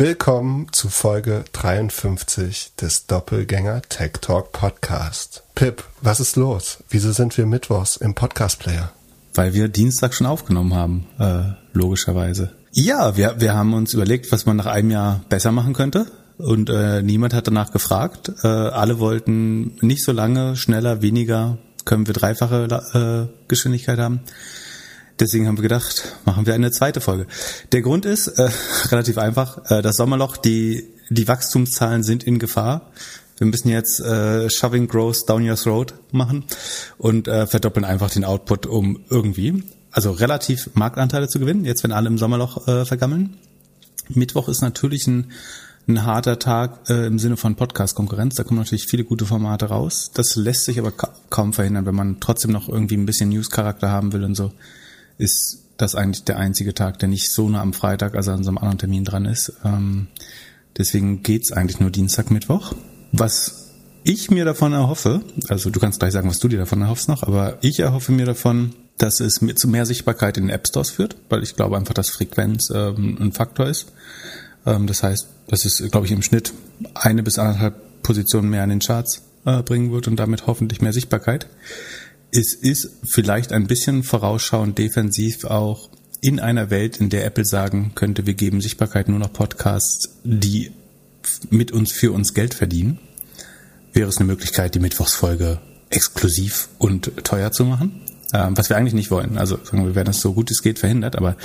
Willkommen 0.00 0.68
zu 0.72 0.88
Folge 0.88 1.44
53 1.52 2.72
des 2.80 3.06
Doppelgänger 3.06 3.82
Tech 3.82 4.12
Talk 4.22 4.50
Podcast. 4.50 5.42
Pip, 5.54 5.84
was 6.00 6.20
ist 6.20 6.36
los? 6.36 6.78
Wieso 6.88 7.12
sind 7.12 7.36
wir 7.36 7.44
mittwochs 7.44 7.96
im 7.96 8.14
Podcast 8.14 8.60
Player? 8.60 8.94
Weil 9.34 9.52
wir 9.52 9.68
Dienstag 9.68 10.14
schon 10.14 10.26
aufgenommen 10.26 10.72
haben, 10.72 11.06
äh, 11.18 11.52
logischerweise. 11.74 12.50
Ja, 12.72 13.18
wir, 13.18 13.42
wir 13.42 13.52
haben 13.52 13.74
uns 13.74 13.92
überlegt, 13.92 14.32
was 14.32 14.46
man 14.46 14.56
nach 14.56 14.64
einem 14.64 14.90
Jahr 14.90 15.20
besser 15.28 15.52
machen 15.52 15.74
könnte. 15.74 16.06
Und 16.38 16.70
äh, 16.70 17.02
niemand 17.02 17.34
hat 17.34 17.46
danach 17.46 17.70
gefragt. 17.70 18.32
Äh, 18.42 18.46
alle 18.46 19.00
wollten 19.00 19.76
nicht 19.82 20.02
so 20.02 20.12
lange, 20.12 20.56
schneller, 20.56 21.02
weniger, 21.02 21.58
können 21.84 22.06
wir 22.06 22.14
dreifache 22.14 23.28
äh, 23.28 23.48
Geschwindigkeit 23.48 23.98
haben. 23.98 24.20
Deswegen 25.20 25.46
haben 25.46 25.58
wir 25.58 25.62
gedacht, 25.62 26.16
machen 26.24 26.46
wir 26.46 26.54
eine 26.54 26.70
zweite 26.70 27.02
Folge. 27.02 27.26
Der 27.72 27.82
Grund 27.82 28.06
ist 28.06 28.26
äh, 28.26 28.48
relativ 28.90 29.18
einfach. 29.18 29.70
Äh, 29.70 29.82
das 29.82 29.96
Sommerloch, 29.96 30.38
die, 30.38 30.88
die 31.10 31.28
Wachstumszahlen 31.28 32.02
sind 32.02 32.24
in 32.24 32.38
Gefahr. 32.38 32.90
Wir 33.36 33.46
müssen 33.46 33.68
jetzt 33.68 34.00
äh, 34.00 34.48
Shoving 34.48 34.88
Growth 34.88 35.28
Down 35.28 35.48
Your 35.48 35.56
Throat 35.56 35.94
machen 36.10 36.44
und 36.98 37.28
äh, 37.28 37.46
verdoppeln 37.46 37.84
einfach 37.84 38.10
den 38.10 38.24
Output 38.24 38.66
um 38.66 39.04
irgendwie. 39.10 39.62
Also 39.92 40.10
relativ 40.10 40.70
Marktanteile 40.74 41.28
zu 41.28 41.38
gewinnen, 41.38 41.64
jetzt 41.64 41.84
wenn 41.84 41.92
alle 41.92 42.08
im 42.08 42.16
Sommerloch 42.16 42.66
äh, 42.66 42.84
vergammeln. 42.84 43.36
Mittwoch 44.08 44.48
ist 44.48 44.62
natürlich 44.62 45.06
ein, 45.06 45.32
ein 45.86 46.04
harter 46.04 46.38
Tag 46.38 46.88
äh, 46.88 47.06
im 47.06 47.18
Sinne 47.18 47.36
von 47.36 47.56
Podcast-Konkurrenz. 47.56 48.36
Da 48.36 48.44
kommen 48.44 48.60
natürlich 48.60 48.86
viele 48.86 49.04
gute 49.04 49.26
Formate 49.26 49.66
raus. 49.66 50.10
Das 50.14 50.36
lässt 50.36 50.64
sich 50.64 50.78
aber 50.78 50.92
ka 50.92 51.10
kaum 51.28 51.52
verhindern, 51.52 51.86
wenn 51.86 51.94
man 51.94 52.20
trotzdem 52.20 52.52
noch 52.52 52.68
irgendwie 52.68 52.96
ein 52.96 53.06
bisschen 53.06 53.30
News-Charakter 53.30 53.90
haben 53.90 54.12
will 54.12 54.24
und 54.24 54.34
so 54.34 54.52
ist 55.20 55.66
das 55.76 55.94
eigentlich 55.94 56.24
der 56.24 56.38
einzige 56.38 56.74
Tag, 56.74 56.98
der 56.98 57.08
nicht 57.08 57.30
so 57.30 57.48
nah 57.48 57.60
am 57.60 57.72
Freitag, 57.72 58.14
also 58.14 58.32
an 58.32 58.42
so 58.42 58.50
einem 58.50 58.58
anderen 58.58 58.78
Termin 58.78 59.04
dran 59.04 59.24
ist. 59.24 59.52
Ähm, 59.64 60.08
deswegen 60.76 61.22
geht's 61.22 61.52
eigentlich 61.52 61.80
nur 61.80 61.90
Dienstag, 61.90 62.30
Mittwoch. 62.30 62.74
Was 63.12 63.70
ich 64.02 64.30
mir 64.30 64.44
davon 64.44 64.72
erhoffe, 64.72 65.22
also 65.48 65.70
du 65.70 65.80
kannst 65.80 66.00
gleich 66.00 66.12
sagen, 66.12 66.28
was 66.28 66.38
du 66.38 66.48
dir 66.48 66.58
davon 66.58 66.82
erhoffst 66.82 67.08
noch, 67.08 67.22
aber 67.22 67.58
ich 67.60 67.80
erhoffe 67.80 68.12
mir 68.12 68.26
davon, 68.26 68.74
dass 68.98 69.20
es 69.20 69.40
zu 69.54 69.68
mehr 69.68 69.86
Sichtbarkeit 69.86 70.36
in 70.36 70.44
den 70.44 70.50
App 70.50 70.66
Stores 70.66 70.90
führt, 70.90 71.16
weil 71.28 71.42
ich 71.42 71.56
glaube 71.56 71.76
einfach, 71.76 71.94
dass 71.94 72.10
Frequenz 72.10 72.70
ähm, 72.74 73.16
ein 73.20 73.32
Faktor 73.32 73.66
ist. 73.66 73.92
Ähm, 74.66 74.86
das 74.86 75.02
heißt, 75.02 75.28
dass 75.48 75.64
es, 75.64 75.82
glaube 75.90 76.06
ich, 76.06 76.12
im 76.12 76.22
Schnitt 76.22 76.52
eine 76.94 77.22
bis 77.22 77.38
anderthalb 77.38 78.02
Positionen 78.02 78.50
mehr 78.50 78.62
an 78.62 78.70
den 78.70 78.80
Charts 78.80 79.22
äh, 79.44 79.62
bringen 79.62 79.92
wird 79.92 80.08
und 80.08 80.16
damit 80.16 80.46
hoffentlich 80.46 80.80
mehr 80.80 80.92
Sichtbarkeit 80.92 81.46
es 82.32 82.54
ist 82.54 82.90
vielleicht 83.04 83.52
ein 83.52 83.66
bisschen 83.66 84.02
vorausschauend 84.02 84.78
defensiv 84.78 85.44
auch 85.44 85.90
in 86.20 86.38
einer 86.38 86.70
Welt, 86.70 86.98
in 86.98 87.10
der 87.10 87.24
Apple 87.24 87.44
sagen 87.44 87.92
könnte, 87.94 88.26
wir 88.26 88.34
geben 88.34 88.60
Sichtbarkeit 88.60 89.08
nur 89.08 89.18
noch 89.18 89.32
Podcasts, 89.32 90.18
die 90.22 90.70
mit 91.50 91.72
uns 91.72 91.92
für 91.92 92.12
uns 92.12 92.34
Geld 92.34 92.54
verdienen, 92.54 92.98
wäre 93.92 94.08
es 94.08 94.18
eine 94.18 94.26
Möglichkeit, 94.26 94.74
die 94.74 94.80
Mittwochsfolge 94.80 95.60
exklusiv 95.88 96.68
und 96.78 97.12
teuer 97.24 97.52
zu 97.52 97.64
machen. 97.64 98.02
Ähm, 98.32 98.56
was 98.56 98.68
wir 98.68 98.76
eigentlich 98.76 98.94
nicht 98.94 99.10
wollen. 99.10 99.38
Also 99.38 99.58
wir 99.72 99.94
werden 99.96 100.10
es 100.10 100.20
so 100.20 100.34
gut 100.34 100.52
es 100.52 100.62
geht 100.62 100.78
verhindert, 100.78 101.16
aber 101.16 101.36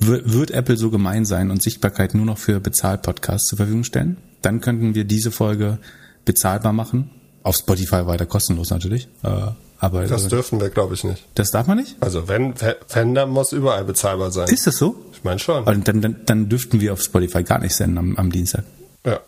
wird 0.00 0.50
Apple 0.50 0.76
so 0.76 0.90
gemein 0.90 1.24
sein 1.24 1.52
und 1.52 1.62
Sichtbarkeit 1.62 2.14
nur 2.14 2.26
noch 2.26 2.38
für 2.38 2.58
Bezahlpodcasts 2.58 3.48
zur 3.48 3.58
Verfügung 3.58 3.84
stellen? 3.84 4.16
Dann 4.42 4.60
könnten 4.60 4.96
wir 4.96 5.04
diese 5.04 5.30
Folge 5.30 5.78
bezahlbar 6.24 6.72
machen. 6.72 7.10
Auf 7.44 7.56
Spotify 7.56 8.06
weiter 8.06 8.26
kostenlos 8.26 8.70
natürlich. 8.70 9.06
Äh, 9.22 9.52
aber 9.84 10.06
das 10.06 10.28
dürfen 10.28 10.60
wir, 10.60 10.70
glaube 10.70 10.94
ich, 10.94 11.04
nicht. 11.04 11.26
Das 11.34 11.50
darf 11.50 11.66
man 11.66 11.76
nicht? 11.76 11.96
Also 12.00 12.26
wenn, 12.26 12.54
wenn, 12.88 13.14
dann 13.14 13.28
muss 13.28 13.52
überall 13.52 13.84
bezahlbar 13.84 14.30
sein. 14.30 14.48
Ist 14.48 14.66
das 14.66 14.78
so? 14.78 14.96
Ich 15.12 15.22
meine 15.24 15.38
schon. 15.38 15.64
Und 15.64 15.86
dann, 15.86 16.00
dann, 16.00 16.16
dann 16.24 16.48
dürften 16.48 16.80
wir 16.80 16.94
auf 16.94 17.02
Spotify 17.02 17.42
gar 17.42 17.58
nicht 17.58 17.74
senden 17.74 17.98
am, 17.98 18.16
am 18.16 18.32
Dienstag. 18.32 18.64
Ja. 19.04 19.20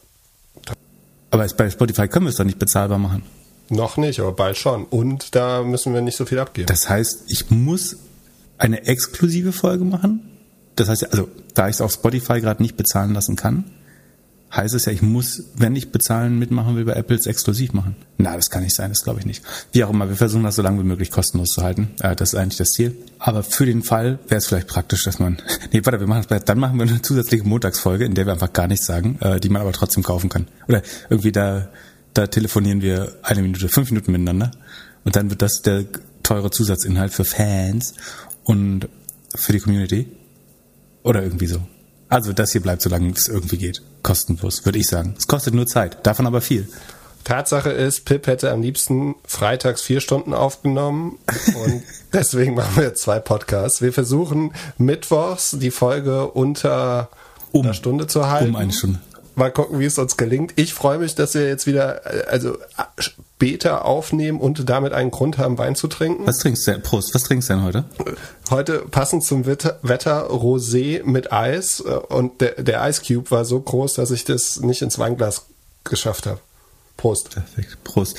Aber 1.31 1.47
bei 1.47 1.69
Spotify 1.69 2.09
können 2.09 2.25
wir 2.25 2.31
es 2.31 2.37
doch 2.37 2.45
nicht 2.45 2.59
bezahlbar 2.59 2.99
machen. 2.99 3.23
Noch 3.69 3.99
nicht, 3.99 4.19
aber 4.21 4.33
bald 4.33 4.57
schon. 4.57 4.87
Und 4.87 5.35
da 5.35 5.63
müssen 5.63 5.93
wir 5.93 6.01
nicht 6.01 6.17
so 6.17 6.25
viel 6.25 6.39
abgeben. 6.39 6.69
Das 6.69 6.89
heißt, 6.89 7.25
ich 7.29 7.51
muss 7.51 7.99
eine 8.57 8.87
exklusive 8.87 9.53
Folge 9.53 9.85
machen. 9.85 10.21
Das 10.77 10.89
heißt, 10.89 11.13
also 11.13 11.29
da 11.53 11.69
ich 11.69 11.75
es 11.75 11.81
auf 11.83 11.93
Spotify 11.93 12.41
gerade 12.41 12.63
nicht 12.63 12.79
bezahlen 12.79 13.13
lassen 13.13 13.37
kann, 13.37 13.65
heißt 14.55 14.75
es 14.75 14.85
ja, 14.85 14.93
ich 14.93 15.03
muss, 15.03 15.45
wenn 15.57 15.75
ich 15.77 15.91
bezahlen 15.91 16.39
mitmachen 16.39 16.77
will, 16.77 16.85
bei 16.85 16.93
Apples 16.93 17.27
exklusiv 17.27 17.73
machen. 17.73 17.97
Na, 18.17 18.37
das 18.37 18.49
kann 18.49 18.63
nicht 18.63 18.75
sein, 18.75 18.91
das 18.91 19.03
glaube 19.03 19.21
ich 19.21 19.27
nicht. 19.27 19.43
Wie 19.73 19.85
auch 19.85 19.91
immer, 19.91 20.09
wir 20.09 20.17
versuchen 20.17 20.45
das 20.45 20.57
so 20.57 20.63
lange 20.63 20.81
wie 20.81 20.87
möglich 20.87 21.11
kostenlos 21.11 21.51
zu 21.51 21.63
halten. 21.63 21.91
Äh, 22.01 22.15
das 22.17 22.33
ist 22.33 22.39
eigentlich 22.39 22.57
das 22.57 22.71
Ziel. 22.71 22.97
Aber 23.19 23.43
für 23.43 23.67
den 23.67 23.83
Fall 23.83 24.19
wäre 24.29 24.39
es 24.39 24.47
vielleicht 24.47 24.69
praktisch, 24.69 25.05
dass 25.05 25.19
man, 25.19 25.39
nee, 25.73 25.81
warte, 25.85 26.01
wir 26.01 26.07
machen 26.07 26.25
es, 26.29 26.45
dann 26.45 26.59
machen 26.59 26.79
wir 26.79 26.87
eine 26.87 27.03
zusätzliche 27.03 27.45
Montagsfolge, 27.45 28.05
in 28.05 28.15
der 28.15 28.27
wir 28.27 28.33
einfach 28.33 28.53
gar 28.53 28.69
nichts 28.69 28.87
sagen, 28.87 29.19
äh, 29.21 29.41
die 29.41 29.49
man 29.49 29.63
aber 29.63 29.73
trotzdem 29.73 30.03
kaufen 30.03 30.29
kann. 30.29 30.47
Oder 30.69 30.83
irgendwie 31.11 31.33
da, 31.33 31.69
da 32.15 32.27
telefonieren 32.27 32.83
wir 32.83 33.17
eine 33.23 33.43
Minute, 33.43 33.69
fünf 33.69 33.91
Minuten 33.91 34.13
miteinander. 34.13 34.53
Und 35.05 35.17
dann 35.17 35.31
wird 35.31 35.43
das 35.43 35.63
der 35.63 35.85
teure 36.23 36.51
Zusatzinhalt 36.51 37.13
für 37.13 37.25
Fans 37.25 37.95
und 38.45 38.89
für 39.35 39.53
die 39.53 39.61
Community. 39.61 40.09
Oder 41.03 41.23
irgendwie 41.23 41.47
so. 41.47 41.63
Also 42.09 42.33
das 42.33 42.53
hier 42.53 42.63
bleibt, 42.63 42.83
solange 42.83 43.13
es 43.13 43.29
irgendwie 43.29 43.59
geht. 43.59 43.83
Kostenlos, 44.03 44.65
würde 44.65 44.79
ich 44.79 44.87
sagen. 44.87 45.15
Es 45.19 45.27
kostet 45.27 45.55
nur 45.55 45.67
Zeit, 45.67 46.07
davon 46.07 46.27
aber 46.27 46.41
viel. 46.41 46.69
Tatsache 47.25 47.71
ist, 47.71 48.05
Pip 48.05 48.29
hätte 48.29 48.53
am 48.53 48.63
liebsten 48.63 49.17
freitags 49.27 49.83
vier 49.83 50.01
Stunden 50.01 50.33
aufgenommen 50.33 51.19
und 51.61 51.83
deswegen 52.13 52.55
machen 52.55 52.77
wir 52.77 52.95
zwei 52.95 53.19
Podcasts. 53.19 53.83
Wir 53.83 53.93
versuchen 53.93 54.53
mittwochs 54.79 55.57
die 55.59 55.73
Folge 55.73 56.29
unter 56.29 57.09
um, 57.51 57.65
einer 57.65 57.75
Stunde 57.75 58.07
zu 58.07 58.29
halten. 58.31 58.51
Um 58.51 58.57
eine 58.57 58.73
Stunde. 58.73 59.01
Mal 59.35 59.51
gucken, 59.51 59.81
wie 59.81 59.87
es 59.87 59.99
uns 59.99 60.17
gelingt. 60.17 60.53
Ich 60.55 60.73
freue 60.73 60.99
mich, 60.99 61.17
dass 61.17 61.35
wir 61.35 61.49
jetzt 61.49 61.67
wieder 61.67 62.03
also 62.29 62.59
später 63.37 63.85
aufnehmen 63.85 64.41
und 64.41 64.71
damit 64.71 64.95
einen 64.95 65.11
Grund 65.11 65.37
haben, 65.37 65.59
Wein 65.59 65.75
zu 65.75 65.89
trinken. 65.89 66.27
Was 66.27 66.39
trinkst 66.39 66.67
du 66.67 66.71
denn? 66.73 66.83
Prost, 66.83 67.15
was 67.15 67.25
trinkst 67.25 67.51
du 67.51 67.55
denn 67.55 67.63
heute? 67.65 67.85
Heute 68.49 68.79
passend 68.91 69.25
zum 69.25 69.45
Wetter, 69.45 69.79
Wetter 69.83 70.31
Rosé 70.31 71.05
mit 71.05 71.33
Eis 71.33 71.83
und 71.83 72.41
der, 72.41 72.63
der 72.63 72.89
Ice 72.89 73.03
Cube 73.07 73.31
war 73.31 73.45
so 73.45 73.61
groß, 73.61 73.95
dass 73.95 74.11
ich 74.11 74.25
das 74.25 74.61
nicht 74.61 74.81
ins 74.81 74.99
Weinglas 74.99 75.45
geschafft 75.85 76.25
habe. 76.27 76.41
Prost. 76.97 77.31
Perfekt, 77.31 77.77
Prost. 77.85 78.17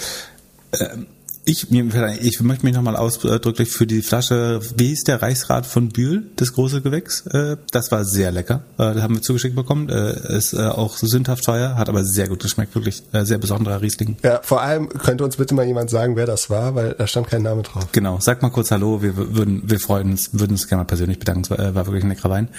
Ähm, 0.79 1.07
ich, 1.47 1.71
ich 1.71 2.41
möchte 2.41 2.65
mich 2.65 2.75
nochmal 2.75 2.97
ausdrücklich 2.97 3.69
für 3.69 3.87
die 3.87 4.01
Flasche, 4.01 4.59
wie 4.75 4.87
hieß 4.87 5.05
der 5.05 5.21
Reichsrat 5.21 5.65
von 5.65 5.89
Bühl, 5.89 6.29
das 6.35 6.51
große 6.51 6.81
Gewächs? 6.81 7.25
Äh, 7.27 7.55
das 7.71 7.89
war 7.89 8.03
sehr 8.03 8.31
lecker. 8.31 8.63
Äh, 8.73 8.93
das 8.93 9.01
haben 9.01 9.15
wir 9.15 9.21
zugeschickt 9.21 9.55
bekommen. 9.55 9.87
Äh, 9.87 10.37
ist 10.37 10.53
auch 10.53 10.97
sündhaft 10.97 11.45
teuer, 11.45 11.75
hat 11.75 11.87
aber 11.87 12.03
sehr 12.03 12.27
gut 12.27 12.41
geschmeckt, 12.41 12.75
wirklich 12.75 13.03
sehr 13.13 13.37
besonderer 13.37 13.81
Riesling. 13.81 14.17
Ja, 14.23 14.41
vor 14.43 14.61
allem 14.61 14.89
könnte 14.89 15.23
uns 15.23 15.37
bitte 15.37 15.55
mal 15.55 15.65
jemand 15.65 15.89
sagen, 15.89 16.17
wer 16.17 16.25
das 16.25 16.49
war, 16.49 16.75
weil 16.75 16.95
da 16.97 17.07
stand 17.07 17.27
kein 17.27 17.43
Name 17.43 17.61
drauf. 17.61 17.87
Genau, 17.93 18.19
sag 18.19 18.41
mal 18.41 18.49
kurz 18.49 18.71
Hallo, 18.71 19.01
wir 19.01 19.15
würden, 19.15 19.63
wir 19.65 19.79
freuen 19.79 20.11
uns, 20.11 20.31
würden 20.33 20.51
uns 20.51 20.67
gerne 20.67 20.83
mal 20.83 20.87
persönlich 20.87 21.19
bedanken. 21.19 21.43
Es 21.43 21.49
war, 21.49 21.75
war 21.75 21.85
wirklich 21.85 22.03
ein 22.03 22.09
leckerer 22.09 22.29
Wein. 22.29 22.49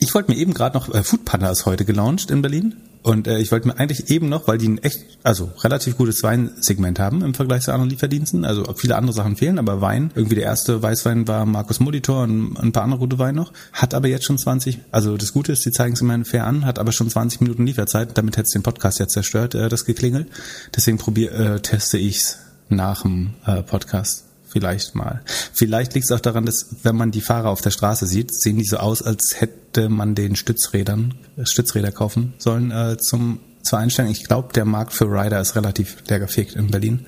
Ich 0.00 0.14
wollte 0.14 0.32
mir 0.32 0.36
eben 0.36 0.52
gerade 0.52 0.76
noch, 0.76 0.92
Food 1.04 1.24
Panda 1.24 1.50
ist 1.50 1.64
heute 1.66 1.84
gelauncht 1.84 2.30
in 2.30 2.42
Berlin. 2.42 2.74
Und 3.02 3.26
äh, 3.26 3.38
ich 3.38 3.50
wollte 3.50 3.66
mir 3.66 3.78
eigentlich 3.78 4.10
eben 4.10 4.28
noch, 4.28 4.46
weil 4.46 4.58
die 4.58 4.68
ein 4.68 4.78
echt, 4.78 5.18
also 5.24 5.50
relativ 5.60 5.96
gutes 5.96 6.22
Weinsegment 6.22 7.00
haben 7.00 7.22
im 7.22 7.34
Vergleich 7.34 7.62
zu 7.62 7.72
anderen 7.72 7.90
Lieferdiensten. 7.90 8.44
Also 8.44 8.64
viele 8.76 8.96
andere 8.96 9.12
Sachen 9.12 9.36
fehlen, 9.36 9.58
aber 9.58 9.80
Wein, 9.80 10.12
irgendwie 10.14 10.36
der 10.36 10.44
erste 10.44 10.82
Weißwein 10.82 11.26
war 11.26 11.44
Markus 11.44 11.80
Molitor 11.80 12.22
und 12.22 12.56
ein 12.56 12.72
paar 12.72 12.84
andere 12.84 13.00
gute 13.00 13.18
Weine 13.18 13.38
noch. 13.38 13.52
Hat 13.72 13.94
aber 13.94 14.08
jetzt 14.08 14.24
schon 14.24 14.38
20, 14.38 14.78
also 14.92 15.16
das 15.16 15.32
Gute 15.32 15.52
ist, 15.52 15.64
die 15.64 15.72
zeigen 15.72 15.94
es 15.94 16.00
immerhin 16.00 16.24
fair 16.24 16.46
an, 16.46 16.64
hat 16.64 16.78
aber 16.78 16.92
schon 16.92 17.10
20 17.10 17.40
Minuten 17.40 17.66
Lieferzeit. 17.66 18.16
Damit 18.16 18.36
hätte 18.36 18.46
es 18.46 18.52
den 18.52 18.62
Podcast 18.62 19.00
ja 19.00 19.08
zerstört, 19.08 19.54
äh, 19.54 19.68
das 19.68 19.84
geklingelt. 19.84 20.28
Deswegen 20.74 20.98
probier, 20.98 21.32
äh, 21.32 21.60
teste 21.60 21.98
ich's 21.98 22.38
nach 22.68 23.02
dem 23.02 23.34
äh, 23.46 23.62
Podcast. 23.62 24.31
Vielleicht 24.52 24.94
mal. 24.94 25.22
Vielleicht 25.52 25.94
liegt 25.94 26.04
es 26.04 26.12
auch 26.12 26.20
daran, 26.20 26.44
dass 26.44 26.76
wenn 26.82 26.94
man 26.94 27.10
die 27.10 27.22
Fahrer 27.22 27.48
auf 27.48 27.62
der 27.62 27.70
Straße 27.70 28.06
sieht, 28.06 28.34
sehen 28.34 28.58
die 28.58 28.64
so 28.64 28.76
aus, 28.76 29.02
als 29.02 29.40
hätte 29.40 29.88
man 29.88 30.14
den 30.14 30.36
Stützrädern, 30.36 31.14
Stützräder 31.42 31.90
kaufen 31.90 32.34
sollen 32.38 32.70
äh, 32.70 32.98
zum 32.98 33.40
zur 33.62 33.78
Einstellung. 33.78 34.10
Ich 34.10 34.24
glaube, 34.24 34.52
der 34.52 34.64
Markt 34.64 34.92
für 34.92 35.06
Rider 35.06 35.40
ist 35.40 35.56
relativ 35.56 35.96
leer 36.08 36.18
gefegt 36.18 36.56
in 36.56 36.70
Berlin. 36.70 37.06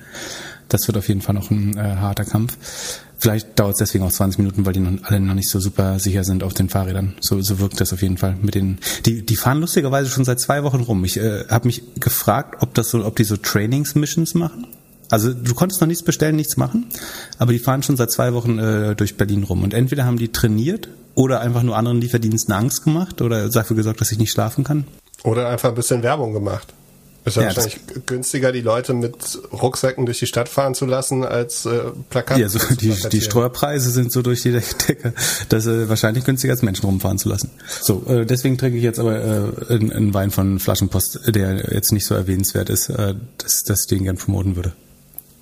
Das 0.69 0.87
wird 0.87 0.97
auf 0.97 1.07
jeden 1.07 1.21
Fall 1.21 1.35
noch 1.35 1.51
ein 1.51 1.77
äh, 1.77 1.97
harter 1.97 2.25
Kampf. 2.25 2.57
Vielleicht 3.17 3.57
dauert 3.59 3.73
es 3.73 3.79
deswegen 3.79 4.03
auch 4.03 4.11
20 4.11 4.39
Minuten, 4.39 4.65
weil 4.65 4.73
die 4.73 4.79
noch, 4.79 5.03
alle 5.03 5.19
noch 5.19 5.35
nicht 5.35 5.49
so 5.49 5.59
super 5.59 5.99
sicher 5.99 6.23
sind 6.23 6.43
auf 6.43 6.53
den 6.53 6.69
Fahrrädern. 6.69 7.15
So, 7.21 7.41
so 7.41 7.59
wirkt 7.59 7.79
das 7.79 7.93
auf 7.93 8.01
jeden 8.01 8.17
Fall 8.17 8.35
mit 8.41 8.55
den. 8.55 8.79
Die, 9.05 9.25
die 9.25 9.35
fahren 9.35 9.61
lustigerweise 9.61 10.09
schon 10.09 10.25
seit 10.25 10.39
zwei 10.39 10.63
Wochen 10.63 10.81
rum. 10.81 11.05
Ich 11.05 11.17
äh, 11.17 11.45
habe 11.49 11.67
mich 11.67 11.83
gefragt, 11.99 12.61
ob 12.61 12.73
das 12.73 12.89
so, 12.89 13.05
ob 13.05 13.15
die 13.15 13.23
so 13.23 13.37
Trainingsmissions 13.37 14.33
machen. 14.33 14.67
Also 15.09 15.33
du 15.33 15.53
konntest 15.53 15.81
noch 15.81 15.87
nichts 15.87 16.03
bestellen, 16.03 16.35
nichts 16.35 16.57
machen, 16.57 16.87
aber 17.37 17.51
die 17.51 17.59
fahren 17.59 17.83
schon 17.83 17.97
seit 17.97 18.11
zwei 18.11 18.33
Wochen 18.33 18.59
äh, 18.59 18.95
durch 18.95 19.17
Berlin 19.17 19.43
rum. 19.43 19.63
Und 19.63 19.73
entweder 19.73 20.05
haben 20.05 20.17
die 20.17 20.31
trainiert 20.31 20.89
oder 21.13 21.41
einfach 21.41 21.63
nur 21.63 21.77
anderen 21.77 22.01
Lieferdiensten 22.01 22.53
Angst 22.53 22.83
gemacht 22.83 23.21
oder 23.21 23.49
dafür 23.49 23.75
gesorgt, 23.75 24.01
dass 24.01 24.11
ich 24.11 24.17
nicht 24.17 24.31
schlafen 24.31 24.63
kann. 24.63 24.85
Oder 25.23 25.49
einfach 25.49 25.69
ein 25.69 25.75
bisschen 25.75 26.03
Werbung 26.03 26.33
gemacht. 26.33 26.73
Ist 27.25 27.37
ja, 27.37 27.41
ja 27.41 27.47
wahrscheinlich 27.47 27.79
günstiger, 28.05 28.51
die 28.51 28.61
Leute 28.61 28.93
mit 28.93 29.15
Rucksäcken 29.51 30.05
durch 30.05 30.19
die 30.19 30.27
Stadt 30.27 30.47
fahren 30.47 30.75
zu 30.75 30.85
lassen, 30.85 31.23
als 31.25 31.65
äh, 31.65 31.79
Plakate. 32.11 32.39
Ja, 32.39 32.49
so 32.49 32.59
die, 32.75 32.93
die 33.11 33.21
Steuerpreise 33.21 33.89
sind 33.89 34.11
so 34.11 34.21
durch 34.21 34.43
die 34.43 34.51
Decke, 34.51 35.13
dass 35.49 35.65
äh, 35.65 35.89
wahrscheinlich 35.89 36.23
günstiger 36.23 36.53
als 36.53 36.61
Menschen 36.61 36.85
rumfahren 36.85 37.17
zu 37.17 37.29
lassen. 37.29 37.49
So, 37.81 38.05
äh, 38.07 38.27
deswegen 38.27 38.59
trinke 38.59 38.77
ich 38.77 38.83
jetzt 38.83 38.99
aber 38.99 39.15
äh, 39.15 39.73
einen 39.73 40.13
Wein 40.13 40.29
von 40.29 40.59
Flaschenpost, 40.59 41.21
der 41.33 41.73
jetzt 41.73 41.91
nicht 41.91 42.05
so 42.05 42.13
erwähnenswert 42.13 42.69
ist, 42.69 42.89
äh, 42.89 43.15
dass, 43.39 43.63
dass 43.63 43.81
ich 43.81 43.87
den 43.87 44.03
gern 44.03 44.17
promoten 44.17 44.55
würde. 44.55 44.73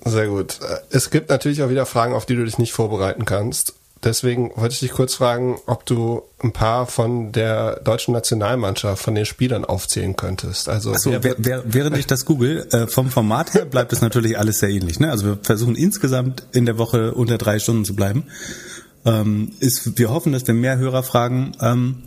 Sehr 0.04 0.28
gut. 0.28 0.58
Es 0.90 1.10
gibt 1.10 1.30
natürlich 1.30 1.62
auch 1.62 1.70
wieder 1.70 1.86
Fragen, 1.86 2.14
auf 2.14 2.26
die 2.26 2.36
du 2.36 2.44
dich 2.44 2.58
nicht 2.58 2.72
vorbereiten 2.72 3.24
kannst. 3.24 3.74
Deswegen 4.04 4.52
wollte 4.54 4.74
ich 4.74 4.80
dich 4.80 4.92
kurz 4.92 5.14
fragen, 5.14 5.56
ob 5.66 5.86
du 5.86 6.22
ein 6.42 6.52
paar 6.52 6.86
von 6.86 7.32
der 7.32 7.80
deutschen 7.80 8.12
Nationalmannschaft, 8.12 9.02
von 9.02 9.14
den 9.14 9.24
Spielern 9.24 9.64
aufzählen 9.64 10.14
könntest. 10.14 10.68
Also 10.68 10.94
so, 10.94 11.10
während 11.10 11.96
ich 11.96 12.06
das 12.06 12.26
google, 12.26 12.66
äh, 12.70 12.86
vom 12.86 13.10
Format 13.10 13.54
her 13.54 13.64
bleibt 13.64 13.94
es 13.94 14.02
natürlich 14.02 14.38
alles 14.38 14.58
sehr 14.58 14.68
ähnlich. 14.68 15.00
Ne? 15.00 15.10
Also 15.10 15.26
wir 15.26 15.38
versuchen 15.42 15.74
insgesamt 15.74 16.46
in 16.52 16.66
der 16.66 16.76
Woche 16.76 17.14
unter 17.14 17.38
drei 17.38 17.58
Stunden 17.58 17.86
zu 17.86 17.96
bleiben. 17.96 18.24
Ähm, 19.06 19.52
ist, 19.60 19.98
wir 19.98 20.10
hoffen, 20.10 20.32
dass 20.32 20.46
wir 20.46 20.54
mehr 20.54 20.76
Hörerfragen 20.76 21.56
ähm, 21.60 22.02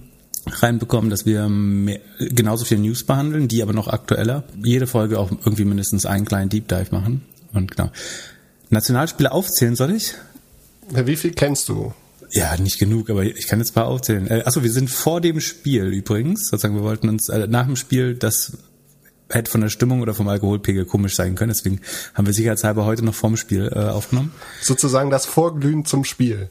reinbekommen, 0.51 1.09
dass 1.09 1.25
wir 1.25 1.49
mehr, 1.49 1.99
genauso 2.19 2.65
viel 2.65 2.77
News 2.77 3.03
behandeln, 3.03 3.47
die 3.47 3.63
aber 3.63 3.73
noch 3.73 3.87
aktueller. 3.87 4.43
Jede 4.63 4.85
Folge 4.85 5.19
auch 5.19 5.31
irgendwie 5.31 5.65
mindestens 5.65 6.05
einen 6.05 6.25
kleinen 6.25 6.49
Deep 6.49 6.67
Dive 6.67 6.87
machen. 6.91 7.23
Und 7.53 7.75
genau. 7.75 7.91
Nationalspieler 8.69 9.31
aufzählen 9.31 9.75
soll 9.75 9.93
ich? 9.93 10.13
Wie 10.89 11.15
viel 11.15 11.31
kennst 11.31 11.69
du? 11.69 11.93
Ja, 12.31 12.57
nicht 12.57 12.77
genug, 12.77 13.09
aber 13.09 13.23
ich 13.23 13.47
kann 13.47 13.59
jetzt 13.59 13.71
ein 13.71 13.75
paar 13.75 13.87
aufzählen. 13.87 14.27
Äh, 14.27 14.43
achso, 14.45 14.63
wir 14.63 14.71
sind 14.71 14.89
vor 14.89 15.21
dem 15.21 15.39
Spiel 15.39 15.85
übrigens. 15.85 16.49
Sozusagen, 16.49 16.75
wir 16.75 16.83
wollten 16.83 17.09
uns 17.09 17.29
äh, 17.29 17.47
nach 17.47 17.65
dem 17.65 17.75
Spiel, 17.75 18.15
das 18.15 18.57
hätte 19.29 19.51
von 19.51 19.61
der 19.61 19.69
Stimmung 19.69 20.01
oder 20.01 20.13
vom 20.13 20.27
Alkoholpegel 20.27 20.85
komisch 20.85 21.15
sein 21.15 21.35
können. 21.35 21.53
Deswegen 21.55 21.81
haben 22.13 22.25
wir 22.25 22.33
sicherheitshalber 22.33 22.85
heute 22.85 23.03
noch 23.03 23.15
vorm 23.15 23.37
Spiel 23.37 23.71
äh, 23.73 23.79
aufgenommen. 23.79 24.33
Sozusagen 24.61 25.09
das 25.09 25.25
Vorglühen 25.25 25.85
zum 25.85 26.03
Spiel. 26.03 26.49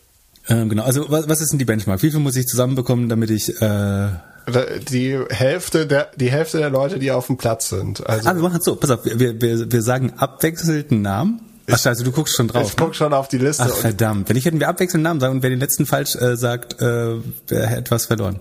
Ähm, 0.49 0.69
genau. 0.69 0.85
Also 0.85 1.11
was, 1.11 1.29
was 1.29 1.41
ist 1.41 1.53
denn 1.53 1.59
die 1.59 1.65
Benchmark? 1.65 2.03
Wie 2.03 2.11
viel 2.11 2.21
muss 2.21 2.37
ich 2.37 2.47
zusammenbekommen, 2.47 3.09
damit 3.09 3.31
ich 3.31 3.61
äh, 3.61 4.09
die 4.91 5.19
Hälfte 5.31 5.87
der 5.87 6.11
die 6.17 6.31
Hälfte 6.31 6.59
der 6.59 6.71
Leute, 6.71 6.99
die 6.99 7.11
auf 7.11 7.27
dem 7.27 7.37
Platz 7.37 7.69
sind. 7.69 8.07
Also 8.07 8.29
ah, 8.29 8.35
wir 8.35 8.43
machen 8.43 8.61
so. 8.61 8.77
Pass 8.77 8.91
auf, 8.91 9.05
wir, 9.05 9.41
wir, 9.41 9.73
wir 9.73 9.83
sagen 9.83 10.13
abwechselnden 10.17 11.03
Namen 11.03 11.41
Ach 11.69 11.79
scheiße, 11.79 12.05
du 12.05 12.13
guckst 12.13 12.37
schon 12.37 12.49
drauf. 12.49 12.69
Ich 12.69 12.77
guck 12.77 12.89
ne? 12.89 12.95
schon 12.95 13.13
auf 13.13 13.29
die 13.29 13.39
Liste. 13.39 13.65
Ach 13.65 13.75
verdammt. 13.75 14.29
Wenn 14.29 14.37
ich 14.37 14.45
hätten 14.45 14.61
wir 14.61 14.69
abwechselnd 14.69 15.03
Namen 15.03 15.21
sagen 15.21 15.37
und 15.37 15.43
wer 15.43 15.51
den 15.51 15.59
letzten 15.59 15.87
falsch 15.87 16.15
äh, 16.17 16.37
sagt, 16.37 16.81
äh, 16.81 17.17
wer 17.49 17.67
hätte 17.67 17.81
etwas 17.81 18.07
verloren. 18.07 18.39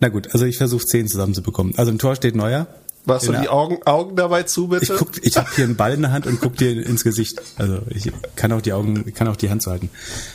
Na 0.00 0.08
gut, 0.08 0.32
also 0.32 0.44
ich 0.44 0.58
versuche 0.58 0.84
zehn 0.84 1.06
zusammenzubekommen. 1.06 1.74
Also 1.76 1.90
im 1.90 1.98
Tor 1.98 2.16
steht 2.16 2.34
Neuer. 2.34 2.66
Machst 3.06 3.28
du 3.28 3.32
die 3.32 3.48
Augen, 3.48 3.78
Augen 3.84 4.16
dabei 4.16 4.44
zu, 4.44 4.68
bitte? 4.68 4.94
Ich, 4.94 4.98
guck, 4.98 5.10
ich 5.22 5.36
habe 5.36 5.48
hier 5.54 5.64
einen 5.64 5.76
Ball 5.76 5.92
in 5.92 6.02
der 6.02 6.12
Hand 6.12 6.26
und 6.26 6.40
guck 6.40 6.56
dir 6.56 6.86
ins 6.86 7.04
Gesicht. 7.04 7.40
Also 7.58 7.80
ich 7.90 8.10
kann 8.34 8.50
auch 8.52 8.62
die 8.62 8.72
Augen, 8.72 9.12
kann 9.14 9.28
auch 9.28 9.36
die 9.36 9.50
Hand 9.50 9.62
zu 9.62 9.70
halten. 9.70 9.90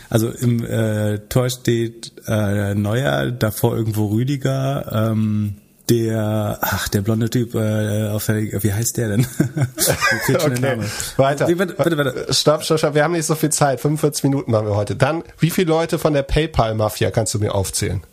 Also 0.10 0.30
im 0.30 0.63
äh, 0.63 1.18
Tor 1.30 1.50
steht 1.50 2.13
äh, 2.27 2.75
Neuer, 2.75 3.31
davor 3.31 3.75
irgendwo 3.75 4.07
Rüdiger, 4.07 5.10
ähm, 5.12 5.56
der, 5.89 6.60
ach, 6.62 6.88
der 6.89 7.01
blonde 7.01 7.31
Typ, 7.31 7.56
äh, 7.56 8.10
auf 8.10 8.27
der, 8.27 8.36
wie 8.36 8.74
heißt 8.74 8.98
der 8.98 9.10
denn? 9.10 9.25
okay. 10.36 10.77
Weiter. 11.18 11.48
Bitte, 11.48 11.74
bitte, 11.74 11.95
bitte. 11.95 12.27
Stopp, 12.33 12.63
stopp, 12.63 12.77
stopp, 12.77 12.94
wir 12.94 13.04
haben 13.04 13.13
nicht 13.13 13.25
so 13.25 13.33
viel 13.33 13.50
Zeit. 13.50 13.81
45 13.81 14.25
Minuten 14.25 14.56
haben 14.56 14.68
wir 14.68 14.75
heute. 14.75 14.95
Dann, 14.95 15.24
wie 15.39 15.50
viele 15.50 15.69
Leute 15.69 15.98
von 15.98 16.13
der 16.13 16.24
PayPal-Mafia 16.24 17.10
kannst 17.10 17.33
du 17.33 17.39
mir 17.39 17.56
aufzählen? 17.56 18.04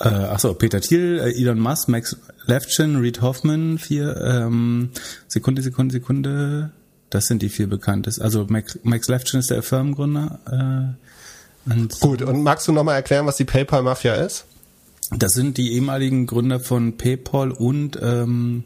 Äh, 0.00 0.08
achso, 0.08 0.54
Peter 0.54 0.80
Thiel, 0.80 1.20
äh, 1.22 1.40
Elon 1.40 1.58
Musk, 1.58 1.88
Max 1.88 2.16
Levchin, 2.46 2.96
Reed 2.96 3.22
Hoffman, 3.22 3.78
vier, 3.78 4.16
ähm, 4.16 4.90
Sekunde, 5.26 5.62
Sekunde, 5.62 5.92
Sekunde. 5.92 6.70
Das 7.10 7.26
sind 7.26 7.40
die 7.42 7.48
vier 7.48 7.68
bekanntes. 7.68 8.18
Also 8.20 8.46
Max, 8.48 8.78
Max 8.82 9.08
Levchin 9.08 9.40
ist 9.40 9.50
der 9.50 9.62
Firmengründer. 9.62 10.96
Äh, 11.66 11.70
und 11.72 12.00
Gut, 12.00 12.22
und 12.22 12.42
magst 12.42 12.68
du 12.68 12.72
nochmal 12.72 12.96
erklären, 12.96 13.26
was 13.26 13.36
die 13.36 13.44
PayPal-Mafia 13.44 14.14
ist? 14.14 14.44
Das 15.10 15.32
sind 15.32 15.56
die 15.56 15.72
ehemaligen 15.72 16.26
Gründer 16.26 16.60
von 16.60 16.96
PayPal 16.96 17.52
und 17.52 17.98
ähm, 18.02 18.64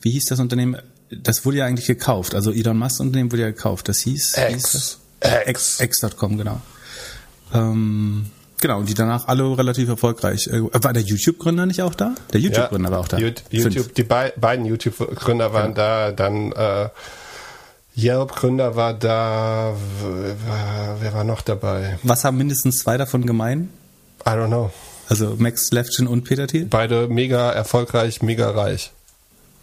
wie 0.00 0.10
hieß 0.10 0.26
das 0.26 0.40
Unternehmen? 0.40 0.78
Das 1.10 1.44
wurde 1.44 1.58
ja 1.58 1.66
eigentlich 1.66 1.86
gekauft. 1.86 2.34
Also 2.34 2.50
Elon 2.50 2.78
Musk 2.78 3.00
Unternehmen 3.00 3.30
wurde 3.30 3.42
ja 3.42 3.50
gekauft. 3.50 3.88
Das 3.88 3.98
hieß 3.98 4.36
X. 4.50 4.98
X. 5.46 5.80
X.com, 5.80 6.38
genau. 6.38 6.60
Ähm, 7.52 8.26
genau, 8.62 8.78
und 8.78 8.88
die 8.88 8.94
danach 8.94 9.28
alle 9.28 9.58
relativ 9.58 9.90
erfolgreich. 9.90 10.46
Äh, 10.46 10.62
war 10.62 10.94
der 10.94 11.02
YouTube-Gründer 11.02 11.66
nicht 11.66 11.82
auch 11.82 11.94
da? 11.94 12.14
Der 12.32 12.40
YouTube-Gründer 12.40 12.88
ja, 12.88 12.92
war 12.94 13.00
auch 13.00 13.08
da. 13.08 13.18
YouTube, 13.18 13.94
die 13.94 14.04
be 14.04 14.32
beiden 14.40 14.64
YouTube-Gründer 14.64 15.52
waren 15.52 15.74
ja. 15.76 16.10
da, 16.10 16.12
dann 16.12 16.52
äh, 16.52 16.88
Yelp-Gründer 17.94 18.74
war 18.74 18.94
da, 18.94 19.74
wer 21.00 21.12
war 21.12 21.24
noch 21.24 21.42
dabei? 21.42 21.98
Was 22.02 22.24
haben 22.24 22.38
mindestens 22.38 22.78
zwei 22.78 22.96
davon 22.96 23.26
gemein? 23.26 23.68
I 24.26 24.30
don't 24.30 24.46
know. 24.46 24.70
Also 25.08 25.34
Max 25.36 25.70
Levchin 25.72 26.06
und 26.06 26.24
Peter 26.24 26.46
Thiel? 26.46 26.64
Beide 26.64 27.08
mega 27.08 27.50
erfolgreich, 27.50 28.22
mega 28.22 28.48
reich. 28.50 28.92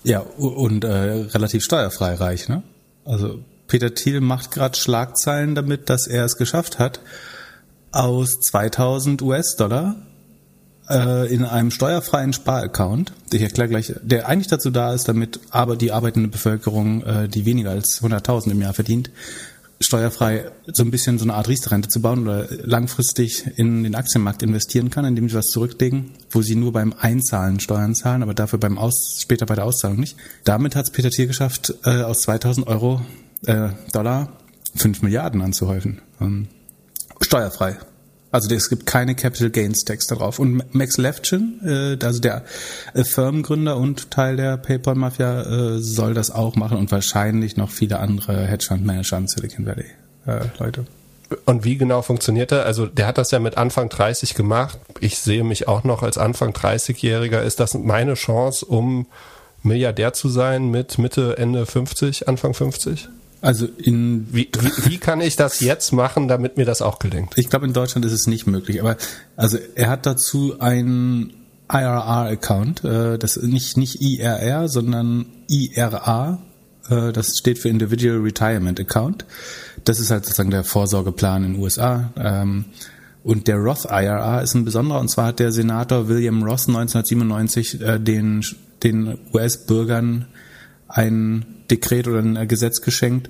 Ja, 0.04 0.20
und 0.20 0.84
äh, 0.84 0.90
relativ 0.90 1.64
steuerfrei 1.64 2.14
reich, 2.14 2.48
ne? 2.50 2.62
Also 3.04 3.40
Peter 3.68 3.94
Thiel 3.96 4.22
macht 4.22 4.52
gerade 4.52 4.78
Schlagzeilen 4.78 5.56
damit, 5.56 5.90
dass 5.90 6.08
er 6.08 6.26
es 6.26 6.38
geschafft 6.38 6.78
hat, 6.78 7.00
aus 7.92 8.40
2000 8.40 9.22
US-Dollar 9.22 9.96
äh, 10.90 11.34
in 11.34 11.46
einem 11.46 11.72
steuerfreien 11.72 12.34
Sparaccount, 12.34 13.14
ich 13.32 13.42
erkläre 13.42 13.70
gleich, 13.70 13.94
der 14.02 14.28
eigentlich 14.28 14.48
dazu 14.48 14.72
da 14.72 14.94
ist, 14.94 15.08
damit 15.08 15.40
aber 15.52 15.76
die 15.76 15.92
arbeitende 15.92 16.30
Bevölkerung, 16.30 17.04
äh, 17.04 17.28
die 17.28 17.46
weniger 17.46 17.72
als 17.72 18.02
100.000 18.02 18.52
im 18.52 18.62
Jahr 18.62 18.74
verdient, 18.74 19.12
steuerfrei 19.82 20.52
so 20.68 20.84
ein 20.84 20.92
bisschen 20.92 21.18
so 21.18 21.24
eine 21.24 21.36
Art 21.36 21.48
Riester-Rente 21.48 21.88
zu 21.88 22.02
bauen 22.02 22.24
oder 22.24 22.48
langfristig 22.64 23.46
in 23.56 23.84
den 23.84 23.96
Aktienmarkt 23.96 24.44
investieren 24.44 24.90
kann, 24.90 25.06
indem 25.06 25.30
sie 25.30 25.36
was 25.36 25.46
zurücklegen, 25.46 26.12
wo 26.32 26.42
sie 26.42 26.56
nur 26.56 26.74
beim 26.74 26.94
Einzahlen 27.00 27.60
Steuern 27.60 27.96
zahlen, 27.96 28.22
aber 28.22 28.34
dafür 28.34 28.60
beim 28.60 28.78
Aus, 28.78 29.18
später 29.20 29.46
bei 29.46 29.56
der 29.56 29.66
Auszahlung 29.66 30.00
nicht. 30.00 30.18
Damit 30.44 30.76
hat 30.76 30.86
es 30.86 30.92
Peter 30.92 31.10
Thiel 31.10 31.28
geschafft, 31.28 31.76
äh, 31.86 32.02
aus 32.02 32.22
2000 32.22 32.68
Euro, 32.68 33.02
äh, 33.46 33.70
Dollar 33.94 34.34
5 34.76 35.02
Milliarden 35.02 35.42
anzuhäufen. 35.42 36.02
Ähm, 36.20 36.50
steuerfrei. 37.22 37.78
Also 38.32 38.54
es 38.54 38.70
gibt 38.70 38.86
keine 38.86 39.16
Capital 39.16 39.50
Gains 39.50 39.86
Tax 39.86 40.06
darauf. 40.06 40.38
Und 40.40 40.76
Max 40.76 40.98
Levchin, 40.98 41.60
äh, 41.64 42.06
also 42.06 42.20
der 42.20 42.44
äh, 42.94 43.04
Firmengründer 43.04 43.78
und 43.78 44.12
Teil 44.12 44.36
der 44.38 44.58
PayPal 44.58 44.96
Mafia, 44.96 45.42
äh, 45.42 45.80
soll 45.80 46.14
das 46.14 46.30
auch 46.30 46.56
machen 46.56 46.78
und 46.78 46.92
wahrscheinlich 46.92 47.58
noch 47.58 47.72
viele 47.72 48.00
andere 48.00 48.46
Hedgefund 48.46 48.86
Manager 48.86 49.18
in 49.18 49.28
Silicon 49.28 49.66
Valley 49.66 49.86
äh, 50.28 50.42
Leute. 50.60 50.86
Und 51.46 51.64
wie 51.64 51.78
genau 51.78 52.02
funktioniert 52.02 52.52
er? 52.52 52.66
Also 52.66 52.86
der 52.88 53.08
hat 53.08 53.18
das 53.18 53.32
ja 53.32 53.40
mit 53.40 53.58
Anfang 53.58 53.90
30 53.90 54.34
gemacht. 54.34 54.80
Ich 55.00 55.20
sehe 55.20 55.44
mich 55.44 55.68
auch 55.68 55.84
noch 55.84 56.02
als 56.02 56.18
Anfang 56.18 56.52
30-Jähriger. 56.52 57.42
Ist 57.42 57.60
das 57.60 57.76
meine 57.76 58.16
Chance, 58.16 58.66
um 58.66 59.06
Milliardär 59.62 60.14
zu 60.14 60.30
sein 60.30 60.70
mit 60.70 60.98
Mitte, 60.98 61.38
Ende 61.38 61.66
50, 61.66 62.28
Anfang 62.28 62.54
50? 62.54 63.10
Also 63.42 63.68
in 63.78 64.28
wie, 64.32 64.50
wie, 64.60 64.92
wie 64.92 64.98
kann 64.98 65.22
ich 65.22 65.36
das 65.36 65.62
jetzt 65.62 65.94
machen, 65.94 66.28
damit 66.28 66.58
mir 66.58 66.66
das 66.66 66.82
auch 66.82 67.00
gelingt? 67.00 67.38
Ich 67.38 67.50
glaube, 67.50 67.66
in 67.66 67.74
Deutschland 67.74 68.06
ist 68.06 68.12
es 68.12 68.28
nicht 68.28 68.48
möglich. 68.48 68.82
Aber 68.82 68.98
also 69.38 69.58
er 69.76 69.90
hat 69.90 70.06
dazu 70.06 70.60
einen 70.60 71.34
IRR-Account, 71.72 72.84
äh, 72.84 73.18
das 73.18 73.38
nicht 73.38 73.78
nicht 73.78 74.02
IRR, 74.02 74.68
sondern 74.68 75.28
IRA. 75.48 76.40
Äh, 76.90 77.14
das 77.14 77.38
steht 77.38 77.60
für 77.60 77.70
Individual 77.70 78.18
Retirement 78.18 78.80
Account. 78.80 79.26
Das 79.86 80.00
ist 80.00 80.12
halt 80.12 80.26
sozusagen 80.26 80.52
der 80.52 80.66
Vorsorgeplan 80.66 81.46
in 81.46 81.54
den 81.54 81.62
USA. 81.62 82.12
Ähm, 82.18 82.66
und 83.24 83.48
der 83.48 83.58
Roth 83.58 83.86
IRA 83.86 84.42
ist 84.42 84.54
ein 84.54 84.66
besonderer. 84.66 85.00
Und 85.00 85.10
zwar 85.10 85.28
hat 85.28 85.40
der 85.40 85.52
Senator 85.52 86.10
William 86.10 86.44
Roth 86.44 86.68
1997 86.68 87.82
äh, 87.82 88.00
den 88.00 88.44
den 88.84 89.18
US-Bürgern 89.34 90.26
ein 90.88 91.46
Dekret 91.70 92.08
oder 92.08 92.20
ein 92.20 92.48
Gesetz 92.48 92.82
geschenkt, 92.82 93.30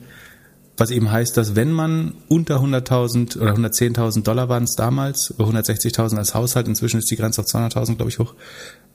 was 0.80 0.92
eben 0.92 1.12
heißt, 1.12 1.36
dass 1.36 1.56
wenn 1.56 1.72
man 1.72 2.14
unter 2.28 2.62
100.000 2.62 3.40
oder 3.40 3.54
110.000 3.54 4.24
Dollar 4.24 4.50
waren 4.50 4.64
es 4.64 4.76
damals, 4.76 5.34
160.000 5.38 6.18
als 6.18 6.34
Haushalt, 6.34 6.68
inzwischen 6.68 7.00
ist 7.00 7.12
die 7.12 7.18
Grenze 7.18 7.42
auf 7.42 7.48
200.000, 7.48 7.96
glaube 7.96 8.10
ich, 8.10 8.20
hoch, 8.20 8.34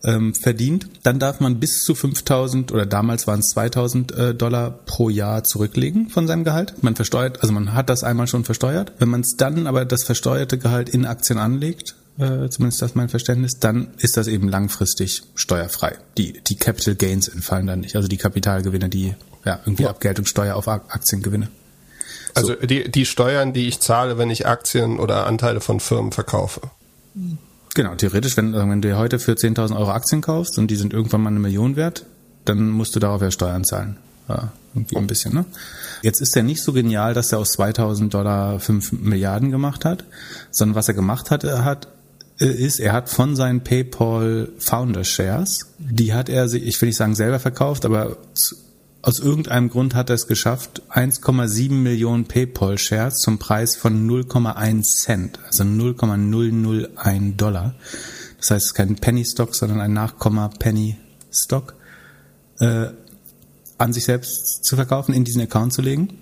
ähm, 0.03 0.35
verdient, 0.35 0.89
dann 1.03 1.19
darf 1.19 1.41
man 1.41 1.61
bis 1.61 1.85
zu 1.85 1.95
5.000 1.95 2.73
oder 2.73 2.87
damals 2.87 3.27
waren 3.27 3.41
es 3.41 3.55
2.000 3.55 4.15
äh, 4.15 4.35
Dollar 4.35 4.71
pro 4.71 5.09
Jahr 5.09 5.45
zurücklegen 5.45 6.09
von 6.09 6.27
seinem 6.27 6.45
Gehalt. 6.45 6.83
Man 6.83 6.97
versteuert, 6.97 7.43
also 7.43 7.53
man 7.53 7.75
hat 7.75 7.89
das 7.89 8.05
einmal 8.05 8.27
schon 8.27 8.45
versteuert. 8.45 8.93
Wenn 8.99 9.09
man 9.09 9.21
es 9.21 9.37
dann 9.37 9.67
aber 9.67 9.85
das 9.85 10.05
versteuerte 10.05 10.59
Gehalt 10.59 10.89
in 10.89 11.07
Aktien 11.07 11.39
anlegt, 11.39 11.97
äh, 12.19 12.49
zumindest 12.49 12.83
das 12.83 12.95
mein 12.95 13.09
Verständnis, 13.09 13.59
dann 13.59 13.89
ist 13.99 14.17
das 14.17 14.27
eben 14.29 14.49
langfristig 14.49 15.23
steuerfrei. 15.35 15.97
Die, 16.17 16.41
die 16.47 16.57
Capital 16.57 16.95
Gains 16.95 17.29
entfallen 17.29 17.67
dann 17.67 17.81
nicht, 17.81 17.97
also 17.97 18.09
die 18.09 18.19
Kapitalgewinne, 18.19 18.89
die 18.89 19.15
ja 19.45 19.61
irgendwie 19.65 19.87
Abgeltungssteuer 19.87 20.57
auf 20.57 20.69
Aktiengewinne. 20.69 21.49
Also 22.35 22.55
so. 22.61 22.67
die, 22.67 22.91
die 22.91 23.07
Steuern, 23.07 23.53
die 23.53 23.69
ich 23.69 23.81
zahle, 23.81 24.19
wenn 24.19 24.31
ich 24.31 24.47
Aktien 24.47 24.99
oder 24.99 25.27
Anteile 25.27 25.61
von 25.61 25.81
Firmen 25.81 26.13
verkaufe. 26.13 26.63
Genau, 27.75 27.95
theoretisch, 27.95 28.37
wenn, 28.37 28.53
wenn 28.55 28.83
du 28.83 28.97
heute 28.97 29.19
für 29.19 29.33
10.000 29.33 29.77
Euro 29.77 29.91
Aktien 29.91 30.21
kaufst 30.21 30.59
und 30.59 30.71
die 30.71 30.77
sind 30.77 30.93
irgendwann 30.93 31.23
mal 31.23 31.31
eine 31.31 31.41
Million 31.41 31.77
wert, 31.77 32.07
dann 32.45 32.71
musst 32.71 32.95
du 32.97 33.01
darauf 33.01 33.23
ja 33.23 33.31
Steuern 33.31 33.65
zahlen. 33.65 33.99
Ja, 34.29 34.53
irgendwie 34.75 34.97
ein 34.97 35.07
bisschen, 35.07 35.35
ne? 35.35 35.45
Jetzt 36.03 36.21
ist 36.21 36.35
er 36.35 36.43
nicht 36.43 36.63
so 36.63 36.73
genial, 36.73 37.15
dass 37.15 37.31
er 37.33 37.39
aus 37.39 37.53
2000 37.53 38.13
Dollar 38.13 38.59
5 38.59 38.93
Milliarden 38.93 39.51
gemacht 39.51 39.85
hat, 39.85 40.05
sondern 40.51 40.75
was 40.75 40.89
er 40.89 40.95
gemacht 40.95 41.31
hat, 41.31 41.45
er 41.45 41.65
hat 41.65 41.89
äh, 42.41 42.47
ist, 42.47 42.81
er 42.81 42.93
hat 42.93 43.09
von 43.09 43.37
seinen 43.37 43.63
PayPal 43.63 44.49
Founder 44.59 45.05
Shares, 45.05 45.67
die 45.79 46.15
hat 46.15 46.29
er 46.29 46.49
sich, 46.49 46.65
ich 46.65 46.81
will 46.81 46.89
nicht 46.89 46.97
sagen 46.97 47.15
selber 47.15 47.39
verkauft, 47.39 47.85
aber 47.85 48.17
aus 49.05 49.19
irgendeinem 49.19 49.69
Grund 49.69 49.95
hat 49.95 50.09
er 50.09 50.15
es 50.15 50.27
geschafft, 50.27 50.83
1,7 50.91 51.73
Millionen 51.73 52.25
PayPal 52.25 52.79
Shares 52.79 53.19
zum 53.19 53.39
Preis 53.39 53.77
von 53.77 54.09
0,1 54.09 54.83
Cent, 54.83 55.39
also 55.45 55.65
0,001 55.65 57.37
Dollar. 57.37 57.75
Das 58.39 58.51
heißt, 58.51 58.75
kein 58.75 58.97
Penny 58.97 59.27
Stock, 59.27 59.55
sondern 59.55 59.81
ein 59.81 59.93
Nachkomma 59.93 60.49
Penny 60.49 60.97
Stock, 61.31 61.75
äh, 62.61 62.87
an 63.77 63.93
sich 63.93 64.05
selbst 64.05 64.65
zu 64.65 64.75
verkaufen, 64.75 65.15
in 65.15 65.25
diesen 65.25 65.43
Account 65.43 65.75
zu 65.75 65.83
legen. 65.83 66.19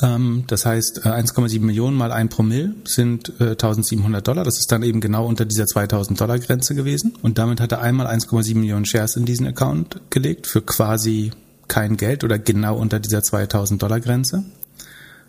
Ähm, 0.00 0.44
das 0.46 0.64
heißt, 0.64 1.04
1,7 1.04 1.56
äh, 1.56 1.58
Millionen 1.58 1.96
mal 1.98 2.10
ein 2.10 2.30
Promille 2.30 2.74
sind 2.84 3.38
1700 3.38 4.20
äh, 4.20 4.24
Dollar. 4.24 4.44
Das 4.44 4.58
ist 4.58 4.72
dann 4.72 4.82
eben 4.82 5.02
genau 5.02 5.26
unter 5.26 5.44
dieser 5.44 5.66
2000 5.66 6.18
Dollar 6.18 6.38
Grenze 6.38 6.74
gewesen. 6.74 7.16
Und 7.20 7.36
damit 7.36 7.60
hat 7.60 7.72
er 7.72 7.82
einmal 7.82 8.06
1,7 8.06 8.56
Millionen 8.56 8.86
Shares 8.86 9.16
in 9.16 9.26
diesen 9.26 9.46
Account 9.46 10.00
gelegt 10.08 10.46
für 10.46 10.62
quasi 10.62 11.32
kein 11.68 11.96
Geld 11.96 12.24
oder 12.24 12.38
genau 12.38 12.76
unter 12.76 13.00
dieser 13.00 13.22
2000 13.22 13.82
Dollar 13.82 14.00
Grenze. 14.00 14.44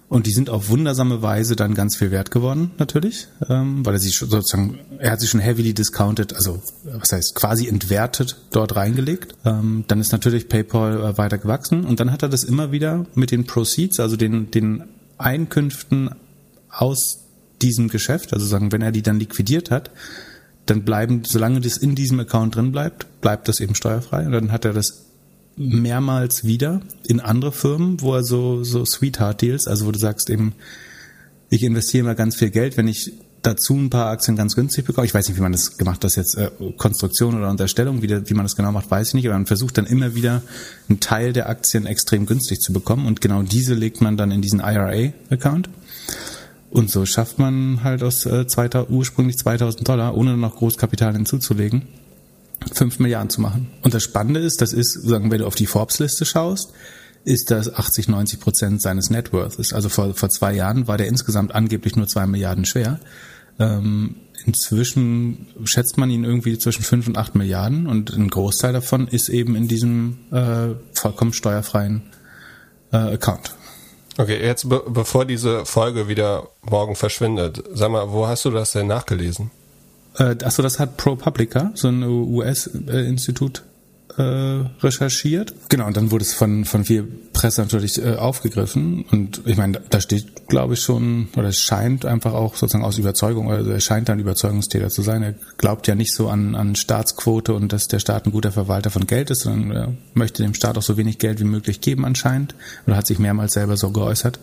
Und 0.10 0.28
die 0.28 0.32
sind 0.32 0.50
auf 0.52 0.70
wundersame 0.70 1.24
Weise 1.24 1.56
dann 1.56 1.74
ganz 1.74 1.96
viel 1.96 2.12
wert 2.12 2.30
geworden, 2.30 2.70
natürlich, 2.78 3.30
ähm, 3.50 3.84
weil 3.84 3.96
er 3.96 4.00
sie 4.00 4.10
sozusagen, 4.10 4.80
er 5.00 5.12
hat 5.12 5.22
sie 5.22 5.28
schon 5.28 5.40
heavily 5.40 5.74
discounted, 5.74 6.36
also 6.36 6.62
was 6.84 7.12
heißt 7.12 7.34
quasi 7.34 7.68
entwertet 7.68 8.38
dort 8.52 8.76
reingelegt. 8.76 9.34
Ähm, 9.44 9.86
dann 9.88 10.00
ist 10.00 10.12
natürlich 10.12 10.50
PayPal 10.50 11.04
äh, 11.04 11.18
weiter 11.18 11.40
gewachsen 11.40 11.84
und 11.86 12.00
dann 12.00 12.12
hat 12.12 12.22
er 12.22 12.30
das 12.30 12.44
immer 12.44 12.72
wieder 12.72 13.08
mit 13.16 13.32
den 13.32 13.46
Proceeds, 13.46 14.00
also 14.00 14.16
den, 14.16 14.52
den 14.52 14.84
Einkünften 15.18 16.12
aus 16.70 17.22
diesem 17.64 17.88
Geschäft, 17.88 18.34
also 18.34 18.46
sagen, 18.46 18.72
wenn 18.72 18.84
er 18.84 18.92
die 18.92 19.02
dann 19.02 19.18
liquidiert 19.20 19.72
hat, 19.72 19.90
dann 20.66 20.84
bleiben, 20.84 21.24
solange 21.26 21.60
das 21.62 21.78
in 21.78 21.96
diesem 21.96 22.20
Account 22.20 22.56
drin 22.56 22.72
bleibt, 22.72 23.22
bleibt 23.22 23.48
das 23.48 23.60
eben 23.60 23.74
steuerfrei 23.74 24.26
und 24.26 24.32
dann 24.32 24.52
hat 24.52 24.66
er 24.66 24.74
das 24.74 25.06
mehrmals 25.56 26.44
wieder 26.44 26.82
in 27.08 27.20
andere 27.20 27.52
Firmen, 27.52 28.02
wo 28.02 28.14
er 28.16 28.24
so, 28.24 28.64
so 28.64 28.86
Sweetheart-Deals, 28.86 29.68
also 29.68 29.86
wo 29.86 29.92
du 29.92 30.00
sagst 30.00 30.30
eben, 30.30 30.54
ich 31.50 31.64
investiere 31.64 32.06
mal 32.06 32.16
ganz 32.16 32.36
viel 32.36 32.50
Geld, 32.50 32.78
wenn 32.78 32.88
ich 32.88 33.14
dazu 33.44 33.76
ein 33.76 33.90
paar 33.90 34.08
Aktien 34.08 34.36
ganz 34.36 34.56
günstig 34.56 34.86
bekomme. 34.86 35.06
Ich 35.06 35.14
weiß 35.14 35.28
nicht, 35.28 35.38
wie 35.38 35.42
man 35.42 35.52
das 35.52 35.78
gemacht 35.78 35.96
hat, 35.96 36.06
das 36.06 36.16
jetzt 36.16 36.36
äh, 36.36 36.50
Konstruktion 36.78 37.36
oder 37.36 37.50
Unterstellung, 37.50 38.02
wie, 38.02 38.08
der, 38.08 38.30
wie 38.30 38.34
man 38.34 38.46
das 38.46 38.56
genau 38.56 38.72
macht, 38.72 38.90
weiß 38.90 39.10
ich 39.10 39.14
nicht, 39.14 39.28
aber 39.28 39.36
man 39.36 39.46
versucht 39.46 39.78
dann 39.78 39.86
immer 39.86 40.16
wieder 40.16 40.42
einen 40.90 41.00
Teil 41.00 41.34
der 41.34 41.50
Aktien 41.50 41.86
extrem 41.86 42.26
günstig 42.26 42.62
zu 42.62 42.74
bekommen 42.74 43.06
und 43.06 43.22
genau 43.22 43.44
diese 43.44 43.74
legt 43.74 44.02
man 44.02 44.18
dann 44.18 44.32
in 44.32 44.42
diesen 44.42 44.60
IRA-Account. 44.60 45.70
Und 46.72 46.90
so 46.90 47.06
schafft 47.06 47.38
man 47.38 47.84
halt 47.84 48.02
aus 48.02 48.26
äh, 48.26 48.48
2000, 48.48 48.90
ursprünglich 48.90 49.38
2000 49.38 49.88
Dollar, 49.88 50.18
ohne 50.18 50.38
noch 50.38 50.56
Großkapital 50.56 51.14
hinzuzulegen, 51.14 51.84
5 52.74 53.00
Milliarden 53.00 53.30
zu 53.30 53.42
machen. 53.42 53.72
Und 53.82 53.94
das 53.94 54.04
Spannende 54.04 54.40
ist, 54.40 54.62
das 54.62 54.74
ist, 54.74 54.94
sagen, 54.94 55.32
wenn 55.32 55.40
du 55.40 55.48
auf 55.48 55.56
die 55.56 55.66
Forbes-Liste 55.66 56.26
schaust, 56.26 56.72
ist 57.26 57.52
das 57.52 57.74
80, 57.74 58.10
90 58.10 58.40
Prozent 58.40 58.82
seines 58.82 59.10
Networths. 59.10 59.74
Also 59.74 59.90
vor, 59.90 60.14
vor 60.14 60.30
zwei 60.30 60.54
Jahren 60.54 60.88
war 60.88 60.98
der 60.98 61.08
insgesamt 61.08 61.56
angeblich 61.56 61.96
nur 61.96 62.08
2 62.08 62.28
Milliarden 62.28 62.66
schwer. 62.66 63.00
Ähm, 63.60 64.16
inzwischen 64.46 65.48
schätzt 65.64 65.98
man 65.98 66.10
ihn 66.10 66.24
irgendwie 66.24 66.58
zwischen 66.58 66.84
5 66.84 67.08
und 67.08 67.18
8 67.18 67.36
Milliarden 67.36 67.88
und 67.88 68.12
ein 68.12 68.30
Großteil 68.30 68.74
davon 68.74 69.08
ist 69.08 69.30
eben 69.30 69.56
in 69.56 69.68
diesem 69.68 70.18
äh, 70.32 70.76
vollkommen 70.94 71.34
steuerfreien 71.34 72.04
äh, 72.92 72.98
Account. 72.98 73.56
Okay, 74.18 74.44
jetzt 74.44 74.70
be 74.70 74.84
bevor 74.88 75.26
diese 75.26 75.66
Folge 75.66 76.08
wieder 76.08 76.50
morgen 76.62 76.96
verschwindet, 76.96 77.64
sag 77.74 77.90
mal, 77.90 78.12
wo 78.12 78.28
hast 78.28 78.46
du 78.46 78.52
das 78.52 78.72
denn 78.72 78.88
nachgelesen? 78.88 79.50
Äh, 80.18 80.36
achso, 80.44 80.62
das 80.62 80.80
hat 80.80 80.98
ProPublica, 80.98 81.72
so 81.76 81.88
ein 81.88 82.04
US-Institut, 82.04 83.64
äh, 84.18 84.66
recherchiert. 84.82 85.54
Genau, 85.70 85.88
und 85.88 85.98
dann 85.98 86.12
wurde 86.12 86.24
es 86.24 86.34
von, 86.34 86.66
von 86.66 86.86
viel 86.86 87.04
Presse 87.34 87.62
natürlich 87.62 88.04
äh, 88.04 88.16
aufgegriffen. 88.16 89.06
Und 89.12 89.42
ich 89.46 89.58
meine, 89.58 89.82
da 89.90 90.00
steht, 90.02 90.48
glaube 90.48 90.76
ich, 90.76 90.82
schon, 90.82 91.30
oder 91.36 91.50
es 91.50 91.60
scheint 91.60 92.06
einfach 92.06 92.34
auch 92.34 92.56
sozusagen 92.56 92.86
aus 92.86 92.98
Überzeugung, 92.98 93.52
also 93.52 93.72
er 93.72 93.80
scheint 93.80 94.10
ein 94.10 94.20
Überzeugungstäter 94.20 94.90
zu 94.90 95.02
sein. 95.02 95.24
Er 95.24 95.34
glaubt 95.58 95.88
ja 95.88 95.96
nicht 95.96 96.14
so 96.14 96.30
an, 96.30 96.56
an 96.56 96.76
Staatsquote 96.76 97.54
und 97.54 97.74
dass 97.74 97.88
der 97.88 98.00
Staat 98.00 98.26
ein 98.26 98.32
guter 98.32 98.52
Verwalter 98.52 98.90
von 98.90 99.08
Geld 99.08 99.32
ist, 99.32 99.42
sondern 99.42 99.72
er 99.72 99.94
möchte 100.14 100.44
dem 100.44 100.54
Staat 100.54 100.78
auch 100.78 100.84
so 100.84 100.98
wenig 100.98 101.18
Geld 101.18 101.40
wie 101.40 101.46
möglich 101.46 101.82
geben 101.82 102.06
anscheinend. 102.06 102.56
Oder 102.86 102.98
hat 102.98 103.08
sich 103.08 103.20
mehrmals 103.20 103.54
selber 103.54 103.78
so 103.78 103.92
geäußert. 103.92 104.40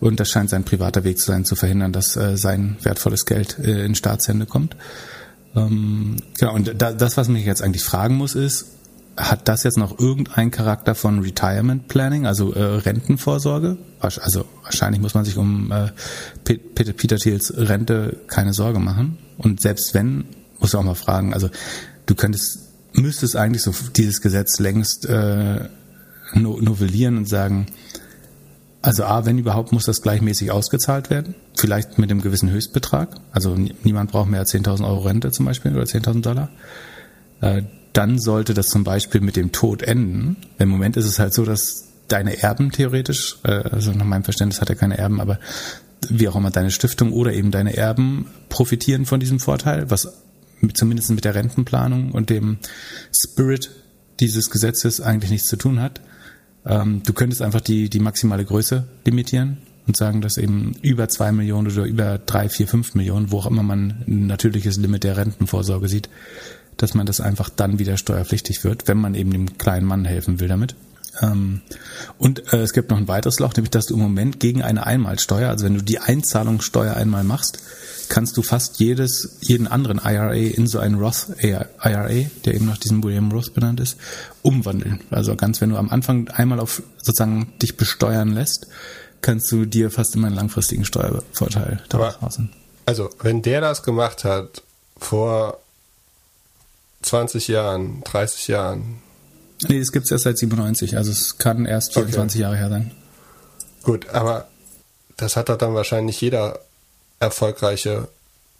Und 0.00 0.20
das 0.20 0.30
scheint 0.30 0.50
sein 0.50 0.64
privater 0.64 1.04
Weg 1.04 1.18
zu 1.18 1.26
sein, 1.26 1.44
zu 1.44 1.56
verhindern, 1.56 1.92
dass 1.92 2.16
äh, 2.16 2.36
sein 2.36 2.76
wertvolles 2.82 3.24
Geld 3.24 3.58
äh, 3.58 3.84
in 3.84 3.94
Staatshände 3.94 4.46
kommt. 4.46 4.76
Ähm, 5.54 6.16
genau, 6.38 6.54
und 6.54 6.74
da, 6.76 6.92
das, 6.92 7.16
was 7.16 7.28
mich 7.28 7.46
jetzt 7.46 7.62
eigentlich 7.62 7.82
fragen 7.82 8.16
muss, 8.16 8.34
ist, 8.34 8.66
hat 9.16 9.48
das 9.48 9.62
jetzt 9.62 9.78
noch 9.78 9.98
irgendeinen 9.98 10.50
Charakter 10.50 10.94
von 10.94 11.20
Retirement 11.20 11.88
Planning, 11.88 12.26
also 12.26 12.52
äh, 12.52 12.62
Rentenvorsorge? 12.62 13.78
Also 14.00 14.44
wahrscheinlich 14.62 15.00
muss 15.00 15.14
man 15.14 15.24
sich 15.24 15.36
um 15.36 15.72
äh, 15.72 15.88
Peter, 16.44 16.92
Peter 16.92 17.16
Thiels 17.16 17.52
Rente 17.56 18.18
keine 18.26 18.52
Sorge 18.52 18.78
machen. 18.78 19.18
Und 19.38 19.60
selbst 19.60 19.94
wenn, 19.94 20.26
muss 20.58 20.72
man 20.74 20.80
auch 20.82 20.86
mal 20.86 20.94
fragen, 20.94 21.32
also 21.32 21.48
du 22.04 22.14
könntest, 22.14 22.58
müsstest 22.92 23.36
eigentlich 23.36 23.62
so 23.62 23.74
dieses 23.96 24.20
Gesetz 24.20 24.58
längst 24.58 25.06
äh, 25.06 25.68
novellieren 26.34 27.16
und 27.16 27.28
sagen, 27.28 27.66
also 28.82 29.04
A, 29.04 29.24
wenn 29.24 29.38
überhaupt, 29.38 29.72
muss 29.72 29.84
das 29.84 30.02
gleichmäßig 30.02 30.52
ausgezahlt 30.52 31.10
werden. 31.10 31.34
Vielleicht 31.56 31.98
mit 31.98 32.10
einem 32.10 32.20
gewissen 32.20 32.50
Höchstbetrag. 32.50 33.16
Also 33.32 33.56
niemand 33.82 34.12
braucht 34.12 34.30
mehr 34.30 34.40
als 34.40 34.54
10.000 34.54 34.86
Euro 34.86 35.00
Rente 35.00 35.32
zum 35.32 35.46
Beispiel 35.46 35.74
oder 35.74 35.84
10.000 35.84 36.20
Dollar. 36.20 36.50
Dann 37.96 38.18
sollte 38.18 38.52
das 38.52 38.66
zum 38.66 38.84
Beispiel 38.84 39.22
mit 39.22 39.36
dem 39.36 39.52
Tod 39.52 39.80
enden. 39.80 40.36
Im 40.58 40.68
Moment 40.68 40.98
ist 40.98 41.06
es 41.06 41.18
halt 41.18 41.32
so, 41.32 41.46
dass 41.46 41.86
deine 42.08 42.42
Erben 42.42 42.70
theoretisch, 42.70 43.38
äh, 43.42 43.50
also 43.50 43.90
nach 43.92 44.04
meinem 44.04 44.22
Verständnis 44.22 44.60
hat 44.60 44.68
er 44.68 44.76
keine 44.76 44.98
Erben, 44.98 45.18
aber 45.18 45.40
wie 46.10 46.28
auch 46.28 46.36
immer 46.36 46.50
deine 46.50 46.70
Stiftung 46.70 47.14
oder 47.14 47.32
eben 47.32 47.50
deine 47.50 47.74
Erben 47.74 48.26
profitieren 48.50 49.06
von 49.06 49.18
diesem 49.18 49.40
Vorteil, 49.40 49.90
was 49.90 50.12
zumindest 50.74 51.08
mit 51.10 51.24
der 51.24 51.34
Rentenplanung 51.34 52.12
und 52.12 52.28
dem 52.28 52.58
Spirit 53.16 53.70
dieses 54.20 54.50
Gesetzes 54.50 55.00
eigentlich 55.00 55.30
nichts 55.30 55.48
zu 55.48 55.56
tun 55.56 55.80
hat. 55.80 56.02
Ähm, 56.66 57.02
du 57.02 57.14
könntest 57.14 57.40
einfach 57.40 57.62
die, 57.62 57.88
die 57.88 58.00
maximale 58.00 58.44
Größe 58.44 58.86
limitieren 59.06 59.56
und 59.86 59.96
sagen, 59.96 60.20
dass 60.20 60.36
eben 60.36 60.76
über 60.82 61.08
zwei 61.08 61.32
Millionen 61.32 61.72
oder 61.72 61.84
über 61.84 62.18
drei, 62.18 62.50
vier, 62.50 62.68
fünf 62.68 62.94
Millionen, 62.94 63.30
wo 63.30 63.38
auch 63.38 63.46
immer 63.46 63.62
man 63.62 64.04
ein 64.06 64.26
natürliches 64.26 64.76
Limit 64.76 65.04
der 65.04 65.16
Rentenvorsorge 65.16 65.88
sieht, 65.88 66.10
dass 66.76 66.94
man 66.94 67.06
das 67.06 67.20
einfach 67.20 67.48
dann 67.48 67.78
wieder 67.78 67.96
steuerpflichtig 67.96 68.64
wird, 68.64 68.88
wenn 68.88 68.98
man 68.98 69.14
eben 69.14 69.30
dem 69.30 69.58
kleinen 69.58 69.86
Mann 69.86 70.04
helfen 70.04 70.40
will 70.40 70.48
damit. 70.48 70.76
Ähm, 71.22 71.62
und 72.18 72.52
äh, 72.52 72.58
es 72.58 72.72
gibt 72.72 72.90
noch 72.90 72.98
ein 72.98 73.08
weiteres 73.08 73.38
Loch, 73.38 73.54
nämlich 73.54 73.70
dass 73.70 73.86
du 73.86 73.94
im 73.94 74.00
Moment 74.00 74.40
gegen 74.40 74.62
eine 74.62 74.86
Einmalsteuer, 74.86 75.48
also 75.48 75.64
wenn 75.64 75.74
du 75.74 75.82
die 75.82 75.98
Einzahlungssteuer 75.98 76.94
einmal 76.94 77.24
machst, 77.24 77.58
kannst 78.08 78.36
du 78.36 78.42
fast 78.42 78.78
jedes, 78.78 79.38
jeden 79.40 79.66
anderen 79.66 79.98
IRA 79.98 80.34
in 80.34 80.66
so 80.66 80.78
einen 80.78 80.96
Roth 80.96 81.28
IRA, 81.40 82.08
der 82.44 82.54
eben 82.54 82.66
nach 82.66 82.78
diesem 82.78 83.02
William 83.02 83.32
Roth 83.32 83.54
benannt 83.54 83.80
ist, 83.80 83.96
umwandeln. 84.42 85.00
Also 85.10 85.34
ganz, 85.34 85.60
wenn 85.60 85.70
du 85.70 85.76
am 85.76 85.90
Anfang 85.90 86.28
einmal 86.28 86.60
auf 86.60 86.82
sozusagen 86.98 87.52
dich 87.62 87.76
besteuern 87.76 88.32
lässt, 88.32 88.68
kannst 89.22 89.50
du 89.50 89.64
dir 89.64 89.90
fast 89.90 90.14
immer 90.14 90.28
einen 90.28 90.36
langfristigen 90.36 90.84
Steuervorteil 90.84 91.82
daraus 91.88 92.22
rausnehmen. 92.22 92.52
Also, 92.84 93.10
wenn 93.20 93.42
der 93.42 93.60
das 93.60 93.82
gemacht 93.82 94.24
hat 94.24 94.62
vor 94.96 95.58
20 97.06 97.48
Jahren, 97.48 98.02
30 98.04 98.48
Jahren. 98.48 98.98
Nee, 99.68 99.78
das 99.78 99.92
gibt's 99.92 100.10
erst 100.10 100.24
seit 100.24 100.38
97, 100.38 100.96
also 100.96 101.10
es 101.10 101.38
kann 101.38 101.64
erst 101.64 101.94
24 101.94 102.38
okay. 102.38 102.42
Jahre 102.42 102.56
her 102.56 102.68
sein. 102.68 102.90
Gut, 103.82 104.08
aber 104.10 104.48
das 105.16 105.36
hat 105.36 105.48
dann 105.48 105.74
wahrscheinlich 105.74 106.20
jeder 106.20 106.58
erfolgreiche 107.20 108.08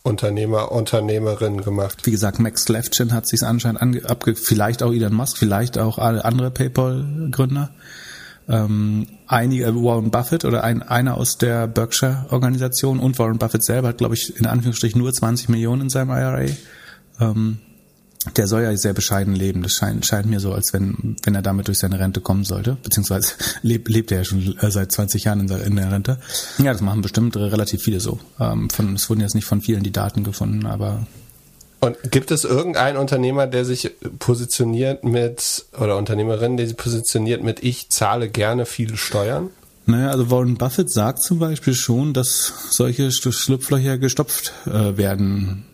Unternehmer, 0.04 0.70
Unternehmerin 0.70 1.62
gemacht. 1.62 2.06
Wie 2.06 2.12
gesagt, 2.12 2.38
Max 2.38 2.68
Levchin 2.68 3.12
hat 3.12 3.26
sich 3.26 3.42
anscheinend 3.42 3.82
ange 3.82 4.08
abge 4.08 4.36
vielleicht 4.36 4.84
auch 4.84 4.92
Elon 4.92 5.12
Musk, 5.12 5.36
vielleicht 5.36 5.78
auch 5.78 5.98
alle 5.98 6.24
andere 6.24 6.52
PayPal-Gründer. 6.52 7.70
Ähm, 8.48 9.08
einige, 9.26 9.64
äh, 9.64 9.74
Warren 9.74 10.12
Buffett 10.12 10.44
oder 10.44 10.62
ein, 10.62 10.84
einer 10.84 11.16
aus 11.16 11.38
der 11.38 11.66
Berkshire-Organisation 11.66 13.00
und 13.00 13.18
Warren 13.18 13.38
Buffett 13.38 13.64
selber 13.64 13.88
hat, 13.88 13.98
glaube 13.98 14.14
ich, 14.14 14.38
in 14.38 14.46
Anführungsstrichen 14.46 15.00
nur 15.00 15.12
20 15.12 15.48
Millionen 15.48 15.82
in 15.82 15.90
seinem 15.90 16.10
IRA. 16.10 16.46
Ähm, 17.18 17.58
der 18.34 18.46
soll 18.46 18.62
ja 18.62 18.76
sehr 18.76 18.92
bescheiden 18.92 19.34
leben. 19.34 19.62
Das 19.62 19.72
scheint, 19.72 20.04
scheint 20.04 20.26
mir 20.26 20.40
so, 20.40 20.52
als 20.52 20.72
wenn, 20.72 21.16
wenn 21.22 21.34
er 21.34 21.42
damit 21.42 21.68
durch 21.68 21.78
seine 21.78 21.98
Rente 21.98 22.20
kommen 22.20 22.44
sollte. 22.44 22.76
Beziehungsweise 22.82 23.34
lebt, 23.62 23.88
lebt 23.88 24.10
er 24.10 24.18
ja 24.18 24.24
schon 24.24 24.56
äh, 24.58 24.70
seit 24.70 24.92
20 24.92 25.24
Jahren 25.24 25.48
in 25.48 25.76
der, 25.76 25.92
Rente. 25.92 26.18
Ja, 26.58 26.72
das 26.72 26.80
machen 26.80 27.02
bestimmt 27.02 27.36
relativ 27.36 27.82
viele 27.82 28.00
so. 28.00 28.18
Ähm, 28.40 28.70
von, 28.70 28.94
es 28.94 29.08
wurden 29.08 29.20
jetzt 29.20 29.34
nicht 29.34 29.44
von 29.44 29.60
vielen 29.60 29.82
die 29.82 29.92
Daten 29.92 30.24
gefunden, 30.24 30.66
aber 30.66 31.06
Und 31.80 31.96
gibt 32.10 32.30
es 32.30 32.44
irgendeinen 32.44 32.96
Unternehmer, 32.96 33.46
der 33.46 33.64
sich 33.64 33.92
positioniert 34.18 35.04
mit, 35.04 35.66
oder 35.78 35.96
Unternehmerin, 35.96 36.56
der 36.56 36.66
sich 36.66 36.76
positioniert 36.76 37.42
mit, 37.42 37.62
ich 37.62 37.90
zahle 37.90 38.28
gerne 38.28 38.66
viele 38.66 38.96
Steuern? 38.96 39.50
Naja, 39.88 40.10
also 40.10 40.30
Warren 40.32 40.56
Buffett 40.56 40.90
sagt 40.90 41.22
zum 41.22 41.38
Beispiel 41.38 41.74
schon, 41.74 42.12
dass 42.12 42.52
solche 42.70 43.12
Schlupflöcher 43.12 43.98
gestopft 43.98 44.52
äh, 44.66 44.96
werden 44.96 45.64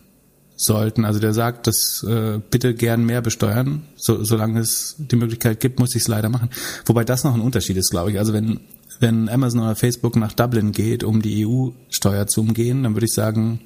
sollten. 0.63 1.05
Also 1.05 1.19
der 1.19 1.33
sagt, 1.33 1.67
dass 1.67 2.03
äh, 2.07 2.39
bitte 2.49 2.73
gern 2.73 3.05
mehr 3.05 3.21
besteuern, 3.21 3.83
so, 3.95 4.23
solange 4.23 4.59
es 4.59 4.95
die 4.97 5.15
Möglichkeit 5.15 5.59
gibt, 5.59 5.79
muss 5.79 5.95
ich 5.95 6.03
es 6.03 6.07
leider 6.07 6.29
machen. 6.29 6.49
Wobei 6.85 7.03
das 7.03 7.23
noch 7.23 7.33
ein 7.33 7.41
Unterschied 7.41 7.77
ist, 7.77 7.91
glaube 7.91 8.11
ich. 8.11 8.19
Also 8.19 8.33
wenn 8.33 8.59
wenn 8.99 9.27
Amazon 9.27 9.61
oder 9.61 9.75
Facebook 9.75 10.15
nach 10.15 10.33
Dublin 10.33 10.71
geht, 10.71 11.03
um 11.03 11.21
die 11.21 11.45
EU-Steuer 11.45 12.27
zu 12.27 12.41
umgehen, 12.41 12.83
dann 12.83 12.95
würde 12.95 13.05
ich 13.05 13.13
sagen, 13.13 13.59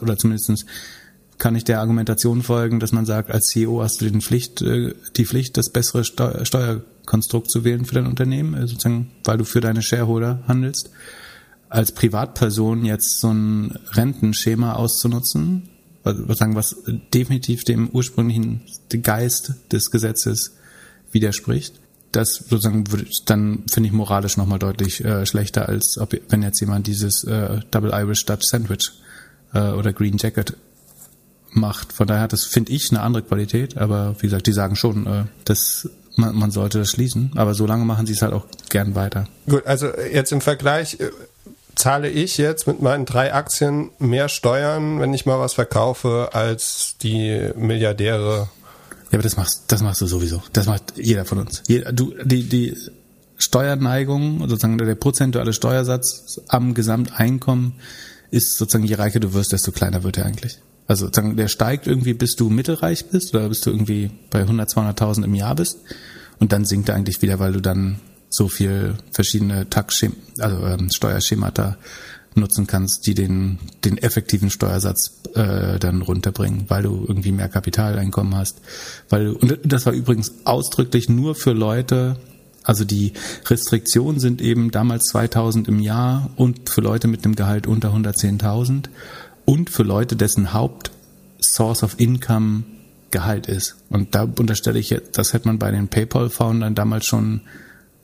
oder 0.00 0.16
zumindestens 0.16 0.66
kann 1.38 1.56
ich 1.56 1.64
der 1.64 1.80
Argumentation 1.80 2.42
folgen, 2.42 2.80
dass 2.80 2.92
man 2.92 3.06
sagt, 3.06 3.30
als 3.30 3.46
CEO 3.46 3.82
hast 3.82 4.00
du 4.00 4.10
die 4.10 4.20
Pflicht, 4.20 4.62
äh, 4.62 4.94
die 5.16 5.26
Pflicht, 5.26 5.56
das 5.56 5.70
bessere 5.70 6.04
Steuerkonstrukt 6.04 7.50
zu 7.50 7.64
wählen 7.64 7.84
für 7.84 7.96
dein 7.96 8.06
Unternehmen, 8.06 8.54
äh, 8.54 8.66
sozusagen, 8.66 9.10
weil 9.24 9.38
du 9.38 9.44
für 9.44 9.60
deine 9.60 9.82
Shareholder 9.82 10.44
handelst. 10.46 10.90
Als 11.68 11.92
Privatperson 11.92 12.84
jetzt 12.84 13.20
so 13.20 13.32
ein 13.32 13.76
Rentenschema 13.92 14.74
auszunutzen, 14.74 15.70
was 16.04 16.38
sagen, 16.38 16.54
was 16.54 16.76
definitiv 17.12 17.64
dem 17.64 17.88
ursprünglichen 17.90 18.62
Geist 19.02 19.54
des 19.72 19.90
Gesetzes 19.90 20.54
widerspricht. 21.10 21.80
Das 22.12 22.36
sozusagen 22.36 22.90
würde 22.92 23.06
dann 23.26 23.64
finde 23.70 23.88
ich 23.88 23.92
moralisch 23.92 24.36
nochmal 24.36 24.60
deutlich 24.60 25.04
äh, 25.04 25.26
schlechter 25.26 25.68
als 25.68 25.98
ob 25.98 26.14
wenn 26.28 26.42
jetzt 26.42 26.60
jemand 26.60 26.86
dieses 26.86 27.24
äh, 27.24 27.60
Double 27.70 27.90
Irish 27.92 28.24
Dutch 28.24 28.46
Sandwich 28.46 28.92
äh, 29.52 29.70
oder 29.70 29.92
Green 29.92 30.16
Jacket 30.18 30.56
macht. 31.56 31.92
Von 31.92 32.06
daher 32.06 32.22
hat 32.22 32.32
das, 32.32 32.44
finde 32.44 32.72
ich, 32.72 32.90
eine 32.90 33.00
andere 33.00 33.22
Qualität. 33.22 33.78
Aber 33.78 34.16
wie 34.18 34.26
gesagt, 34.26 34.46
die 34.46 34.52
sagen 34.52 34.76
schon, 34.76 35.06
äh, 35.06 35.24
dass 35.44 35.88
man, 36.16 36.36
man 36.36 36.50
sollte 36.50 36.78
das 36.78 36.90
schließen. 36.90 37.32
Aber 37.36 37.54
so 37.54 37.66
lange 37.66 37.84
machen 37.84 38.06
sie 38.06 38.12
es 38.12 38.22
halt 38.22 38.32
auch 38.32 38.46
gern 38.68 38.94
weiter. 38.94 39.28
Gut, 39.48 39.66
also 39.66 39.88
jetzt 40.12 40.32
im 40.32 40.40
Vergleich 40.40 41.00
äh, 41.00 41.10
zahle 41.76 42.08
ich 42.08 42.38
jetzt 42.38 42.66
mit 42.66 42.80
meinen 42.82 43.04
drei 43.04 43.32
Aktien 43.32 43.90
mehr 43.98 44.28
Steuern, 44.28 45.00
wenn 45.00 45.14
ich 45.14 45.26
mal 45.26 45.38
was 45.38 45.54
verkaufe, 45.54 46.30
als 46.32 46.96
die 47.02 47.50
Milliardäre. 47.56 48.48
Ja, 49.10 49.18
aber 49.18 49.22
das 49.22 49.36
machst, 49.36 49.64
das 49.68 49.82
machst 49.82 50.00
du 50.00 50.06
sowieso. 50.06 50.42
Das 50.52 50.66
macht 50.66 50.94
jeder 50.96 51.24
von 51.24 51.38
uns. 51.38 51.62
Jeder, 51.66 51.92
du, 51.92 52.14
die, 52.24 52.48
die 52.48 52.76
Steuerneigung, 53.36 54.40
sozusagen 54.48 54.78
der 54.78 54.94
prozentuale 54.94 55.52
Steuersatz 55.52 56.40
am 56.48 56.74
Gesamteinkommen 56.74 57.74
ist 58.30 58.56
sozusagen, 58.56 58.84
je 58.84 58.94
reicher 58.94 59.20
du 59.20 59.32
wirst, 59.34 59.52
desto 59.52 59.72
kleiner 59.72 60.02
wird 60.02 60.18
er 60.18 60.26
eigentlich. 60.26 60.58
Also 60.86 61.06
sozusagen, 61.06 61.36
der 61.36 61.48
steigt 61.48 61.86
irgendwie, 61.86 62.14
bis 62.14 62.36
du 62.36 62.50
mittelreich 62.50 63.06
bist 63.06 63.34
oder 63.34 63.48
bis 63.48 63.60
du 63.60 63.70
irgendwie 63.70 64.10
bei 64.30 64.40
100, 64.40 64.70
200.000 64.70 65.24
im 65.24 65.34
Jahr 65.34 65.54
bist. 65.54 65.78
Und 66.38 66.52
dann 66.52 66.64
sinkt 66.64 66.88
er 66.88 66.94
eigentlich 66.94 67.22
wieder, 67.22 67.38
weil 67.38 67.52
du 67.52 67.60
dann 67.60 68.00
so 68.34 68.48
viel 68.48 68.94
verschiedene 69.12 69.68
Tax 69.70 70.04
also 70.38 70.66
ähm, 70.66 70.90
Steuerschemata 70.90 71.76
nutzen 72.36 72.66
kannst, 72.66 73.06
die 73.06 73.14
den, 73.14 73.58
den 73.84 73.96
effektiven 73.98 74.50
Steuersatz 74.50 75.20
äh, 75.34 75.78
dann 75.78 76.02
runterbringen, 76.02 76.64
weil 76.68 76.82
du 76.82 77.04
irgendwie 77.06 77.30
mehr 77.30 77.48
Kapitaleinkommen 77.48 78.34
hast. 78.34 78.60
Weil 79.08 79.26
du, 79.26 79.36
und 79.36 79.58
das 79.64 79.86
war 79.86 79.92
übrigens 79.92 80.32
ausdrücklich 80.44 81.08
nur 81.08 81.36
für 81.36 81.52
Leute, 81.52 82.16
also 82.64 82.84
die 82.84 83.12
Restriktionen 83.46 84.18
sind 84.18 84.40
eben 84.40 84.70
damals 84.70 85.04
2000 85.10 85.68
im 85.68 85.78
Jahr 85.80 86.30
und 86.36 86.70
für 86.70 86.80
Leute 86.80 87.08
mit 87.08 87.24
einem 87.24 87.36
Gehalt 87.36 87.66
unter 87.66 87.94
110.000 87.94 88.86
und 89.44 89.70
für 89.70 89.82
Leute, 89.82 90.16
dessen 90.16 90.52
Hauptsource 90.52 91.82
of 91.82 92.00
Income 92.00 92.64
Gehalt 93.10 93.46
ist. 93.46 93.76
Und 93.90 94.16
da 94.16 94.24
unterstelle 94.24 94.80
ich, 94.80 94.92
das 95.12 95.34
hätte 95.34 95.46
man 95.46 95.60
bei 95.60 95.70
den 95.70 95.86
PayPal-Foundern 95.86 96.74
damals 96.74 97.06
schon 97.06 97.42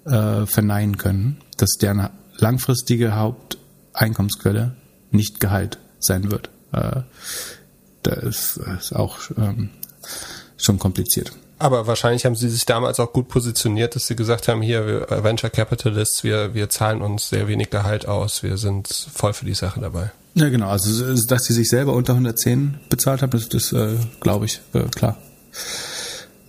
äh, 0.05 0.47
verneinen 0.47 0.99
können, 0.99 1.39
dass 1.57 1.71
deren 1.81 2.09
langfristige 2.37 3.17
Haupteinkommensquelle 3.17 4.75
nicht 5.11 5.41
Gehalt 5.41 5.79
sein 5.99 6.31
wird. 6.31 6.51
Äh, 6.73 7.03
das 8.03 8.57
ist 8.79 8.95
auch 8.95 9.19
ähm, 9.37 9.71
schon 10.57 10.79
kompliziert. 10.79 11.33
Aber 11.59 11.87
wahrscheinlich 11.87 12.25
haben 12.25 12.37
sie 12.37 12.49
sich 12.49 12.65
damals 12.65 12.99
auch 13.01 13.13
gut 13.13 13.29
positioniert, 13.29 13.95
dass 13.95 14.07
sie 14.07 14.17
gesagt 14.17 14.49
haben, 14.49 14.63
hier, 14.63 14.87
wir 14.87 15.25
Venture 15.25 15.51
Capitalists, 15.51 16.25
wir, 16.25 16.55
wir 16.55 16.71
zahlen 16.71 17.03
uns 17.03 17.29
sehr 17.29 17.49
wenig 17.49 17.69
Gehalt 17.69 18.09
aus, 18.09 18.43
wir 18.43 18.57
sind 18.57 18.89
voll 18.89 19.35
für 19.35 19.45
die 19.45 19.53
Sache 19.53 19.79
dabei. 19.79 20.11
Ja, 20.35 20.49
genau. 20.49 20.69
Also, 20.69 21.15
dass 21.27 21.45
sie 21.45 21.53
sich 21.53 21.69
selber 21.69 21.93
unter 21.93 22.15
110 22.15 22.81
bezahlt 22.89 23.21
haben, 23.21 23.31
das, 23.33 23.51
das 23.51 23.73
äh, 23.73 23.97
glaube 24.21 24.47
ich, 24.47 24.61
äh, 24.73 24.85
klar. 24.95 25.19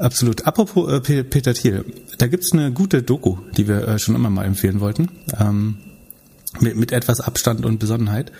Absolut. 0.01 0.47
Apropos 0.47 0.91
äh, 0.91 1.23
Peter 1.23 1.53
Thiel, 1.53 1.85
da 2.17 2.25
gibt's 2.25 2.53
eine 2.53 2.71
gute 2.71 3.03
Doku, 3.03 3.37
die 3.55 3.67
wir 3.67 3.87
äh, 3.87 3.99
schon 3.99 4.15
immer 4.15 4.31
mal 4.31 4.45
empfehlen 4.45 4.79
wollten, 4.79 5.09
ähm, 5.39 5.77
mit, 6.59 6.75
mit 6.75 6.91
etwas 6.91 7.21
Abstand 7.21 7.65
und 7.65 7.77
Besonnenheit. 7.77 8.31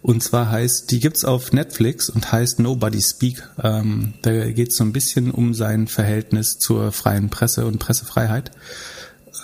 Und 0.00 0.22
zwar 0.22 0.48
heißt, 0.48 0.92
die 0.92 1.00
gibt's 1.00 1.24
auf 1.24 1.52
Netflix 1.52 2.08
und 2.08 2.30
heißt 2.30 2.60
Nobody 2.60 3.02
Speak. 3.02 3.42
Ähm, 3.60 4.14
da 4.22 4.48
geht's 4.52 4.76
so 4.76 4.84
ein 4.84 4.92
bisschen 4.92 5.32
um 5.32 5.54
sein 5.54 5.88
Verhältnis 5.88 6.58
zur 6.58 6.92
freien 6.92 7.30
Presse 7.30 7.66
und 7.66 7.80
Pressefreiheit. 7.80 8.52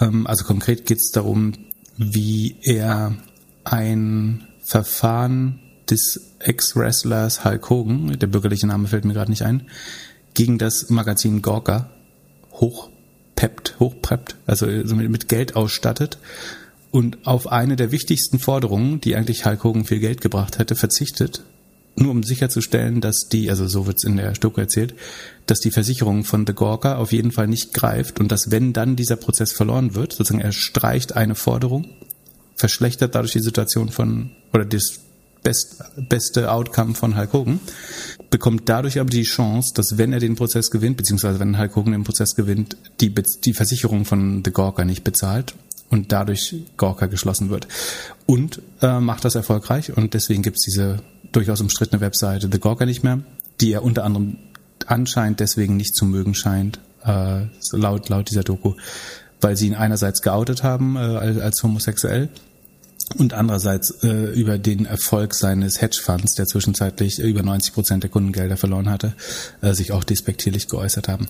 Ähm, 0.01 0.29
also 0.29 0.45
konkret 0.45 0.87
geht's 0.87 1.11
darum, 1.11 1.55
wie 1.97 2.57
er 2.63 3.17
ein 3.65 4.47
Verfahren 4.63 5.59
des 5.91 6.35
Ex-Wrestlers 6.39 7.45
Hulk 7.45 7.69
Hogan, 7.69 8.17
der 8.17 8.29
bürgerliche 8.29 8.69
Name 8.69 8.87
fällt 8.87 9.05
mir 9.05 9.13
gerade 9.13 9.31
nicht 9.33 9.43
ein, 9.43 9.65
gegen 10.35 10.59
das 10.59 10.91
Magazin 10.91 11.43
Gorka 11.43 11.91
hochpeppt, 12.53 13.77
hochpreppt, 13.81 14.37
also 14.47 14.67
mit 14.67 15.29
Geld 15.29 15.57
ausstattet 15.57 16.19
und 16.91 17.27
auf 17.27 17.51
eine 17.51 17.77
der 17.77 17.91
wichtigsten 17.91 18.39
Forderungen, 18.39 19.01
die 19.01 19.17
eigentlich 19.17 19.45
Hulk 19.45 19.65
Hogan 19.65 19.85
viel 19.85 19.99
Geld 20.01 20.21
gebracht 20.21 20.59
hätte, 20.59 20.77
verzichtet, 20.77 21.43
nur 21.97 22.11
um 22.11 22.23
sicherzustellen, 22.23 23.01
dass 23.01 23.29
die, 23.29 23.51
also 23.51 23.67
so 23.69 23.87
wird's 23.87 24.05
in 24.05 24.17
der 24.17 24.35
Stücke 24.35 24.61
erzählt, 24.61 24.95
dass 25.47 25.61
die 25.61 25.71
Versicherung 25.71 26.25
von 26.25 26.47
The 26.47 26.53
Gorka 26.53 26.97
auf 26.97 27.13
jeden 27.13 27.33
Fall 27.33 27.47
nicht 27.47 27.73
greift 27.73 28.21
und 28.21 28.31
dass 28.31 28.51
wenn 28.51 28.73
dann 28.73 28.97
dieser 28.97 29.17
Prozess 29.17 29.53
verloren 29.53 29.95
wird, 29.95 30.13
sozusagen 30.13 30.41
er 30.41 30.53
streicht 30.53 31.15
eine 31.15 31.35
Forderung 31.35 31.87
verschlechtert 32.57 33.15
dadurch 33.15 33.33
die 33.33 33.41
Situation 33.41 33.89
von, 33.89 34.31
oder 34.53 34.65
das 34.65 35.01
best, 35.45 35.85
beste 36.09 36.51
Outcome 36.51 36.95
von 36.95 37.17
Hulk 37.17 37.33
Hogan, 37.33 37.61
bekommt 38.31 38.69
dadurch 38.69 38.99
aber 38.99 39.11
die 39.11 39.23
Chance, 39.23 39.73
dass 39.75 39.97
wenn 39.97 40.13
er 40.13 40.19
den 40.19 40.35
Prozess 40.35 40.73
gewinnt, 40.73 40.97
beziehungsweise 40.97 41.39
wenn 41.39 41.57
Hulk 41.57 41.77
Hogan 41.77 41.93
den 41.93 42.03
Prozess 42.03 42.35
gewinnt, 42.35 42.77
die, 43.01 43.15
die 43.15 43.55
Versicherung 43.55 44.05
von 44.05 44.43
The 44.45 44.51
Gorka 44.51 44.85
nicht 44.85 45.05
bezahlt 45.05 45.55
und 45.91 46.11
dadurch 46.11 46.57
Gorka 46.77 47.07
geschlossen 47.07 47.51
wird. 47.51 47.69
Und 48.27 48.61
äh, 48.83 48.99
macht 48.99 49.25
das 49.25 49.37
erfolgreich 49.37 49.97
und 49.97 50.15
deswegen 50.15 50.43
gibt's 50.43 50.65
diese 50.65 50.99
durchaus 51.31 51.61
umstrittene 51.61 52.01
Webseite 52.01 52.49
The 52.51 52.59
Gorka 52.59 52.87
nicht 52.87 53.05
mehr, 53.05 53.21
die 53.61 53.73
er 53.73 53.85
unter 53.85 54.05
anderem 54.05 54.39
anscheinend 54.87 55.41
deswegen 55.41 55.77
nicht 55.77 55.95
zu 55.95 56.05
mögen 56.05 56.35
scheint, 56.35 56.81
äh, 57.05 57.43
laut, 57.73 58.09
laut 58.09 58.31
dieser 58.31 58.43
Doku, 58.43 58.75
weil 59.41 59.57
sie 59.57 59.67
ihn 59.69 59.75
einerseits 59.75 60.23
geoutet 60.23 60.63
haben 60.63 60.97
äh, 60.97 61.01
als 61.41 61.63
homosexuell 61.63 62.31
und 63.15 63.33
andererseits 63.33 64.03
äh, 64.03 64.33
über 64.33 64.59
den 64.59 64.87
Erfolg 64.87 65.35
seines 65.35 65.81
Hedgefonds, 65.81 66.35
der 66.35 66.47
zwischenzeitlich 66.47 67.19
über 67.19 67.43
90 67.43 67.75
Prozent 67.75 68.03
der 68.03 68.11
Kundengelder 68.11 68.57
verloren 68.57 68.91
hatte, 68.91 69.15
äh, 69.61 69.73
sich 69.73 69.93
auch 69.93 70.05
despektierlich 70.05 70.69
geäußert 70.69 71.09
haben. 71.09 71.29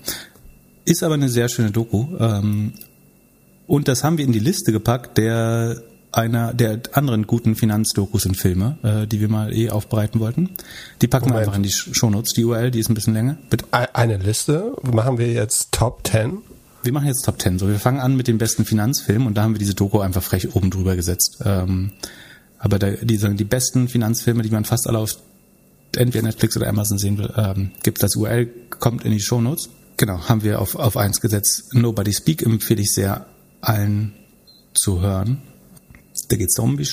Ist 0.85 1.03
aber 1.03 1.14
eine 1.14 1.29
sehr 1.29 1.49
schöne 1.49 1.70
Doku. 1.70 2.16
Ähm, 2.18 2.75
und 3.66 3.88
das 3.88 4.05
haben 4.05 4.18
wir 4.18 4.25
in 4.25 4.33
die 4.33 4.38
Liste 4.38 4.73
gepackt 4.73 5.16
der 5.18 5.83
einer 6.12 6.55
der 6.55 6.81
anderen 6.92 7.27
guten 7.27 7.57
Finanzdokus 7.57 8.27
und 8.27 8.37
Filme, 8.37 8.79
äh, 8.83 9.07
die 9.07 9.20
wir 9.20 9.29
mal 9.29 9.53
eh 9.53 9.70
aufbereiten 9.70 10.20
wollten. 10.20 10.51
Die 11.03 11.09
packen 11.09 11.31
Moment. 11.31 11.47
wir 11.47 11.49
einfach 11.49 11.57
in 11.57 11.64
die 11.64 11.70
Shownotes. 11.70 12.33
Die 12.35 12.44
URL, 12.44 12.70
die 12.70 12.79
ist 12.79 12.88
ein 12.88 12.94
bisschen 12.94 13.14
länger. 13.14 13.37
Bitte. 13.51 13.66
Eine 13.70 14.18
Liste? 14.18 14.77
Machen 14.83 15.18
wir 15.18 15.33
jetzt 15.33 15.73
Top 15.73 16.07
10? 16.07 16.38
Wir 16.85 16.92
machen 16.92 17.07
jetzt 17.07 17.25
Top 17.25 17.38
Ten. 17.38 17.59
So, 17.59 17.68
wir 17.68 17.79
fangen 17.79 18.01
an 18.01 18.16
mit 18.16 18.29
den 18.29 18.38
besten 18.38 18.64
Finanzfilmen 18.64 19.27
und 19.27 19.35
da 19.35 19.42
haben 19.42 19.55
wir 19.55 19.59
diese 19.59 19.75
Doku 19.75 20.01
einfach 20.01 20.23
frech 20.23 20.55
oben 20.55 20.70
drüber 20.70 20.97
gesetzt. 20.97 21.38
Ähm, 21.44 21.92
aber 22.59 22.79
da, 22.79 22.90
die, 22.90 23.16
sagen, 23.16 23.37
die 23.37 23.44
besten 23.44 23.88
Finanzfilme, 23.88 24.42
die 24.42 24.51
man 24.51 24.64
fast 24.64 24.88
alle 24.88 24.99
auf 24.99 25.18
entweder 25.97 26.25
Netflix 26.25 26.57
oder 26.57 26.68
Amazon 26.68 26.99
sehen 26.99 27.18
will, 27.18 27.33
ähm, 27.37 27.70
gibt 27.83 28.03
das 28.03 28.16
URL, 28.16 28.47
kommt 28.70 29.05
in 29.05 29.12
die 29.12 29.20
Show 29.20 29.40
Notes. 29.40 29.68
Genau, 29.97 30.29
haben 30.29 30.42
wir 30.42 30.61
auf, 30.61 30.75
auf 30.75 30.97
eins 30.97 31.20
gesetzt. 31.20 31.75
Nobody 31.75 32.12
Speak 32.12 32.42
empfehle 32.42 32.83
ich 32.83 32.92
sehr 32.92 33.27
allen 33.61 34.14
zu 34.73 35.01
hören. 35.01 35.42
Da 36.29 36.37
geht 36.37 36.49
es 36.49 36.55
darum, 36.55 36.79
wie, 36.79 36.88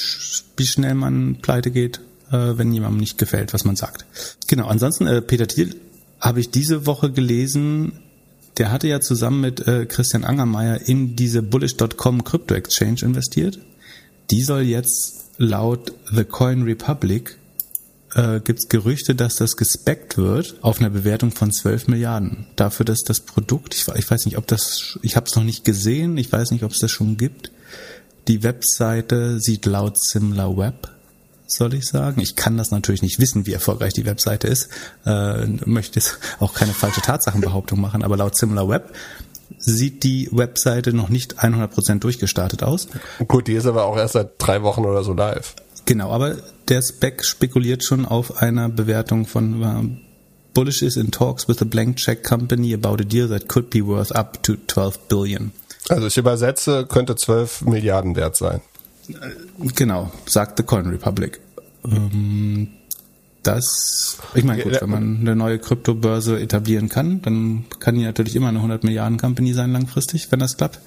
wie 0.57 0.65
schnell 0.65 0.93
man 0.93 1.37
pleite 1.41 1.71
geht, 1.71 1.99
äh, 2.31 2.57
wenn 2.57 2.71
jemandem 2.73 2.99
nicht 2.99 3.17
gefällt, 3.17 3.53
was 3.53 3.65
man 3.65 3.75
sagt. 3.75 4.05
Genau, 4.47 4.67
ansonsten, 4.67 5.07
äh, 5.07 5.21
Peter 5.21 5.47
Thiel 5.47 5.75
habe 6.19 6.39
ich 6.39 6.51
diese 6.51 6.85
Woche 6.85 7.11
gelesen, 7.11 7.93
der 8.57 8.71
hatte 8.71 8.87
ja 8.87 8.99
zusammen 8.99 9.41
mit 9.41 9.67
äh, 9.67 9.85
Christian 9.85 10.23
Angermeier 10.23 10.81
in 10.87 11.15
diese 11.15 11.41
Bullish.com 11.41 12.23
Crypto 12.23 12.53
Exchange 12.53 13.01
investiert. 13.03 13.59
Die 14.29 14.43
soll 14.43 14.61
jetzt 14.61 15.29
laut 15.37 15.93
The 16.11 16.23
Coin 16.23 16.63
Republic 16.63 17.37
äh, 18.15 18.39
gibt 18.41 18.59
es 18.59 18.67
Gerüchte, 18.67 19.15
dass 19.15 19.35
das 19.35 19.55
gespeckt 19.55 20.17
wird 20.17 20.55
auf 20.61 20.79
einer 20.79 20.89
Bewertung 20.89 21.31
von 21.31 21.51
12 21.51 21.87
Milliarden. 21.87 22.45
Dafür, 22.55 22.85
dass 22.85 23.03
das 23.03 23.21
Produkt, 23.21 23.73
ich, 23.73 23.87
ich 23.87 24.09
weiß 24.09 24.25
nicht, 24.25 24.37
ob 24.37 24.47
das, 24.47 24.99
ich 25.01 25.15
habe 25.15 25.27
es 25.27 25.35
noch 25.35 25.43
nicht 25.43 25.63
gesehen, 25.63 26.17
ich 26.17 26.31
weiß 26.31 26.51
nicht, 26.51 26.63
ob 26.63 26.71
es 26.71 26.79
das 26.79 26.91
schon 26.91 27.17
gibt. 27.17 27.51
Die 28.27 28.43
Webseite 28.43 29.39
sieht 29.39 29.65
laut 29.65 29.97
SimilarWeb 29.97 30.89
soll 31.53 31.73
ich 31.73 31.87
sagen. 31.87 32.21
Ich 32.21 32.35
kann 32.35 32.57
das 32.57 32.71
natürlich 32.71 33.01
nicht 33.01 33.19
wissen, 33.19 33.45
wie 33.45 33.53
erfolgreich 33.53 33.93
die 33.93 34.05
Webseite 34.05 34.47
ist. 34.47 34.69
Äh, 35.05 35.45
möchte 35.65 35.99
jetzt 35.99 36.17
auch 36.39 36.53
keine 36.53 36.73
falsche 36.73 37.01
Tatsachenbehauptung 37.01 37.79
machen, 37.79 38.03
aber 38.03 38.17
laut 38.17 38.35
SimilarWeb 38.35 38.93
sieht 39.57 40.03
die 40.03 40.29
Webseite 40.31 40.93
noch 40.93 41.09
nicht 41.09 41.39
100% 41.39 41.99
durchgestartet 41.99 42.63
aus. 42.63 42.87
Gut, 43.27 43.47
die 43.47 43.53
ist 43.53 43.65
aber 43.65 43.85
auch 43.85 43.97
erst 43.97 44.13
seit 44.13 44.31
drei 44.37 44.63
Wochen 44.63 44.85
oder 44.85 45.03
so 45.03 45.13
live. 45.13 45.55
Genau, 45.85 46.11
aber 46.11 46.37
der 46.67 46.81
Spec 46.81 47.25
spekuliert 47.25 47.83
schon 47.83 48.05
auf 48.05 48.41
einer 48.41 48.69
Bewertung 48.69 49.25
von 49.25 49.63
uh, 49.63 49.89
Bullish 50.53 50.81
is 50.81 50.97
in 50.97 51.11
talks 51.11 51.47
with 51.47 51.61
a 51.61 51.65
blank 51.65 51.97
check 51.97 52.23
company 52.23 52.73
about 52.73 53.01
a 53.01 53.05
deal 53.05 53.27
that 53.29 53.47
could 53.47 53.69
be 53.69 53.85
worth 53.85 54.11
up 54.11 54.41
to 54.43 54.55
12 54.67 55.07
billion. 55.07 55.51
Also 55.89 56.07
ich 56.07 56.17
übersetze, 56.17 56.85
könnte 56.85 57.15
12 57.15 57.61
Milliarden 57.61 58.15
wert 58.15 58.35
sein. 58.37 58.61
Genau, 59.75 60.11
sagt 60.25 60.57
The 60.57 60.63
Coin 60.63 60.87
Republic. 60.87 61.39
Ähm, 61.85 62.69
das, 63.43 64.17
ich 64.35 64.43
meine, 64.43 64.61
gut, 64.61 64.79
wenn 64.79 64.89
man 64.89 65.17
eine 65.21 65.35
neue 65.35 65.57
Kryptobörse 65.57 66.39
etablieren 66.39 66.89
kann, 66.89 67.21
dann 67.23 67.65
kann 67.79 67.95
die 67.95 68.03
natürlich 68.03 68.35
immer 68.35 68.49
eine 68.49 68.59
100 68.59 68.83
Milliarden 68.83 69.17
Company 69.17 69.53
sein 69.53 69.71
langfristig, 69.71 70.31
wenn 70.31 70.39
das 70.39 70.57
klappt. 70.57 70.79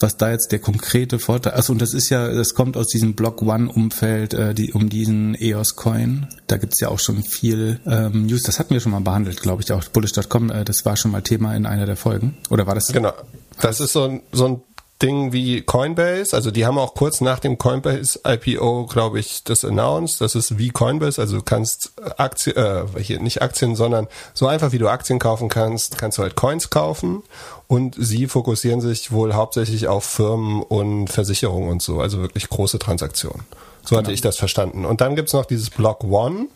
Was 0.00 0.16
da 0.16 0.30
jetzt 0.30 0.52
der 0.52 0.60
konkrete 0.60 1.18
Vorteil, 1.18 1.54
also 1.54 1.72
und 1.72 1.82
das 1.82 1.92
ist 1.92 2.08
ja, 2.08 2.32
das 2.32 2.54
kommt 2.54 2.76
aus 2.76 2.86
diesem 2.86 3.14
Block 3.14 3.42
One 3.42 3.68
Umfeld, 3.68 4.32
äh, 4.32 4.54
die, 4.54 4.72
um 4.72 4.88
diesen 4.88 5.34
EOS 5.34 5.74
Coin. 5.74 6.28
Da 6.46 6.56
gibt's 6.56 6.78
ja 6.78 6.88
auch 6.88 7.00
schon 7.00 7.24
viel 7.24 7.80
ähm, 7.84 8.26
News. 8.26 8.44
Das 8.44 8.60
hatten 8.60 8.72
wir 8.72 8.80
schon 8.80 8.92
mal 8.92 9.00
behandelt, 9.00 9.42
glaube 9.42 9.62
ich, 9.62 9.72
auch 9.72 9.82
bullish.com. 9.84 10.50
Äh, 10.50 10.64
das 10.64 10.84
war 10.84 10.96
schon 10.96 11.10
mal 11.10 11.22
Thema 11.22 11.56
in 11.56 11.66
einer 11.66 11.84
der 11.84 11.96
Folgen. 11.96 12.36
Oder 12.48 12.66
war 12.68 12.76
das? 12.76 12.86
Genau. 12.92 13.12
Das 13.60 13.80
ist 13.80 13.92
so 13.92 14.04
ein, 14.04 14.22
so 14.30 14.46
ein 14.46 14.60
Ding 15.00 15.32
wie 15.32 15.62
Coinbase, 15.62 16.34
also 16.34 16.50
die 16.50 16.66
haben 16.66 16.76
auch 16.76 16.94
kurz 16.94 17.20
nach 17.20 17.38
dem 17.38 17.56
Coinbase 17.56 18.20
IPO, 18.26 18.86
glaube 18.86 19.20
ich, 19.20 19.44
das 19.44 19.64
announced. 19.64 20.20
Das 20.20 20.34
ist 20.34 20.58
wie 20.58 20.70
Coinbase, 20.70 21.20
also 21.20 21.36
du 21.36 21.42
kannst 21.42 21.92
Aktien, 22.16 22.56
äh, 22.56 22.84
hier 23.00 23.20
nicht 23.20 23.40
Aktien, 23.40 23.76
sondern 23.76 24.08
so 24.34 24.48
einfach 24.48 24.72
wie 24.72 24.78
du 24.78 24.88
Aktien 24.88 25.20
kaufen 25.20 25.48
kannst, 25.48 25.98
kannst 25.98 26.18
du 26.18 26.22
halt 26.22 26.34
Coins 26.34 26.70
kaufen. 26.70 27.22
Und 27.68 27.94
sie 27.96 28.26
fokussieren 28.26 28.80
sich 28.80 29.12
wohl 29.12 29.34
hauptsächlich 29.34 29.86
auf 29.86 30.04
Firmen 30.04 30.62
und 30.62 31.08
Versicherungen 31.08 31.68
und 31.70 31.82
so, 31.82 32.00
also 32.00 32.20
wirklich 32.20 32.48
große 32.48 32.80
Transaktionen. 32.80 33.44
So 33.82 33.90
genau. 33.90 33.98
hatte 34.00 34.12
ich 34.12 34.20
das 34.20 34.36
verstanden. 34.36 34.84
Und 34.84 35.00
dann 35.00 35.14
gibt's 35.14 35.32
noch 35.32 35.44
dieses 35.44 35.70
Block 35.70 36.02
One, 36.02 36.48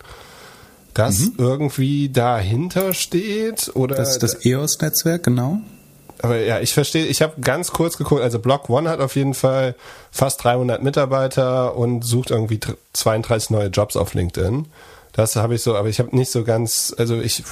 das 0.95 1.21
mhm. 1.21 1.35
irgendwie 1.39 2.09
dahinter 2.09 2.93
steht 2.93 3.71
oder 3.75 3.95
das 3.95 4.11
ist 4.13 4.23
das 4.23 4.45
EOS-Netzwerk, 4.45 5.23
genau. 5.23 5.61
Aber 6.23 6.39
ja, 6.39 6.61
ich 6.61 6.73
verstehe, 6.73 7.07
ich 7.07 7.21
habe 7.21 7.41
ganz 7.41 7.73
kurz 7.73 7.99
geguckt, 7.99 8.23
also 8.23 8.39
Block 8.39 8.71
One 8.71 8.89
hat 8.89 9.01
auf 9.01 9.17
jeden 9.17 9.35
Fall 9.35 9.75
fast 10.11 10.43
300 10.45 10.83
Mitarbeiter 10.83 11.77
und 11.77 12.05
sucht 12.05 12.31
irgendwie 12.31 12.61
32 12.93 13.51
neue 13.51 13.67
Jobs 13.67 13.97
auf 13.97 14.15
LinkedIn. 14.15 14.67
Das 15.13 15.37
habe 15.37 15.57
ich 15.57 15.63
so, 15.63 15.77
aber 15.77 15.89
ich 15.89 15.99
habe 15.99 16.17
nicht 16.17 16.31
so 16.31 16.43
ganz, 16.43 16.95
also 16.97 17.21
ich 17.21 17.45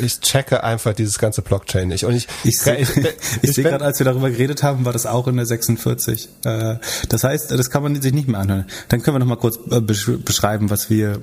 ich 0.00 0.20
checke 0.20 0.62
einfach 0.62 0.92
dieses 0.92 1.18
ganze 1.18 1.40
Blockchain 1.40 1.88
nicht. 1.88 2.04
Und 2.04 2.14
ich 2.14 2.28
ich 2.44 2.58
sehe 2.58 2.76
ich, 2.76 2.94
ich, 2.96 3.14
ich 3.40 3.52
seh 3.54 3.62
gerade, 3.62 3.84
als 3.84 3.98
wir 4.00 4.04
darüber 4.04 4.28
geredet 4.28 4.62
haben, 4.62 4.84
war 4.84 4.92
das 4.92 5.06
auch 5.06 5.26
in 5.26 5.36
der 5.36 5.46
46. 5.46 6.28
Äh, 6.44 6.74
das 7.08 7.24
heißt, 7.24 7.52
das 7.52 7.70
kann 7.70 7.82
man 7.82 8.00
sich 8.02 8.12
nicht 8.12 8.28
mehr 8.28 8.40
anhören. 8.40 8.66
Dann 8.88 9.02
können 9.02 9.14
wir 9.14 9.20
noch 9.20 9.26
mal 9.26 9.36
kurz 9.36 9.58
äh, 9.70 9.80
beschreiben, 9.80 10.68
was 10.68 10.90
wir 10.90 11.22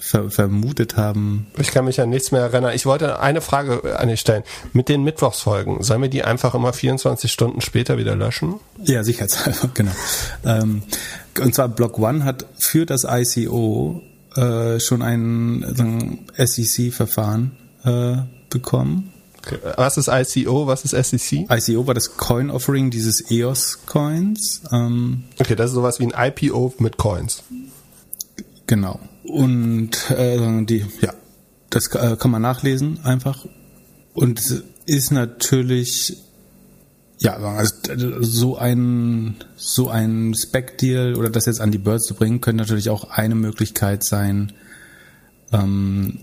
ver 0.00 0.30
vermutet 0.30 0.96
haben. 0.96 1.46
Ich 1.58 1.70
kann 1.70 1.84
mich 1.84 2.00
an 2.00 2.08
nichts 2.08 2.32
mehr 2.32 2.40
erinnern. 2.40 2.74
Ich 2.74 2.86
wollte 2.86 3.20
eine 3.20 3.40
Frage 3.40 3.98
an 3.98 4.08
dich 4.08 4.20
stellen. 4.20 4.42
Mit 4.72 4.88
den 4.88 5.04
Mittwochsfolgen, 5.04 5.82
sollen 5.82 6.02
wir 6.02 6.08
die 6.08 6.24
einfach 6.24 6.54
immer 6.54 6.72
24 6.72 7.30
Stunden 7.30 7.60
später 7.60 7.98
wieder 7.98 8.16
löschen? 8.16 8.54
Ja, 8.82 9.04
sicherheitshalber, 9.04 9.70
genau. 9.74 9.92
Ähm, 10.44 10.82
und 11.40 11.54
zwar 11.54 11.68
Block 11.68 11.98
One 11.98 12.24
hat 12.24 12.46
für 12.58 12.86
das 12.86 13.04
ICO 13.08 14.02
äh, 14.36 14.80
schon 14.80 15.02
ein, 15.02 15.64
ein 15.64 16.18
SEC-Verfahren 16.36 17.52
äh, 17.84 18.16
bekommen. 18.48 19.12
Okay. 19.38 19.58
Was 19.76 19.96
ist 19.96 20.08
ICO? 20.08 20.66
Was 20.66 20.84
ist 20.84 20.90
SEC? 20.90 21.46
ICO 21.50 21.86
war 21.86 21.94
das 21.94 22.16
Coin 22.16 22.50
Offering 22.50 22.90
dieses 22.90 23.30
EOS 23.30 23.86
Coins. 23.86 24.62
Ähm, 24.70 25.24
okay, 25.38 25.56
das 25.56 25.70
ist 25.70 25.74
sowas 25.74 25.98
wie 25.98 26.12
ein 26.12 26.32
IPO 26.32 26.74
mit 26.78 26.96
Coins. 26.96 27.42
Genau. 28.66 29.00
Und 29.24 30.10
äh, 30.10 30.64
die, 30.64 30.86
ja, 31.00 31.14
das 31.70 31.86
äh, 31.94 32.16
kann 32.16 32.30
man 32.30 32.42
nachlesen 32.42 33.00
einfach. 33.04 33.46
Und 34.14 34.40
es 34.40 34.62
ist 34.86 35.12
natürlich 35.12 36.16
ja, 37.20 37.36
also 37.36 37.74
so 38.20 38.56
ein 38.56 39.36
so 39.56 39.90
ein 39.90 40.34
Spec-Deal 40.34 41.16
oder 41.16 41.28
das 41.28 41.44
jetzt 41.44 41.60
an 41.60 41.70
die 41.70 41.78
Birds 41.78 42.06
zu 42.06 42.14
bringen, 42.14 42.40
könnte 42.40 42.62
natürlich 42.62 42.88
auch 42.88 43.10
eine 43.10 43.34
Möglichkeit 43.34 44.04
sein, 44.04 44.52
ähm, 45.52 46.18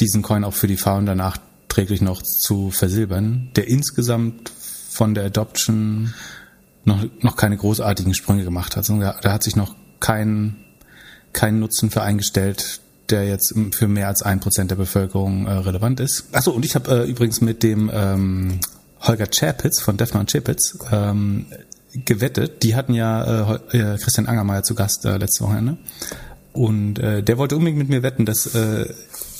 diesen 0.00 0.22
Coin 0.22 0.44
auch 0.44 0.54
für 0.54 0.66
die 0.66 0.78
Founder 0.78 1.14
nachträglich 1.14 2.00
noch 2.00 2.22
zu 2.22 2.70
versilbern, 2.70 3.50
der 3.54 3.68
insgesamt 3.68 4.50
von 4.88 5.14
der 5.14 5.26
Adoption 5.26 6.14
noch 6.84 7.04
noch 7.20 7.36
keine 7.36 7.58
großartigen 7.58 8.14
Sprünge 8.14 8.44
gemacht 8.44 8.76
hat. 8.76 8.88
Da 8.88 9.32
hat 9.32 9.42
sich 9.42 9.56
noch 9.56 9.76
kein 10.00 10.63
keinen 11.34 11.60
Nutzen 11.60 11.90
für 11.90 12.02
eingestellt, 12.02 12.80
der 13.10 13.24
jetzt 13.24 13.54
für 13.72 13.88
mehr 13.88 14.08
als 14.08 14.22
ein 14.22 14.40
Prozent 14.40 14.70
der 14.70 14.76
Bevölkerung 14.76 15.46
äh, 15.46 15.52
relevant 15.52 16.00
ist. 16.00 16.26
Achso, 16.32 16.52
und 16.52 16.64
ich 16.64 16.74
habe 16.74 17.04
äh, 17.04 17.10
übrigens 17.10 17.40
mit 17.40 17.62
dem 17.62 17.90
ähm, 17.92 18.60
Holger 19.00 19.26
Chapitz 19.26 19.80
von 19.80 19.96
Defner 19.96 20.24
Chapitz 20.24 20.78
ähm, 20.90 21.46
gewettet. 21.92 22.62
Die 22.62 22.74
hatten 22.74 22.94
ja 22.94 23.52
äh, 23.52 23.76
äh, 23.76 23.98
Christian 23.98 24.26
Angermeier 24.26 24.62
zu 24.62 24.74
Gast 24.74 25.04
äh, 25.04 25.16
letzte 25.18 25.44
Wochenende. 25.44 25.76
Und 26.52 26.98
äh, 26.98 27.22
der 27.22 27.36
wollte 27.36 27.56
unbedingt 27.56 27.78
mit 27.78 27.88
mir 27.88 28.02
wetten, 28.02 28.24
dass 28.24 28.54
äh, 28.54 28.86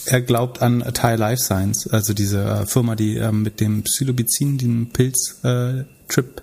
er 0.06 0.20
glaubt 0.20 0.60
an 0.60 0.84
Thai 0.92 1.16
Life 1.16 1.42
Science, 1.42 1.86
also 1.86 2.12
diese 2.12 2.42
äh, 2.44 2.66
Firma, 2.66 2.96
die 2.96 3.16
äh, 3.16 3.32
mit 3.32 3.60
dem 3.60 3.82
Psilobizin, 3.84 4.58
dem 4.58 4.90
Pilz 4.90 5.36
äh, 5.44 5.84
Trip 6.08 6.42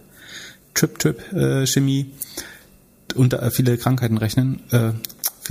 Trip 0.74 0.98
Trip 0.98 1.34
äh, 1.34 1.68
Chemie 1.68 2.12
und 3.16 3.34
äh, 3.34 3.52
viele 3.52 3.78
Krankheiten 3.78 4.18
rechnen, 4.18 4.62
äh, 4.72 4.92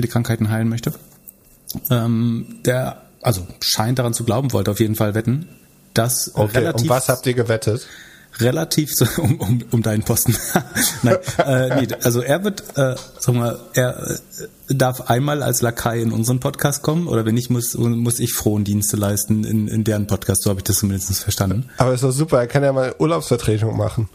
viele 0.01 0.09
Krankheiten 0.11 0.49
heilen 0.49 0.69
möchte. 0.69 0.93
Ähm, 1.91 2.61
der 2.65 3.03
also 3.23 3.47
scheint 3.61 3.99
daran 3.99 4.15
zu 4.15 4.25
glauben, 4.25 4.53
wollte 4.53 4.71
auf 4.71 4.81
jeden 4.81 4.95
Fall 4.95 5.15
wetten, 5.15 5.49
dass 5.93 6.35
okay, 6.35 6.59
relativ. 6.59 6.83
Um 6.83 6.89
was 6.89 7.09
habt 7.09 7.27
ihr 7.27 7.35
gewettet? 7.35 7.87
Relativ 8.39 8.95
so, 8.95 9.07
um, 9.21 9.41
um, 9.41 9.65
um 9.73 9.83
deinen 9.83 10.05
Posten. 10.05 10.37
Nein, 11.03 11.17
äh, 11.39 11.81
nee, 11.81 11.89
also 12.03 12.23
er 12.23 12.45
wird, 12.45 12.63
äh, 12.77 12.95
sag 13.19 13.35
mal, 13.35 13.59
er 13.75 14.09
äh, 14.09 14.75
darf 14.75 15.11
einmal 15.11 15.43
als 15.43 15.63
Lakai 15.63 16.01
in 16.01 16.13
unseren 16.13 16.39
Podcast 16.39 16.83
kommen 16.83 17.09
oder 17.09 17.27
wenn 17.27 17.35
nicht, 17.35 17.51
muss, 17.51 17.75
muss 17.75 18.21
ich 18.21 18.33
frohen 18.33 18.63
Dienste 18.63 18.97
leisten 18.97 19.45
in, 19.45 19.67
in 19.67 19.83
deren 19.83 20.07
Podcast, 20.07 20.45
so 20.45 20.51
habe 20.51 20.61
ich 20.61 20.65
das 20.65 20.79
zumindest 20.79 21.13
verstanden. 21.19 21.69
Aber 21.77 21.93
ist 21.93 22.05
doch 22.05 22.13
super, 22.13 22.39
er 22.39 22.47
kann 22.47 22.63
ja 22.63 22.73
mal 22.73 22.95
Urlaubsvertretung 22.99 23.77
machen. 23.77 24.09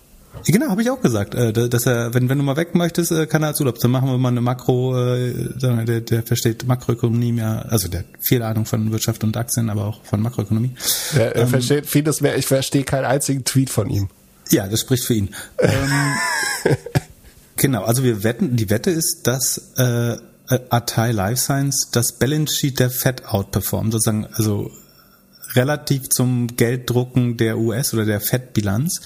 Genau, 0.46 0.70
habe 0.70 0.82
ich 0.82 0.90
auch 0.90 1.02
gesagt, 1.02 1.36
äh, 1.36 1.52
dass 1.70 1.86
er, 1.86 2.14
wenn, 2.14 2.30
wenn 2.30 2.38
du 2.38 2.44
mal 2.44 2.56
weg 2.56 2.76
möchtest, 2.76 3.12
äh, 3.12 3.26
kann 3.26 3.44
er 3.44 3.50
als 3.50 3.60
Urlaub. 3.60 3.80
Dann 3.80 3.92
machen 3.92 4.10
wir 4.10 4.18
mal 4.18 4.30
eine 4.30 4.42
Makro, 4.42 4.98
äh, 4.98 5.34
der, 5.56 6.02
der 6.02 6.24
versteht 6.24 6.68
Makroökonomie 6.68 7.32
mehr, 7.32 7.66
also 7.70 7.88
der 7.88 8.02
hat 8.02 8.08
viel 8.20 8.42
Ahnung 8.44 8.66
von 8.66 8.92
Wirtschaft 8.92 9.24
und 9.24 9.36
Aktien, 9.38 9.70
aber 9.70 9.86
auch 9.86 10.04
von 10.04 10.22
Makroökonomie. 10.22 10.72
Ja, 11.16 11.24
er 11.26 11.44
ähm, 11.44 11.48
versteht 11.48 11.88
vieles 11.88 12.22
mehr. 12.22 12.38
Ich 12.38 12.46
verstehe 12.46 12.84
keinen 12.84 13.06
einzigen 13.06 13.44
Tweet 13.44 13.70
von 13.70 13.90
ihm. 13.90 14.10
Ja, 14.52 14.68
das 14.68 14.82
spricht 14.82 15.06
für 15.06 15.16
ihn. 15.16 15.30
ähm, 15.58 16.14
genau, 17.58 17.84
also 17.84 18.04
wir 18.04 18.24
wetten, 18.24 18.56
die 18.56 18.70
Wette 18.70 18.92
ist, 18.92 19.28
dass 19.28 19.72
äh, 19.78 20.18
Atai 20.48 21.12
Life 21.12 21.42
Science 21.42 21.90
das 21.92 22.14
Balance 22.14 22.56
Sheet 22.56 22.80
der 22.80 22.90
Fed 22.92 23.26
outperformt, 23.26 23.92
sozusagen, 23.92 24.28
also 24.34 24.72
relativ 25.56 26.10
zum 26.10 26.56
Gelddrucken 26.56 27.38
der 27.38 27.58
US 27.58 27.94
oder 27.94 28.06
der 28.06 28.22
Fed-Bilanz 28.22 29.02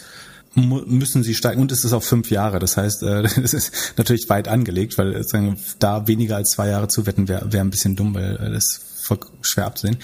müssen 0.55 1.23
sie 1.23 1.35
steigen 1.35 1.62
und 1.62 1.71
es 1.71 1.83
ist 1.83 1.93
auf 1.93 2.05
fünf 2.05 2.31
Jahre. 2.31 2.59
Das 2.59 2.77
heißt, 2.77 3.03
äh, 3.03 3.23
das 3.41 3.53
ist 3.53 3.93
natürlich 3.97 4.29
weit 4.29 4.47
angelegt, 4.47 4.97
weil 4.97 5.23
sagen, 5.23 5.57
da 5.79 6.07
weniger 6.07 6.35
als 6.35 6.51
zwei 6.51 6.69
Jahre 6.69 6.88
zu 6.88 7.05
wetten 7.05 7.27
wäre 7.27 7.51
wär 7.51 7.62
ein 7.62 7.69
bisschen 7.69 7.95
dumm, 7.95 8.15
weil 8.15 8.35
äh, 8.38 8.51
das 8.51 8.81
voll 9.01 9.19
schwer 9.41 9.65
abzusehen. 9.65 9.97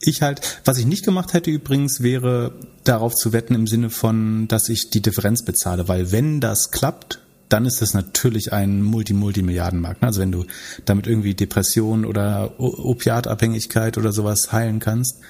Ich 0.00 0.22
halt, 0.22 0.40
was 0.64 0.78
ich 0.78 0.86
nicht 0.86 1.04
gemacht 1.04 1.32
hätte 1.32 1.50
übrigens, 1.50 2.02
wäre 2.02 2.52
darauf 2.84 3.14
zu 3.14 3.32
wetten 3.32 3.54
im 3.54 3.66
Sinne 3.66 3.90
von, 3.90 4.46
dass 4.46 4.68
ich 4.68 4.90
die 4.90 5.00
Differenz 5.00 5.44
bezahle, 5.44 5.88
weil 5.88 6.12
wenn 6.12 6.40
das 6.40 6.70
klappt, 6.70 7.20
dann 7.48 7.64
ist 7.64 7.80
das 7.80 7.94
natürlich 7.94 8.52
ein 8.52 8.82
Multi-Multi-Milliardenmarkt. 8.82 10.02
Also 10.02 10.20
wenn 10.20 10.32
du 10.32 10.44
damit 10.84 11.06
irgendwie 11.06 11.34
Depression 11.34 12.04
oder 12.04 12.58
Opiatabhängigkeit 12.58 13.98
oder 13.98 14.12
sowas 14.12 14.52
heilen 14.52 14.80
kannst, 14.80 15.20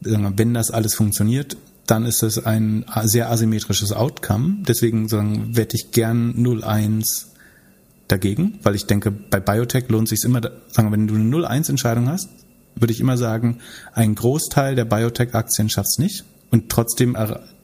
wenn 0.00 0.54
das 0.54 0.70
alles 0.70 0.94
funktioniert, 0.94 1.56
dann 1.86 2.04
ist 2.04 2.22
es 2.22 2.44
ein 2.44 2.84
sehr 3.04 3.30
asymmetrisches 3.30 3.92
Outcome. 3.92 4.58
Deswegen 4.66 5.08
sagen, 5.08 5.56
wette 5.56 5.76
ich 5.76 5.92
gern 5.92 6.34
0-1 6.34 7.26
dagegen, 8.08 8.58
weil 8.62 8.74
ich 8.74 8.86
denke, 8.86 9.10
bei 9.10 9.40
Biotech 9.40 9.88
lohnt 9.88 10.08
sich 10.08 10.22
immer, 10.24 10.40
sagen 10.68 10.88
wir, 10.88 10.92
wenn 10.92 11.06
du 11.06 11.14
eine 11.14 11.24
0-1-Entscheidung 11.24 12.08
hast, 12.08 12.28
würde 12.76 12.92
ich 12.92 13.00
immer 13.00 13.16
sagen, 13.16 13.58
ein 13.92 14.14
Großteil 14.14 14.74
der 14.74 14.84
Biotech-Aktien 14.84 15.68
schafft's 15.68 15.98
nicht 15.98 16.24
und 16.50 16.68
trotzdem 16.68 17.16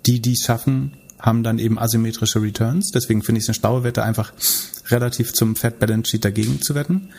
die, 0.07 0.21
die 0.21 0.33
es 0.33 0.43
schaffen, 0.43 0.95
haben 1.19 1.45
dann 1.45 1.59
eben 1.59 1.79
asymmetrische 1.79 2.43
Returns. 2.43 2.91
Deswegen 2.91 3.23
finde 3.23 3.39
ich 3.39 3.45
es 3.45 3.49
eine 3.49 3.55
schlaue 3.55 3.85
Wette, 3.85 4.03
einfach 4.03 4.33
relativ 4.89 5.33
zum 5.33 5.55
Fat 5.55 5.79
Balance 5.79 6.11
Sheet 6.11 6.25
dagegen 6.25 6.61
zu 6.61 6.75
wetten. 6.75 7.11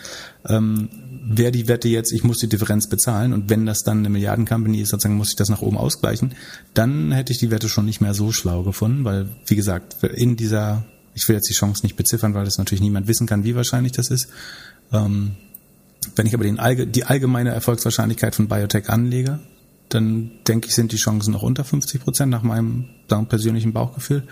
Ähm, 0.47 0.89
wer 1.25 1.51
die 1.51 1.67
Wette 1.67 1.87
jetzt, 1.87 2.11
ich 2.11 2.23
muss 2.23 2.39
die 2.39 2.49
Differenz 2.49 2.87
bezahlen 2.87 3.33
und 3.33 3.49
wenn 3.49 3.65
das 3.65 3.83
dann 3.83 3.99
eine 3.99 4.09
Milliardencompany 4.09 4.81
ist, 4.81 4.89
sozusagen 4.89 5.15
muss 5.15 5.29
ich 5.29 5.35
das 5.35 5.49
nach 5.49 5.61
oben 5.61 5.77
ausgleichen, 5.77 6.33
dann 6.73 7.11
hätte 7.11 7.31
ich 7.31 7.39
die 7.39 7.51
Wette 7.51 7.69
schon 7.69 7.85
nicht 7.85 8.01
mehr 8.01 8.13
so 8.13 8.31
schlau 8.31 8.63
gefunden, 8.63 9.05
weil, 9.05 9.27
wie 9.45 9.55
gesagt, 9.55 10.03
in 10.03 10.35
dieser, 10.35 10.83
ich 11.13 11.27
will 11.27 11.35
jetzt 11.35 11.49
die 11.49 11.53
Chance 11.53 11.83
nicht 11.83 11.95
beziffern, 11.95 12.33
weil 12.33 12.45
das 12.45 12.57
natürlich 12.57 12.81
niemand 12.81 13.07
wissen 13.07 13.27
kann, 13.27 13.43
wie 13.43 13.55
wahrscheinlich 13.55 13.93
das 13.93 14.09
ist. 14.09 14.27
Ähm, 14.91 15.31
wenn 16.15 16.25
ich 16.25 16.33
aber 16.33 16.43
den, 16.43 16.59
die 16.91 17.05
allgemeine 17.05 17.51
Erfolgswahrscheinlichkeit 17.51 18.35
von 18.35 18.47
Biotech 18.47 18.89
anlege, 18.89 19.39
dann 19.89 20.31
denke 20.47 20.67
ich, 20.67 20.75
sind 20.75 20.91
die 20.91 20.97
Chancen 20.97 21.31
noch 21.31 21.43
unter 21.43 21.63
50 21.63 22.01
Prozent 22.01 22.31
nach 22.31 22.43
meinem 22.43 22.85
persönlichen 23.29 23.73
Bauchgefühl. 23.73 24.23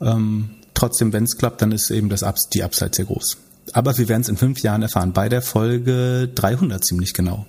Ähm, 0.00 0.50
trotzdem, 0.74 1.12
wenn 1.12 1.24
es 1.24 1.36
klappt, 1.36 1.62
dann 1.62 1.72
ist 1.72 1.90
eben 1.90 2.08
das 2.08 2.22
Ups, 2.22 2.48
die 2.48 2.62
Upside 2.62 2.92
sehr 2.94 3.04
groß. 3.04 3.36
Aber 3.74 3.96
wir 3.98 4.08
werden 4.08 4.22
es 4.22 4.28
in 4.28 4.36
fünf 4.36 4.60
Jahren 4.60 4.82
erfahren, 4.82 5.12
bei 5.12 5.28
der 5.28 5.42
Folge 5.42 6.28
300 6.34 6.84
ziemlich 6.84 7.14
genau, 7.14 7.46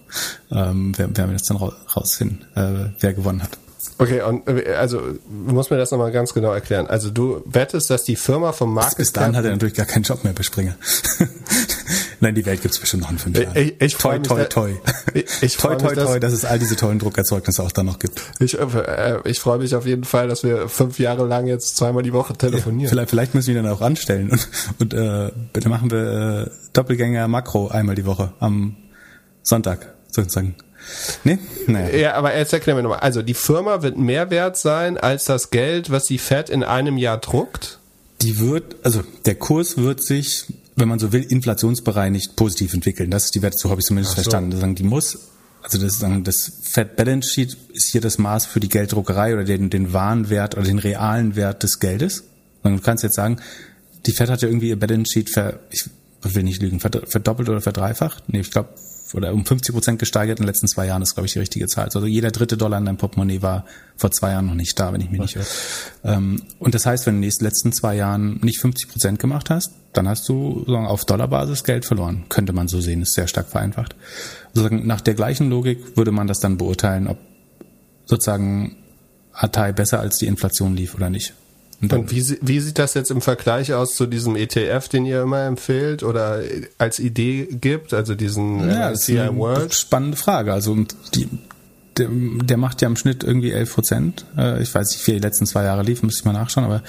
ähm, 0.51 0.97
werden 0.97 1.15
wir 1.15 1.33
das 1.33 1.43
dann 1.43 1.57
rausfinden, 1.57 2.45
äh, 2.55 2.91
wer 2.99 3.13
gewonnen 3.13 3.43
hat. 3.43 3.57
Okay, 3.97 4.21
und 4.21 4.47
äh, 4.47 4.73
also 4.73 5.01
muss 5.29 5.69
mir 5.69 5.77
das 5.77 5.91
nochmal 5.91 6.11
ganz 6.11 6.33
genau 6.33 6.51
erklären. 6.51 6.87
Also 6.87 7.09
du 7.09 7.41
wettest, 7.45 7.89
dass 7.89 8.03
die 8.03 8.15
Firma 8.15 8.51
vom 8.51 8.73
Markt. 8.73 8.97
Bis 8.97 9.13
dahin 9.13 9.35
hat 9.35 9.45
er 9.45 9.51
natürlich 9.51 9.73
gar 9.73 9.85
keinen 9.85 10.03
Job 10.03 10.23
mehr 10.23 10.33
bespringer. 10.33 10.75
Nein, 12.19 12.35
die 12.35 12.45
Welt 12.45 12.61
gibt's 12.61 12.79
bestimmt 12.79 13.03
noch 13.03 13.11
in 13.11 13.17
fünf 13.17 13.39
Jahren. 13.39 13.55
Ich, 13.55 13.79
ich 13.79 13.95
toi, 13.95 14.19
toi, 14.19 14.43
toi. 14.43 14.71
Ich, 15.13 15.25
ich 15.41 15.57
toi, 15.57 15.75
toi, 15.75 15.95
mich, 15.95 16.03
toi, 16.03 16.19
dass 16.19 16.33
es 16.33 16.43
all 16.43 16.59
diese 16.59 16.75
tollen 16.75 16.99
Druckerzeugnisse 16.99 17.63
auch 17.63 17.71
dann 17.71 17.85
noch 17.85 17.99
gibt. 17.99 18.21
Ich, 18.39 18.59
äh, 18.59 19.19
ich 19.23 19.39
freue 19.39 19.59
mich 19.59 19.73
auf 19.75 19.85
jeden 19.85 20.03
Fall, 20.03 20.27
dass 20.27 20.43
wir 20.43 20.67
fünf 20.67 20.99
Jahre 20.99 21.25
lang 21.25 21.47
jetzt 21.47 21.77
zweimal 21.77 22.03
die 22.03 22.11
Woche 22.11 22.33
telefonieren. 22.33 22.83
Ja, 22.83 22.89
vielleicht, 22.89 23.09
vielleicht 23.09 23.35
müssen 23.35 23.53
wir 23.53 23.61
dann 23.61 23.71
auch 23.71 23.81
anstellen 23.81 24.31
und, 24.31 24.47
und 24.79 24.93
äh, 24.93 25.31
bitte 25.53 25.69
machen 25.69 25.89
wir 25.91 26.47
äh, 26.47 26.51
Doppelgänger 26.73 27.27
Makro 27.29 27.69
einmal 27.69 27.95
die 27.95 28.05
Woche 28.05 28.33
am 28.39 28.75
Sonntag 29.41 29.93
sozusagen. 30.11 30.55
Nee? 31.23 31.39
Naja. 31.67 31.95
Ja, 31.97 32.13
aber 32.15 32.35
jetzt 32.35 32.53
erklär 32.53 32.75
mir 32.75 32.83
nochmal. 32.83 32.99
Also 32.99 33.21
die 33.21 33.33
Firma 33.33 33.81
wird 33.81 33.97
mehr 33.97 34.29
wert 34.29 34.57
sein 34.57 34.97
als 34.97 35.25
das 35.25 35.51
Geld, 35.51 35.91
was 35.91 36.05
die 36.05 36.17
Fed 36.17 36.49
in 36.49 36.63
einem 36.63 36.97
Jahr 36.97 37.17
druckt? 37.17 37.79
Die 38.21 38.39
wird, 38.39 38.77
also 38.83 39.01
der 39.25 39.35
Kurs 39.35 39.77
wird 39.77 40.03
sich 40.03 40.45
wenn 40.79 40.87
man 40.87 40.99
so 40.99 41.11
will, 41.11 41.23
inflationsbereinigt 41.23 42.35
positiv 42.35 42.73
entwickeln. 42.73 43.11
Das 43.11 43.25
ist 43.25 43.35
die 43.35 43.41
Werte, 43.41 43.57
so 43.57 43.69
habe 43.69 43.81
ich 43.81 43.87
zumindest 43.87 44.15
so. 44.15 44.21
verstanden. 44.21 44.75
Die 44.75 44.83
muss, 44.83 45.19
also 45.61 45.77
das, 45.77 46.03
das 46.23 46.51
Fed 46.63 46.95
Balance 46.95 47.29
Sheet 47.29 47.57
ist 47.73 47.87
hier 47.89 48.01
das 48.01 48.17
Maß 48.17 48.45
für 48.45 48.59
die 48.59 48.69
Gelddruckerei 48.69 49.33
oder 49.33 49.43
den, 49.43 49.69
den 49.69 49.93
wahren 49.93 50.29
Wert 50.29 50.55
oder 50.55 50.65
den 50.65 50.79
realen 50.79 51.35
Wert 51.35 51.63
des 51.63 51.79
Geldes. 51.79 52.23
Und 52.63 52.77
du 52.77 52.81
kannst 52.81 53.03
jetzt 53.03 53.15
sagen, 53.15 53.39
die 54.05 54.11
Fed 54.11 54.29
hat 54.29 54.41
ja 54.41 54.47
irgendwie 54.47 54.69
ihr 54.69 54.79
Balance 54.79 55.11
Sheet 55.11 55.29
ver, 55.29 55.59
ich 55.69 55.85
will 56.21 56.43
nicht 56.43 56.61
lügen, 56.61 56.79
verdoppelt 56.79 57.49
oder 57.49 57.61
verdreifacht. 57.61 58.23
Nee, 58.27 58.41
ich 58.41 58.51
glaube, 58.51 58.69
oder 59.13 59.33
um 59.33 59.45
50 59.45 59.73
Prozent 59.73 59.99
gesteigert 59.99 60.39
in 60.39 60.43
den 60.43 60.47
letzten 60.47 60.67
zwei 60.67 60.85
Jahren, 60.85 61.01
ist, 61.01 61.15
glaube 61.15 61.27
ich, 61.27 61.33
die 61.33 61.39
richtige 61.39 61.67
Zahl. 61.67 61.85
Also 61.85 62.05
jeder 62.05 62.31
dritte 62.31 62.57
Dollar 62.57 62.77
in 62.77 62.85
deinem 62.85 62.97
Portemonnaie 62.97 63.41
war 63.41 63.65
vor 63.97 64.11
zwei 64.11 64.31
Jahren 64.31 64.45
noch 64.45 64.55
nicht 64.55 64.79
da, 64.79 64.93
wenn 64.93 65.01
ich 65.01 65.09
mich 65.09 65.19
nicht 65.19 65.35
irre. 65.35 65.45
Ähm, 66.03 66.43
und 66.59 66.75
das 66.75 66.85
heißt, 66.85 67.05
wenn 67.05 67.21
du 67.21 67.27
in 67.27 67.29
den 67.29 67.45
letzten 67.45 67.71
zwei 67.71 67.95
Jahren 67.95 68.39
nicht 68.41 68.61
50 68.61 68.89
Prozent 68.89 69.19
gemacht 69.19 69.49
hast, 69.49 69.71
dann 69.93 70.07
hast 70.07 70.29
du 70.29 70.63
sagen, 70.67 70.85
auf 70.85 71.05
Dollarbasis 71.05 71.63
Geld 71.63 71.85
verloren. 71.85 72.25
Könnte 72.29 72.53
man 72.53 72.67
so 72.67 72.81
sehen, 72.81 73.01
ist 73.01 73.13
sehr 73.13 73.27
stark 73.27 73.47
vereinfacht. 73.47 73.95
Sozusagen 74.53 74.85
nach 74.85 75.01
der 75.01 75.15
gleichen 75.15 75.49
Logik 75.49 75.97
würde 75.97 76.11
man 76.11 76.27
das 76.27 76.39
dann 76.39 76.57
beurteilen, 76.57 77.07
ob 77.07 77.17
sozusagen 78.05 78.77
Partei 79.39 79.71
besser 79.71 80.01
als 80.01 80.17
die 80.17 80.27
Inflation 80.27 80.75
lief 80.75 80.95
oder 80.95 81.09
nicht. 81.09 81.33
Und, 81.81 81.93
und 81.93 82.11
wie, 82.11 82.37
wie 82.41 82.59
sieht 82.59 82.77
das 82.77 82.93
jetzt 82.93 83.09
im 83.09 83.21
Vergleich 83.21 83.73
aus 83.73 83.95
zu 83.95 84.05
diesem 84.05 84.35
ETF, 84.35 84.89
den 84.89 85.05
ihr 85.05 85.21
immer 85.21 85.45
empfehlt 85.45 86.03
oder 86.03 86.41
als 86.77 86.99
Idee 86.99 87.47
gibt, 87.49 87.93
also 87.93 88.15
diesen 88.15 88.69
ja, 88.69 88.91
äh, 88.91 88.95
CI 88.95 89.29
World? 89.33 89.73
Spannende 89.73 90.17
Frage. 90.17 90.51
Also 90.51 90.75
die, 91.13 91.29
der, 91.97 92.09
der 92.09 92.57
macht 92.57 92.81
ja 92.81 92.87
im 92.87 92.97
Schnitt 92.97 93.23
irgendwie 93.23 93.51
11 93.51 93.73
Prozent. 93.73 94.25
Äh, 94.37 94.61
ich 94.61 94.73
weiß 94.75 94.91
nicht, 94.91 95.07
wie 95.07 95.13
die 95.13 95.19
letzten 95.19 95.45
zwei 95.45 95.63
Jahre 95.63 95.83
liefen, 95.83 96.07
müsste 96.07 96.21
ich 96.21 96.25
mal 96.25 96.33
nachschauen, 96.33 96.65
aber 96.65 96.83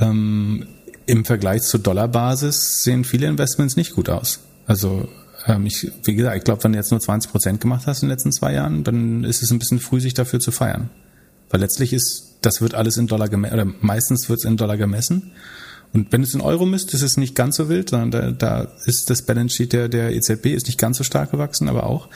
ähm, 0.00 0.66
im 1.06 1.24
Vergleich 1.24 1.62
zur 1.62 1.80
Dollarbasis 1.80 2.82
sehen 2.82 3.04
viele 3.04 3.26
Investments 3.26 3.76
nicht 3.76 3.94
gut 3.94 4.10
aus. 4.10 4.40
Also 4.66 5.08
ähm, 5.46 5.66
ich, 5.66 5.90
wie 6.04 6.14
gesagt, 6.14 6.36
ich 6.36 6.44
glaube, 6.44 6.62
wenn 6.64 6.72
du 6.72 6.78
jetzt 6.78 6.90
nur 6.90 7.00
20 7.00 7.30
Prozent 7.30 7.60
gemacht 7.60 7.86
hast 7.86 8.02
in 8.02 8.08
den 8.08 8.14
letzten 8.14 8.32
zwei 8.32 8.52
Jahren, 8.52 8.84
dann 8.84 9.24
ist 9.24 9.42
es 9.42 9.50
ein 9.50 9.58
bisschen 9.58 9.80
früh, 9.80 10.00
sich 10.00 10.14
dafür 10.14 10.40
zu 10.40 10.52
feiern. 10.52 10.90
Weil 11.48 11.60
letztlich 11.60 11.92
ist, 11.92 12.29
das 12.42 12.60
wird 12.60 12.74
alles 12.74 12.96
in 12.96 13.06
Dollar 13.06 13.28
gemessen, 13.28 13.54
oder 13.54 13.66
meistens 13.80 14.28
wird 14.28 14.40
es 14.40 14.44
in 14.44 14.56
Dollar 14.56 14.76
gemessen. 14.76 15.32
Und 15.92 16.12
wenn 16.12 16.22
es 16.22 16.34
in 16.34 16.40
Euro 16.40 16.66
misst, 16.66 16.94
ist 16.94 17.02
es 17.02 17.16
nicht 17.16 17.34
ganz 17.34 17.56
so 17.56 17.68
wild, 17.68 17.90
sondern 17.90 18.10
da, 18.10 18.30
da 18.30 18.68
ist 18.84 19.10
das 19.10 19.22
Balance 19.22 19.56
Sheet 19.56 19.72
der, 19.72 19.88
der 19.88 20.14
EZB 20.14 20.46
ist 20.46 20.66
nicht 20.66 20.78
ganz 20.78 20.98
so 20.98 21.04
stark 21.04 21.32
gewachsen, 21.32 21.68
aber 21.68 21.84
auch. 21.84 22.08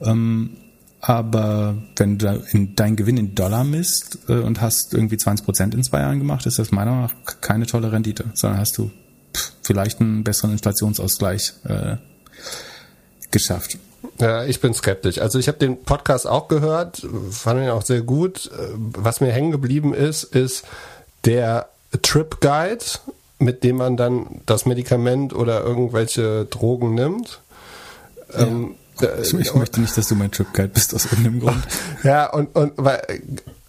Ähm, 0.00 0.56
aber 1.02 1.76
wenn 1.96 2.18
du 2.18 2.42
in, 2.52 2.74
dein 2.76 2.96
Gewinn 2.96 3.16
in 3.16 3.34
Dollar 3.34 3.64
misst 3.64 4.18
äh, 4.28 4.34
und 4.34 4.60
hast 4.60 4.92
irgendwie 4.94 5.16
20 5.16 5.44
Prozent 5.44 5.74
in 5.74 5.82
zwei 5.82 6.00
Jahren 6.00 6.18
gemacht, 6.18 6.46
ist 6.46 6.58
das 6.58 6.72
meiner 6.72 6.90
Meinung 6.92 7.06
nach 7.06 7.40
keine 7.40 7.66
tolle 7.66 7.92
Rendite, 7.92 8.24
sondern 8.34 8.60
hast 8.60 8.76
du 8.76 8.90
pff, 9.34 9.52
vielleicht 9.62 10.00
einen 10.00 10.24
besseren 10.24 10.52
Inflationsausgleich 10.52 11.54
äh, 11.64 11.96
geschafft. 13.30 13.78
Ja, 14.18 14.44
ich 14.44 14.60
bin 14.60 14.74
skeptisch. 14.74 15.18
Also 15.18 15.38
ich 15.38 15.48
habe 15.48 15.58
den 15.58 15.82
Podcast 15.82 16.26
auch 16.26 16.48
gehört, 16.48 17.06
fand 17.30 17.62
ihn 17.62 17.70
auch 17.70 17.82
sehr 17.82 18.02
gut. 18.02 18.50
Was 18.76 19.20
mir 19.20 19.32
hängen 19.32 19.50
geblieben 19.50 19.94
ist, 19.94 20.24
ist 20.24 20.64
der 21.24 21.68
Trip 22.02 22.40
Guide, 22.40 22.84
mit 23.38 23.64
dem 23.64 23.76
man 23.76 23.96
dann 23.96 24.42
das 24.46 24.66
Medikament 24.66 25.34
oder 25.34 25.62
irgendwelche 25.62 26.44
Drogen 26.46 26.94
nimmt. 26.94 27.40
Ja. 28.32 28.46
Ähm, 28.46 28.74
ich, 29.22 29.32
ich 29.32 29.54
möchte 29.54 29.80
nicht, 29.80 29.96
dass 29.96 30.08
du 30.08 30.14
mein 30.14 30.30
Trip 30.30 30.52
Guide 30.52 30.68
bist 30.68 30.94
aus 30.94 31.06
irgendeinem 31.06 31.40
Grund. 31.40 31.62
Ja, 32.02 32.30
und, 32.30 32.54
und 32.54 32.72
weil, 32.76 33.02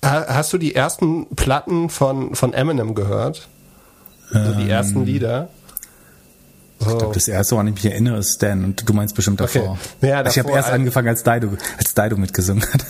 hast 0.01 0.51
du 0.51 0.57
die 0.57 0.75
ersten 0.75 1.27
Platten 1.35 1.89
von, 1.89 2.35
von 2.35 2.53
Eminem 2.53 2.95
gehört? 2.95 3.47
Also 4.33 4.59
die 4.59 4.69
ersten 4.69 4.99
ähm, 4.99 5.05
Lieder? 5.05 5.49
Ich 6.81 6.97
glaube, 6.97 7.13
das 7.13 7.27
erste, 7.27 7.53
woran 7.53 7.67
ich 7.67 7.75
mich 7.75 7.85
erinnere, 7.85 8.17
ist 8.17 8.35
Stan 8.35 8.63
und 8.63 8.87
du 8.87 8.93
meinst 8.93 9.15
bestimmt 9.15 9.39
davor. 9.39 9.77
Okay. 9.99 10.09
Ja, 10.09 10.23
davor 10.23 10.31
ich 10.31 10.39
habe 10.39 10.57
erst 10.57 10.69
angefangen, 10.69 11.07
als 11.07 11.23
Dido, 11.23 11.49
als 11.77 11.93
Dido 11.93 12.17
mitgesungen 12.17 12.63
hat. 12.63 12.85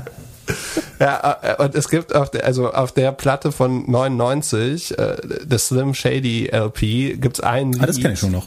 ja, 1.00 1.38
äh, 1.42 1.62
und 1.62 1.74
es 1.74 1.88
gibt 1.88 2.14
auf 2.14 2.30
der, 2.30 2.44
also 2.44 2.72
auf 2.72 2.92
der 2.92 3.12
Platte 3.12 3.52
von 3.52 3.90
99, 3.90 4.98
äh, 4.98 5.16
das 5.46 5.68
Slim 5.68 5.94
Shady 5.94 6.50
LP, 6.52 7.20
gibt's 7.20 7.40
einen 7.40 7.72
Lied. 7.72 7.82
Ah, 7.82 7.86
das 7.86 7.96
kenne 7.96 8.14
ich 8.14 8.20
schon 8.20 8.32
noch. 8.32 8.46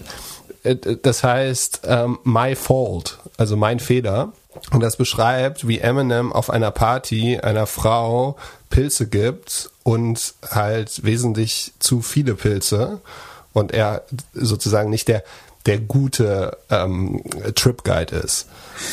Äh, 0.63 0.75
das 1.01 1.23
heißt 1.23 1.82
ähm, 1.86 2.19
My 2.23 2.56
Fault, 2.56 3.19
also 3.38 3.58
mein 3.58 3.79
Fehler. 3.79 4.34
Und 4.71 4.82
das 4.82 4.97
beschreibt, 4.97 5.67
wie 5.67 5.79
Eminem 5.79 6.32
auf 6.32 6.49
einer 6.49 6.71
Party 6.71 7.39
einer 7.39 7.65
Frau 7.65 8.38
Pilze 8.69 9.08
gibt 9.08 9.71
und 9.82 10.36
halt 10.49 11.03
wesentlich 11.03 11.73
zu 11.79 12.01
viele 12.01 12.36
Pilze 12.36 13.01
und 13.54 13.72
er 13.72 14.04
sozusagen 14.34 14.89
nicht 14.89 15.08
der 15.08 15.24
der 15.66 15.80
gute 15.80 16.58
ähm, 16.70 17.24
Trip 17.56 17.84
Guide 17.84 18.16
ist. 18.18 18.48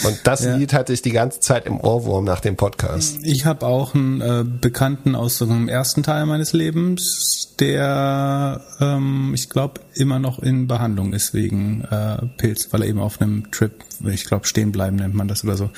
Und 0.04 0.20
das 0.24 0.44
ja. 0.44 0.56
Lied 0.56 0.72
hatte 0.72 0.92
ich 0.92 1.02
die 1.02 1.10
ganze 1.10 1.40
Zeit 1.40 1.66
im 1.66 1.80
Ohrwurm 1.80 2.24
nach 2.24 2.40
dem 2.40 2.56
Podcast. 2.56 3.18
Ich 3.22 3.44
habe 3.44 3.66
auch 3.66 3.94
einen 3.94 4.20
äh, 4.20 4.44
Bekannten 4.44 5.14
aus 5.16 5.38
so 5.38 5.46
einem 5.46 5.68
ersten 5.68 6.02
Teil 6.02 6.26
meines 6.26 6.52
Lebens, 6.52 7.39
der, 7.60 8.60
ähm, 8.80 9.32
ich 9.34 9.50
glaube, 9.50 9.80
immer 9.94 10.18
noch 10.18 10.38
in 10.38 10.66
Behandlung 10.66 11.12
ist 11.12 11.34
wegen 11.34 11.82
äh, 11.82 12.18
Pilz, 12.38 12.68
weil 12.72 12.82
er 12.82 12.88
eben 12.88 12.98
auf 12.98 13.20
einem 13.20 13.50
Trip, 13.50 13.72
ich 14.04 14.24
glaube, 14.24 14.46
stehen 14.46 14.72
bleiben 14.72 14.96
nennt 14.96 15.14
man 15.14 15.28
das 15.28 15.44
oder 15.44 15.56
so. 15.56 15.70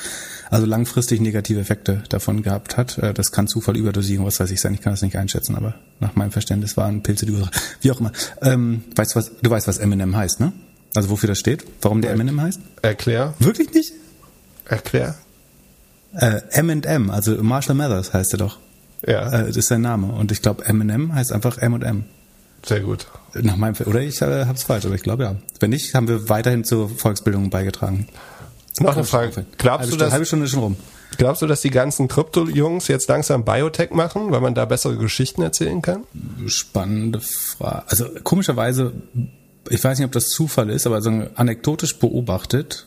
Also 0.49 0.67
langfristig 0.67 1.21
negative 1.21 1.61
Effekte 1.61 2.05
davon 2.09 2.43
gehabt 2.43 2.77
hat. 2.77 2.99
Äh, 2.99 3.13
das 3.13 3.33
kann 3.33 3.49
Zufall, 3.49 3.77
Überdosierung, 3.77 4.27
was 4.27 4.39
weiß 4.39 4.51
ich 4.51 4.61
sein. 4.61 4.75
Ich 4.75 4.81
kann 4.81 4.93
das 4.93 5.03
nicht 5.03 5.17
einschätzen, 5.17 5.57
aber 5.57 5.75
nach 5.99 6.15
meinem 6.15 6.31
Verständnis 6.31 6.77
waren 6.77 7.03
Pilze 7.03 7.27
die 7.27 7.33
Ursache. 7.33 7.51
Wie 7.81 7.91
auch 7.91 8.01
immer. 8.01 8.13
Ähm, 8.41 8.85
weißt 8.95 9.15
du 9.15 9.19
was? 9.19 9.33
Du 9.43 9.51
weißt, 9.51 9.67
was 9.67 9.79
Eminem 9.79 10.17
heißt, 10.17 10.41
ne? 10.41 10.53
Also 10.95 11.11
wofür 11.11 11.29
das 11.29 11.39
steht? 11.39 11.65
Warum 11.81 12.03
der 12.03 12.13
Eminem 12.13 12.41
heißt? 12.41 12.61
Erklär. 12.83 13.35
Wirklich 13.39 13.73
nicht? 13.73 13.93
Erklär. 14.67 15.17
Äh, 16.15 16.43
M&M, 16.51 17.11
also 17.11 17.43
Marshall 17.43 17.75
Mathers 17.75 18.13
heißt 18.13 18.35
er 18.35 18.39
doch. 18.39 18.59
Ja. 19.07 19.29
Äh, 19.29 19.47
das 19.47 19.57
ist 19.57 19.69
sein 19.69 19.81
Name. 19.81 20.13
Und 20.13 20.33
ich 20.33 20.43
glaube, 20.43 20.65
Eminem 20.65 21.15
heißt 21.15 21.33
einfach 21.33 21.59
M&M. 21.59 22.05
Sehr 22.65 22.81
gut. 22.81 23.07
Nach 23.35 23.57
meinem, 23.57 23.75
oder 23.87 24.01
ich 24.01 24.21
äh, 24.23 24.45
habe 24.45 24.55
es 24.55 24.63
falsch, 24.63 24.85
aber 24.85 24.95
ich 24.95 25.03
glaube 25.03 25.25
ja. 25.25 25.37
Wenn 25.59 25.71
nicht, 25.71 25.95
haben 25.95 26.07
wir 26.07 26.29
weiterhin 26.29 26.65
zur 26.65 26.89
Volksbildung 26.89 27.51
beigetragen. 27.51 28.07
Noch 28.81 28.95
eine 28.95 29.05
Frage. 29.05 29.45
Glaubst 29.59 29.81
halbe 29.81 29.91
du, 29.91 29.97
dass, 29.97 30.13
halbe 30.13 30.27
Stunde 30.27 30.47
schon 30.47 30.61
rum. 30.61 30.77
Glaubst 31.19 31.43
du, 31.43 31.47
dass 31.47 31.61
die 31.61 31.71
ganzen 31.71 32.09
Krypto-Jungs 32.09 32.89
jetzt 32.89 33.09
langsam 33.09 33.45
Biotech 33.45 33.91
machen, 33.91 34.31
weil 34.31 34.41
man 34.41 34.55
da 34.55 34.65
bessere 34.65 34.97
Geschichten 34.97 35.43
erzählen 35.43 35.83
kann? 35.83 36.05
Spannende 36.47 37.21
Frage. 37.21 37.85
Also 37.89 38.07
komischerweise 38.23 38.93
ich 39.69 39.83
weiß 39.83 39.99
nicht, 39.99 40.07
ob 40.07 40.13
das 40.13 40.29
Zufall 40.29 40.71
ist, 40.71 40.87
aber 40.87 41.01
so 41.03 41.11
anekdotisch 41.35 41.99
beobachtet, 41.99 42.87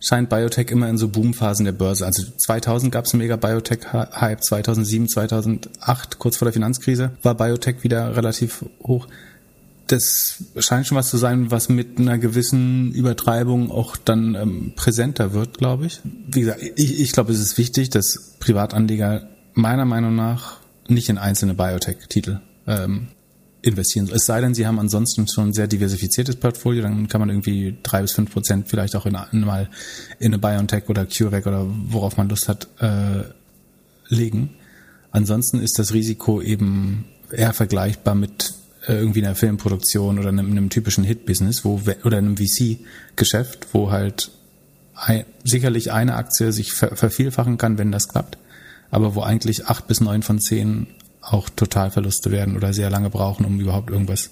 scheint 0.00 0.28
Biotech 0.28 0.70
immer 0.70 0.88
in 0.88 0.98
so 0.98 1.08
Boomphasen 1.08 1.64
der 1.64 1.72
Börse. 1.72 2.06
Also 2.06 2.24
2000 2.24 2.90
gab 2.90 3.04
es 3.04 3.12
einen 3.12 3.22
mega 3.22 3.36
Biotech-Hype, 3.36 4.42
2007, 4.42 5.08
2008, 5.08 6.18
kurz 6.18 6.36
vor 6.36 6.46
der 6.46 6.52
Finanzkrise, 6.52 7.12
war 7.22 7.34
Biotech 7.34 7.84
wieder 7.84 8.16
relativ 8.16 8.64
hoch. 8.82 9.06
Das 9.86 10.44
scheint 10.56 10.86
schon 10.86 10.96
was 10.96 11.10
zu 11.10 11.16
sein, 11.16 11.50
was 11.50 11.68
mit 11.68 11.98
einer 11.98 12.18
gewissen 12.18 12.92
Übertreibung 12.92 13.70
auch 13.70 13.96
dann 13.96 14.34
ähm, 14.36 14.72
präsenter 14.76 15.32
wird, 15.32 15.58
glaube 15.58 15.86
ich. 15.86 16.00
Wie 16.04 16.40
gesagt, 16.40 16.62
ich, 16.76 17.00
ich 17.00 17.12
glaube, 17.12 17.32
es 17.32 17.40
ist 17.40 17.58
wichtig, 17.58 17.90
dass 17.90 18.36
Privatanleger 18.38 19.28
meiner 19.54 19.84
Meinung 19.84 20.14
nach 20.14 20.58
nicht 20.86 21.08
in 21.08 21.18
einzelne 21.18 21.54
Biotech-Titel 21.54 22.40
ähm, 22.66 23.08
investieren. 23.62 24.08
Es 24.12 24.24
sei 24.26 24.40
denn, 24.40 24.54
sie 24.54 24.66
haben 24.66 24.78
ansonsten 24.78 25.28
schon 25.28 25.48
ein 25.48 25.52
sehr 25.52 25.66
diversifiziertes 25.66 26.36
Portfolio, 26.36 26.82
dann 26.82 27.08
kann 27.08 27.20
man 27.20 27.28
irgendwie 27.28 27.76
drei 27.82 28.02
bis 28.02 28.12
fünf 28.12 28.32
Prozent 28.32 28.68
vielleicht 28.68 28.96
auch 28.96 29.06
in, 29.06 29.12
mal 29.12 29.68
in 30.18 30.32
eine 30.32 30.38
BioNTech 30.38 30.88
oder 30.88 31.06
CureVac 31.06 31.46
oder 31.46 31.66
worauf 31.68 32.16
man 32.16 32.28
Lust 32.28 32.48
hat, 32.48 32.68
äh, 32.80 33.24
legen. 34.08 34.50
Ansonsten 35.10 35.60
ist 35.60 35.78
das 35.78 35.92
Risiko 35.92 36.40
eben 36.40 37.06
eher 37.30 37.52
vergleichbar 37.52 38.14
mit 38.14 38.54
äh, 38.86 38.94
irgendwie 38.94 39.24
einer 39.24 39.34
Filmproduktion 39.34 40.18
oder 40.18 40.28
einem, 40.28 40.50
einem 40.50 40.70
typischen 40.70 41.04
Hit-Business, 41.04 41.64
wo 41.64 41.80
oder 42.04 42.18
einem 42.18 42.36
VC-Geschäft, 42.36 43.68
wo 43.72 43.90
halt 43.90 44.30
ein, 44.94 45.24
sicherlich 45.44 45.92
eine 45.92 46.14
Aktie 46.14 46.52
sich 46.52 46.72
ver 46.72 46.96
vervielfachen 46.96 47.58
kann, 47.58 47.78
wenn 47.78 47.92
das 47.92 48.08
klappt, 48.08 48.38
aber 48.90 49.14
wo 49.14 49.22
eigentlich 49.22 49.66
acht 49.66 49.86
bis 49.86 50.00
neun 50.00 50.22
von 50.22 50.40
zehn 50.40 50.86
auch 51.22 51.48
Totalverluste 51.50 52.30
werden 52.30 52.56
oder 52.56 52.72
sehr 52.72 52.90
lange 52.90 53.10
brauchen, 53.10 53.44
um 53.44 53.60
überhaupt 53.60 53.90
irgendwas 53.90 54.30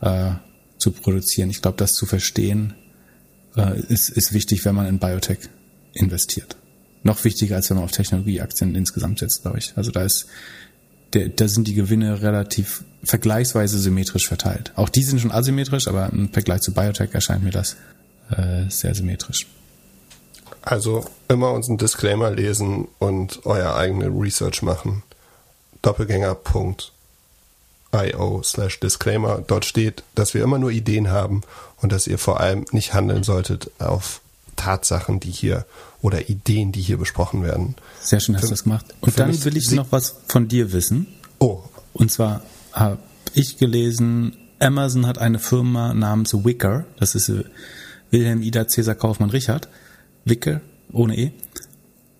äh, 0.00 0.32
zu 0.78 0.92
produzieren. 0.92 1.50
Ich 1.50 1.62
glaube, 1.62 1.76
das 1.76 1.92
zu 1.92 2.06
verstehen 2.06 2.74
äh, 3.56 3.80
ist, 3.80 4.08
ist 4.08 4.32
wichtig, 4.32 4.64
wenn 4.64 4.74
man 4.74 4.86
in 4.86 4.98
Biotech 4.98 5.38
investiert. 5.92 6.56
Noch 7.02 7.24
wichtiger, 7.24 7.56
als 7.56 7.70
wenn 7.70 7.76
man 7.76 7.84
auf 7.84 7.92
Technologieaktien 7.92 8.74
insgesamt 8.74 9.18
setzt, 9.18 9.42
glaube 9.42 9.58
ich. 9.58 9.72
Also 9.76 9.90
da 9.90 10.02
ist 10.02 10.26
der, 11.12 11.28
da 11.28 11.48
sind 11.48 11.68
die 11.68 11.74
Gewinne 11.74 12.22
relativ 12.22 12.84
vergleichsweise 13.02 13.78
symmetrisch 13.78 14.26
verteilt. 14.26 14.72
Auch 14.76 14.88
die 14.88 15.02
sind 15.02 15.20
schon 15.20 15.32
asymmetrisch, 15.32 15.88
aber 15.88 16.10
im 16.10 16.32
Vergleich 16.32 16.62
zu 16.62 16.72
Biotech 16.72 17.12
erscheint 17.12 17.44
mir 17.44 17.50
das 17.50 17.76
äh, 18.30 18.68
sehr 18.68 18.94
symmetrisch. 18.94 19.46
Also 20.62 21.04
immer 21.28 21.52
unseren 21.52 21.76
Disclaimer 21.76 22.30
lesen 22.30 22.86
und 22.98 23.40
euer 23.44 23.74
eigene 23.74 24.06
Research 24.06 24.62
machen 24.62 25.02
doppelgänger.io 25.82 28.42
slash 28.42 28.80
disclaimer. 28.80 29.42
Dort 29.46 29.64
steht, 29.64 30.02
dass 30.14 30.34
wir 30.34 30.42
immer 30.42 30.58
nur 30.58 30.70
Ideen 30.70 31.10
haben 31.10 31.42
und 31.80 31.92
dass 31.92 32.06
ihr 32.06 32.18
vor 32.18 32.40
allem 32.40 32.64
nicht 32.72 32.94
handeln 32.94 33.22
solltet 33.22 33.70
auf 33.80 34.20
Tatsachen, 34.56 35.20
die 35.20 35.30
hier 35.30 35.64
oder 36.00 36.28
Ideen, 36.28 36.72
die 36.72 36.80
hier 36.80 36.98
besprochen 36.98 37.42
werden. 37.42 37.74
Sehr 38.00 38.20
schön 38.20 38.36
hast 38.36 38.44
du 38.44 38.50
das 38.50 38.64
gemacht. 38.64 38.86
Und 39.00 39.18
dann 39.18 39.44
will 39.44 39.56
ich 39.56 39.70
noch 39.70 39.86
was 39.90 40.16
von 40.28 40.48
dir 40.48 40.72
wissen. 40.72 41.06
Oh. 41.38 41.62
Und 41.92 42.10
zwar 42.10 42.42
habe 42.72 42.98
ich 43.34 43.58
gelesen, 43.58 44.36
Amazon 44.58 45.06
hat 45.06 45.18
eine 45.18 45.38
Firma 45.38 45.94
namens 45.94 46.34
Wicker, 46.44 46.84
das 46.98 47.14
ist 47.14 47.28
äh, 47.28 47.44
Wilhelm 48.10 48.42
Ida 48.42 48.68
Cäsar 48.68 48.94
Kaufmann 48.94 49.30
Richard, 49.30 49.68
Wicker 50.24 50.60
ohne 50.92 51.16
E, 51.16 51.32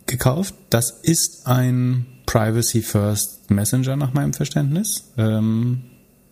gekauft. 0.06 0.54
Das 0.70 0.90
ist 0.90 1.46
ein 1.46 2.06
Privacy 2.26 2.82
First 2.82 3.50
Messenger 3.50 3.96
nach 3.96 4.12
meinem 4.12 4.32
Verständnis. 4.32 5.12
Ähm, 5.16 5.82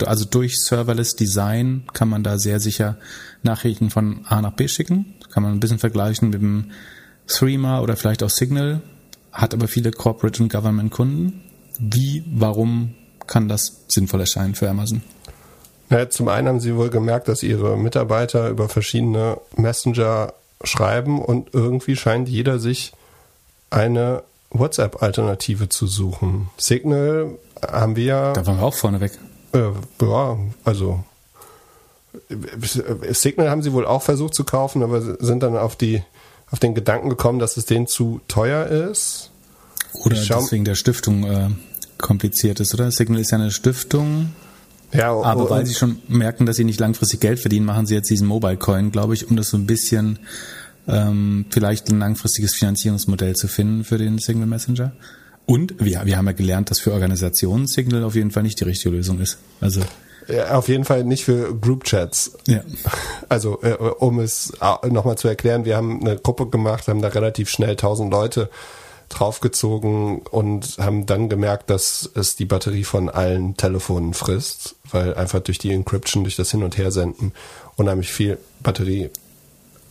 also 0.07 0.25
durch 0.25 0.63
Serverless 0.63 1.15
Design 1.17 1.85
kann 1.93 2.09
man 2.09 2.23
da 2.23 2.39
sehr 2.39 2.61
sicher 2.61 2.97
Nachrichten 3.43 3.91
von 3.91 4.25
A 4.27 4.41
nach 4.41 4.53
B 4.53 4.69
schicken. 4.69 5.15
Kann 5.31 5.43
man 5.43 5.53
ein 5.53 5.61
bisschen 5.61 5.79
vergleichen 5.79 6.31
mit 6.31 6.41
dem 6.41 6.71
Threema 7.27 7.81
oder 7.81 7.97
vielleicht 7.97 8.23
auch 8.23 8.31
Signal, 8.31 8.81
hat 9.33 9.55
aber 9.55 9.69
viele 9.69 9.91
Corporate 9.93 10.43
und 10.43 10.51
Government 10.51 10.91
Kunden. 10.91 11.43
Wie, 11.79 12.25
warum 12.33 12.95
kann 13.27 13.49
das 13.49 13.85
sinnvoll 13.89 14.21
erscheinen 14.21 14.55
für 14.55 14.69
Amazon? 14.69 15.03
Ja, 15.89 16.09
zum 16.09 16.29
einen 16.29 16.49
haben 16.49 16.61
sie 16.61 16.77
wohl 16.77 16.91
gemerkt, 16.91 17.29
dass 17.29 17.43
ihre 17.43 17.77
Mitarbeiter 17.77 18.49
über 18.49 18.69
verschiedene 18.69 19.39
Messenger 19.57 20.35
schreiben 20.63 21.21
und 21.21 21.55
irgendwie 21.55 21.97
scheint 21.97 22.29
jeder 22.29 22.59
sich 22.59 22.93
eine 23.71 24.23
WhatsApp-Alternative 24.51 25.69
zu 25.69 25.87
suchen. 25.87 26.51
Signal 26.57 27.39
haben 27.63 27.97
wir 27.97 28.05
ja. 28.05 28.33
Da 28.33 28.47
waren 28.47 28.59
wir 28.59 28.65
auch 28.65 28.75
vorne 28.75 29.01
weg. 29.01 29.13
Äh, 29.53 29.71
ja, 30.03 30.39
also 30.65 31.05
Signal 33.11 33.51
haben 33.51 33.63
sie 33.63 33.73
wohl 33.73 33.87
auch 33.87 34.03
versucht 34.03 34.35
zu 34.35 34.45
kaufen, 34.45 34.83
aber 34.83 35.01
sind 35.01 35.43
dann 35.43 35.57
auf 35.57 35.77
die 35.77 36.03
auf 36.51 36.59
den 36.59 36.75
Gedanken 36.75 37.09
gekommen, 37.09 37.39
dass 37.39 37.57
es 37.57 37.65
denen 37.65 37.87
zu 37.87 38.21
teuer 38.27 38.67
ist. 38.67 39.31
Oder 39.93 40.17
deswegen 40.17 40.65
der 40.65 40.75
Stiftung 40.75 41.25
äh, 41.25 41.49
kompliziert 41.99 42.59
ist, 42.59 42.75
oder? 42.75 42.91
Signal 42.91 43.21
ist 43.21 43.31
ja 43.31 43.39
eine 43.39 43.53
Stiftung. 43.53 44.33
Ja, 44.93 45.13
aber 45.13 45.49
weil 45.49 45.67
sie 45.67 45.75
schon 45.75 46.03
merken, 46.09 46.47
dass 46.47 46.57
sie 46.57 46.65
nicht 46.65 46.81
langfristig 46.81 47.21
Geld 47.21 47.39
verdienen, 47.39 47.65
machen 47.65 47.87
sie 47.87 47.95
jetzt 47.95 48.11
diesen 48.11 48.27
Mobile 48.27 48.57
Coin, 48.57 48.91
glaube 48.91 49.15
ich, 49.15 49.31
um 49.31 49.37
das 49.37 49.51
so 49.51 49.57
ein 49.57 49.67
bisschen 49.67 50.19
ähm, 50.89 51.47
vielleicht 51.51 51.89
ein 51.91 51.99
langfristiges 51.99 52.55
Finanzierungsmodell 52.55 53.35
zu 53.35 53.49
finden 53.49 53.85
für 53.85 53.99
den 53.99 54.19
Signal 54.19 54.47
Messenger. 54.47 54.93
Und 55.47 55.75
wir, 55.81 56.03
wir 56.05 56.17
haben 56.17 56.27
ja 56.27 56.33
gelernt, 56.33 56.71
dass 56.71 56.79
für 56.79 56.93
Organisationen 56.93 57.67
Signal 57.67 58.05
auf 58.05 58.15
jeden 58.15 58.31
Fall 58.31 58.43
nicht 58.43 58.61
die 58.61 58.65
richtige 58.65 58.95
Lösung 58.95 59.19
ist. 59.21 59.39
Also 59.61 59.81
ja, 60.29 60.57
auf 60.57 60.69
jeden 60.69 60.85
Fall 60.85 61.05
nicht 61.05 61.25
für 61.25 61.55
Group 61.55 61.85
Chats. 61.85 62.39
Ja. 62.47 62.63
Also 63.29 63.61
äh, 63.63 63.73
um 63.73 64.21
es 64.21 64.53
nochmal 64.89 65.19
zu 65.19 65.29
erklären, 65.29 65.65
wir 65.65 65.77
haben 65.77 66.01
eine 66.01 66.17
Gruppe 66.17 66.47
gemacht, 66.47 66.89
haben 66.89 67.03
da 67.03 67.09
relativ 67.09 67.49
schnell 67.49 67.71
1000 67.71 68.13
Leute 68.13 68.49
draufgezogen 69.09 70.21
und 70.31 70.77
haben 70.79 71.05
dann 71.05 71.29
gemerkt, 71.29 71.69
dass 71.69 72.09
es 72.15 72.37
die 72.37 72.45
Batterie 72.45 72.85
von 72.85 73.09
allen 73.09 73.57
Telefonen 73.57 74.15
frisst, 74.15 74.77
weil 74.91 75.15
einfach 75.15 75.41
durch 75.41 75.59
die 75.59 75.73
Encryption, 75.73 76.23
durch 76.23 76.37
das 76.37 76.53
Hin- 76.53 76.63
und 76.63 76.79
Hersenden 76.79 77.33
unheimlich 77.77 78.13
viel 78.13 78.39
Batterie 78.63 79.11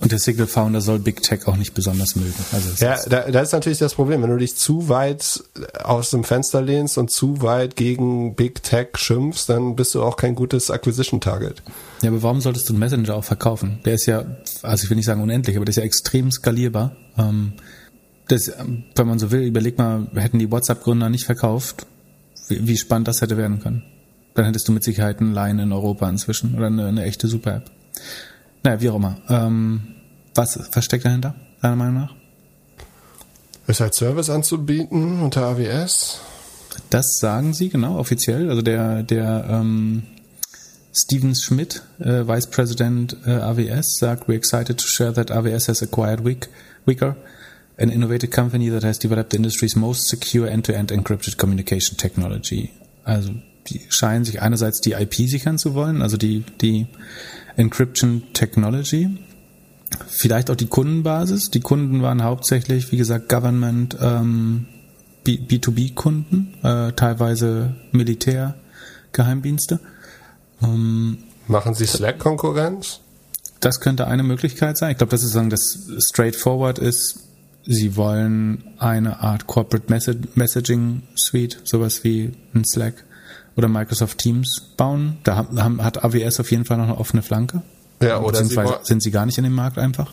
und 0.02 0.14
der 0.14 0.20
Signal 0.20 0.48
Founder 0.48 0.80
soll 0.80 1.00
Big 1.00 1.22
Tech 1.22 1.46
auch 1.48 1.58
nicht 1.58 1.74
besonders 1.74 2.16
mögen. 2.16 2.34
Also 2.54 2.70
ja, 2.84 2.98
da, 3.10 3.30
da 3.30 3.42
ist 3.42 3.52
natürlich 3.52 3.80
das 3.80 3.96
Problem, 3.96 4.22
wenn 4.22 4.30
du 4.30 4.38
dich 4.38 4.56
zu 4.56 4.88
weit 4.88 5.44
aus 5.84 6.12
dem 6.12 6.24
Fenster 6.24 6.62
lehnst 6.62 6.98
und 6.98 7.12
zu 7.12 7.42
weit 7.42 7.76
gegen 7.76 8.36
Big 8.36 8.64
Tech 8.64 8.90
schimpfst, 8.96 9.50
dann 9.50 9.76
bist 9.76 9.94
du 9.96 10.02
auch 10.02 10.16
kein 10.16 10.36
gutes 10.36 10.72
Acquisition 10.72 11.20
Target. 11.20 11.62
Ja, 12.02 12.10
aber 12.10 12.24
warum 12.24 12.40
solltest 12.40 12.70
du 12.70 12.74
einen 12.74 12.80
Messenger 12.80 13.16
auch 13.16 13.26
verkaufen? 13.26 13.80
Der 13.84 13.96
ist 13.96 14.06
ja, 14.06 14.24
also 14.62 14.84
ich 14.84 14.90
will 14.90 14.96
nicht 14.96 15.06
sagen 15.06 15.22
unendlich, 15.22 15.58
aber 15.58 15.66
der 15.66 15.72
ist 15.72 15.78
ja 15.78 15.84
extrem 15.84 16.32
skalierbar. 16.32 16.96
Ähm, 17.18 17.54
das, 18.30 18.54
wenn 18.96 19.08
man 19.08 19.20
so 19.20 19.32
will, 19.32 19.42
überleg 19.42 19.78
mal, 19.78 20.08
hätten 20.16 20.40
die 20.40 20.50
WhatsApp-Gründer 20.50 21.10
nicht 21.10 21.26
verkauft, 21.26 21.86
wie, 22.48 22.66
wie 22.68 22.78
spannend 22.78 23.10
das 23.10 23.22
hätte 23.22 23.36
werden 23.36 23.60
können. 23.60 23.84
Dann 24.36 24.46
hättest 24.46 24.68
du 24.70 24.72
mit 24.72 24.84
Sicherheit 24.84 25.20
einen 25.20 25.34
Line 25.34 25.64
in 25.64 25.74
Europa 25.74 26.08
inzwischen 26.08 26.56
oder 26.56 26.68
eine, 26.68 26.86
eine 26.86 27.04
echte 27.04 27.28
Super-App. 27.28 27.70
Naja, 28.64 28.82
wie 28.82 28.90
auch 28.90 28.96
immer. 28.96 29.18
Ähm, 29.30 29.96
was 30.36 30.60
versteckt 30.72 31.06
dahinter, 31.06 31.36
deiner 31.62 31.76
Meinung 31.76 31.96
nach? 31.96 32.16
Ist 33.68 33.82
halt 33.82 33.94
Service 33.94 34.30
anzubieten 34.30 35.22
unter 35.22 35.44
AWS? 35.44 36.22
Das 36.90 37.18
sagen 37.20 37.54
sie, 37.54 37.70
genau, 37.70 37.98
offiziell. 37.98 38.50
Also 38.50 38.62
der, 38.62 39.04
der 39.04 39.46
ähm, 39.50 40.04
Steven 40.92 41.36
Schmidt, 41.36 41.84
äh, 42.00 42.28
Vice 42.28 42.48
President 42.48 43.16
äh, 43.26 43.32
AWS, 43.32 43.98
sagt, 44.00 44.28
we're 44.28 44.36
excited 44.36 44.78
to 44.80 44.88
share 44.88 45.14
that 45.14 45.30
AWS 45.30 45.68
has 45.68 45.84
acquired 45.84 46.24
Wick, 46.24 46.50
Wicker, 46.86 47.16
an 47.78 47.90
innovative 47.90 48.32
company 48.32 48.70
that 48.70 48.84
has 48.84 48.98
developed 48.98 49.32
the 49.32 49.38
industry's 49.38 49.76
most 49.76 50.08
secure 50.08 50.48
end-to-end 50.48 50.92
-end 50.92 50.98
encrypted 50.98 51.38
communication 51.38 51.96
technology. 51.98 52.72
Also 53.06 53.34
die 53.70 53.82
scheinen 53.90 54.26
sich 54.26 54.42
einerseits 54.42 54.82
die 54.82 54.94
IP 54.94 55.14
sichern 55.14 55.58
zu 55.58 55.74
wollen, 55.74 56.02
also 56.02 56.18
die, 56.18 56.44
die 56.62 56.88
Encryption 57.56 58.24
Technology. 58.34 59.10
Vielleicht 60.08 60.50
auch 60.52 60.56
die 60.56 60.68
Kundenbasis. 60.68 61.50
Die 61.50 61.62
Kunden 61.62 62.02
waren 62.02 62.24
hauptsächlich, 62.24 62.92
wie 62.92 62.98
gesagt, 62.98 63.30
Government, 63.30 63.98
ähm, 64.00 64.68
B2B-Kunden, 65.26 66.54
äh, 66.64 66.94
teilweise 66.94 67.76
Militär, 67.92 68.56
Geheimdienste. 69.12 69.80
Ähm, 70.62 71.20
Machen 71.48 71.74
Sie 71.74 71.86
Slack-Konkurrenz? 71.86 73.02
Das 73.60 73.82
könnte 73.82 74.08
eine 74.08 74.24
Möglichkeit 74.24 74.78
sein. 74.78 74.92
Ich 74.92 74.98
glaube, 74.98 75.12
das 75.12 75.24
ist 75.24 75.34
sagen, 75.34 75.50
das 75.50 75.80
straightforward 76.00 76.80
ist. 76.80 77.20
Sie 77.66 77.96
wollen 77.96 78.64
eine 78.78 79.20
Art 79.20 79.46
Corporate 79.46 79.92
Messaging 80.36 81.04
Suite, 81.16 81.60
sowas 81.66 82.04
wie 82.04 82.32
ein 82.54 82.64
Slack 82.66 83.04
oder 83.60 83.68
Microsoft 83.68 84.18
Teams 84.18 84.62
bauen. 84.78 85.18
Da 85.24 85.36
haben, 85.36 85.84
hat 85.84 86.04
AWS 86.04 86.40
auf 86.40 86.50
jeden 86.50 86.66
Fall 86.66 86.78
noch 86.78 86.86
eine 86.86 86.98
offene 86.98 87.22
Flanke. 87.22 87.62
Ja, 88.02 88.22
oder 88.22 88.44
sie 88.44 88.58
sind 88.84 89.04
sie 89.04 89.12
gar 89.12 89.26
nicht 89.26 89.38
in 89.38 89.44
dem 89.44 89.54
Markt 89.54 89.78
einfach? 89.78 90.12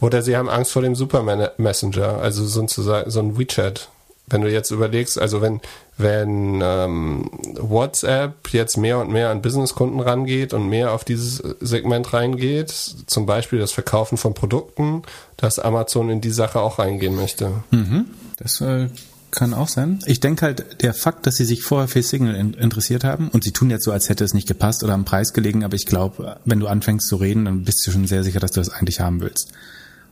Oder 0.00 0.22
sie 0.22 0.36
haben 0.36 0.48
Angst 0.48 0.72
vor 0.72 0.82
dem 0.82 0.94
Super 0.94 1.22
Messenger, 1.58 2.18
also 2.18 2.44
sozusagen 2.46 3.10
so 3.10 3.20
ein 3.20 3.38
WeChat. 3.38 3.90
Wenn 4.28 4.40
du 4.40 4.50
jetzt 4.50 4.70
überlegst, 4.70 5.20
also 5.20 5.40
wenn 5.40 5.60
wenn 5.98 6.60
ähm, 6.62 7.30
WhatsApp 7.58 8.48
jetzt 8.52 8.76
mehr 8.76 8.98
und 8.98 9.10
mehr 9.10 9.30
an 9.30 9.40
Businesskunden 9.40 10.00
rangeht 10.00 10.52
und 10.52 10.68
mehr 10.68 10.92
auf 10.92 11.04
dieses 11.04 11.36
Segment 11.60 12.12
reingeht, 12.12 12.70
zum 12.70 13.24
Beispiel 13.24 13.58
das 13.58 13.72
Verkaufen 13.72 14.18
von 14.18 14.34
Produkten, 14.34 15.02
dass 15.36 15.58
Amazon 15.58 16.10
in 16.10 16.20
die 16.20 16.30
Sache 16.30 16.60
auch 16.60 16.78
reingehen 16.78 17.14
möchte. 17.14 17.50
Mhm. 17.70 18.06
Das 18.36 18.60
äh, 18.60 18.88
kann 19.36 19.54
auch 19.54 19.68
sein. 19.68 20.00
Ich 20.06 20.18
denke 20.18 20.46
halt, 20.46 20.82
der 20.82 20.94
Fakt, 20.94 21.26
dass 21.26 21.36
sie 21.36 21.44
sich 21.44 21.62
vorher 21.62 21.86
für 21.86 22.02
Signal 22.02 22.34
in 22.34 22.54
interessiert 22.54 23.04
haben, 23.04 23.28
und 23.28 23.44
sie 23.44 23.52
tun 23.52 23.70
jetzt 23.70 23.84
so, 23.84 23.92
als 23.92 24.08
hätte 24.08 24.24
es 24.24 24.34
nicht 24.34 24.48
gepasst 24.48 24.82
oder 24.82 24.94
am 24.94 25.04
Preis 25.04 25.32
gelegen, 25.32 25.62
aber 25.62 25.76
ich 25.76 25.86
glaube, 25.86 26.38
wenn 26.44 26.58
du 26.58 26.66
anfängst 26.66 27.06
zu 27.06 27.16
reden, 27.16 27.44
dann 27.44 27.62
bist 27.62 27.86
du 27.86 27.92
schon 27.92 28.06
sehr 28.06 28.24
sicher, 28.24 28.40
dass 28.40 28.52
du 28.52 28.60
das 28.60 28.70
eigentlich 28.70 28.98
haben 28.98 29.20
willst. 29.20 29.52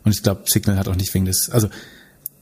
Und 0.04 0.12
ich 0.12 0.22
glaube, 0.22 0.42
Signal 0.46 0.78
hat 0.78 0.86
auch 0.86 0.94
nicht 0.94 1.12
wegen 1.14 1.24
des, 1.24 1.50
also 1.50 1.68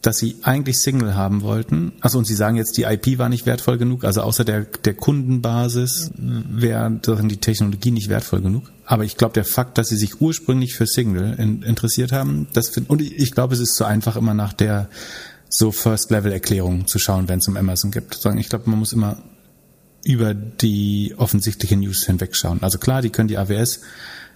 dass 0.03 0.17
sie 0.17 0.37
eigentlich 0.43 0.81
Signal 0.81 1.15
haben 1.15 1.43
wollten. 1.43 1.93
Also 2.01 2.19
und 2.19 2.25
sie 2.25 2.35
sagen 2.35 2.57
jetzt, 2.57 2.77
die 2.77 2.83
IP 2.83 3.19
war 3.19 3.29
nicht 3.29 3.47
wertvoll 3.47 3.79
genug, 3.79 4.05
also 4.05 4.23
außer 4.23 4.45
der, 4.45 4.63
der 4.63 4.95
Kundenbasis 4.95 6.11
wäre 6.17 6.91
die 7.01 7.37
Technologie 7.37 7.93
nicht 7.93 8.09
wertvoll 8.09 8.41
genug. 8.41 8.65
Aber 8.85 9.05
ich 9.05 9.17
glaube, 9.17 9.35
der 9.35 9.45
Fakt, 9.45 9.79
dass 9.79 9.89
sie 9.89 9.97
sich 9.97 10.21
ursprünglich 10.21 10.75
für 10.75 10.87
Signal 10.87 11.35
in, 11.39 11.63
interessiert 11.63 12.11
haben, 12.11 12.49
das 12.53 12.71
find, 12.71 12.91
und 12.91 13.01
ich 13.01 13.31
glaube, 13.31 13.55
es 13.55 13.61
ist 13.61 13.77
zu 13.77 13.85
einfach 13.85 14.17
immer 14.17 14.35
nach 14.35 14.53
der 14.53 14.89
so 15.53 15.71
First-Level-Erklärung 15.71 16.87
zu 16.87 16.99
schauen, 16.99 17.29
wenn 17.29 17.39
es 17.39 17.49
um 17.49 17.57
Amazon 17.57 17.91
gibt. 17.91 18.25
Ich 18.39 18.49
glaube, 18.49 18.71
man 18.71 18.79
muss 18.79 18.93
immer 18.93 19.19
über 20.05 20.35
die 20.35 21.15
offensichtliche 21.17 21.77
News 21.77 22.05
hinwegschauen. 22.05 22.63
Also 22.63 22.79
klar, 22.79 23.03
die 23.03 23.11
können 23.11 23.29
die 23.29 23.39
AWS 23.39 23.81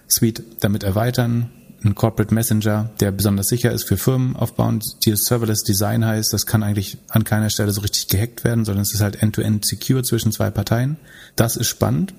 Suite 0.07 0.43
damit 0.61 0.83
erweitern, 0.83 1.49
ein 1.83 1.95
Corporate 1.95 2.33
Messenger, 2.33 2.89
der 2.99 3.11
besonders 3.11 3.47
sicher 3.47 3.71
ist 3.71 3.83
für 3.83 3.97
Firmen 3.97 4.35
aufbauen, 4.35 4.81
die 5.05 5.15
Serverless 5.15 5.63
Design 5.63 6.05
heißt, 6.05 6.33
das 6.33 6.45
kann 6.45 6.63
eigentlich 6.63 6.97
an 7.09 7.23
keiner 7.23 7.49
Stelle 7.49 7.71
so 7.71 7.81
richtig 7.81 8.07
gehackt 8.07 8.43
werden, 8.43 8.65
sondern 8.65 8.81
es 8.81 8.93
ist 8.93 9.01
halt 9.01 9.21
end-to-end 9.21 9.63
-end 9.63 9.67
secure 9.67 10.03
zwischen 10.03 10.31
zwei 10.31 10.49
Parteien. 10.49 10.97
Das 11.35 11.55
ist 11.55 11.67
spannend. 11.67 12.13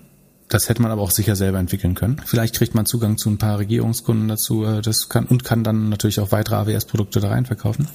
Das 0.49 0.69
hätte 0.69 0.81
man 0.81 0.91
aber 0.91 1.03
auch 1.03 1.11
sicher 1.11 1.37
selber 1.37 1.59
entwickeln 1.59 1.95
können. 1.95 2.23
Vielleicht 2.25 2.55
kriegt 2.55 2.75
man 2.75 2.87
Zugang 2.87 3.19
zu 3.19 3.29
ein 3.29 3.39
paar 3.39 3.59
Regierungskunden 3.59 4.29
dazu, 4.29 4.65
äh, 4.65 4.81
das 4.81 5.09
kann 5.09 5.27
und 5.27 5.45
kann 5.45 5.63
dann 5.63 5.89
natürlich 5.89 6.21
auch 6.21 6.33
weitere 6.33 6.57
AWS-Produkte 6.57 7.21
da 7.21 7.29
rein 7.29 7.47
verkaufen. 7.47 7.89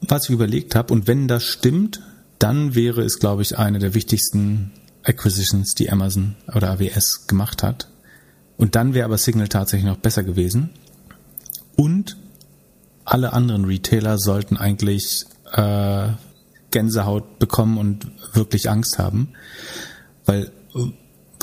Was 0.00 0.24
ich 0.24 0.30
überlegt 0.30 0.74
habe, 0.74 0.92
und 0.92 1.06
wenn 1.06 1.28
das 1.28 1.44
stimmt, 1.44 2.00
dann 2.38 2.74
wäre 2.74 3.02
es, 3.02 3.18
glaube 3.18 3.42
ich, 3.42 3.56
eine 3.56 3.78
der 3.78 3.94
wichtigsten 3.94 4.72
Acquisitions, 5.04 5.74
die 5.74 5.90
Amazon 5.90 6.34
oder 6.54 6.72
AWS 6.72 7.26
gemacht 7.28 7.62
hat. 7.62 7.88
Und 8.56 8.74
dann 8.74 8.94
wäre 8.94 9.04
aber 9.04 9.18
Signal 9.18 9.48
tatsächlich 9.48 9.88
noch 9.88 9.98
besser 9.98 10.24
gewesen. 10.24 10.70
Und 11.76 12.16
alle 13.04 13.32
anderen 13.32 13.64
Retailer 13.64 14.18
sollten 14.18 14.56
eigentlich 14.56 15.24
äh, 15.52 16.08
Gänsehaut 16.70 17.38
bekommen 17.38 17.78
und 17.78 18.08
wirklich 18.34 18.68
Angst 18.68 18.98
haben. 18.98 19.34
Weil 20.24 20.50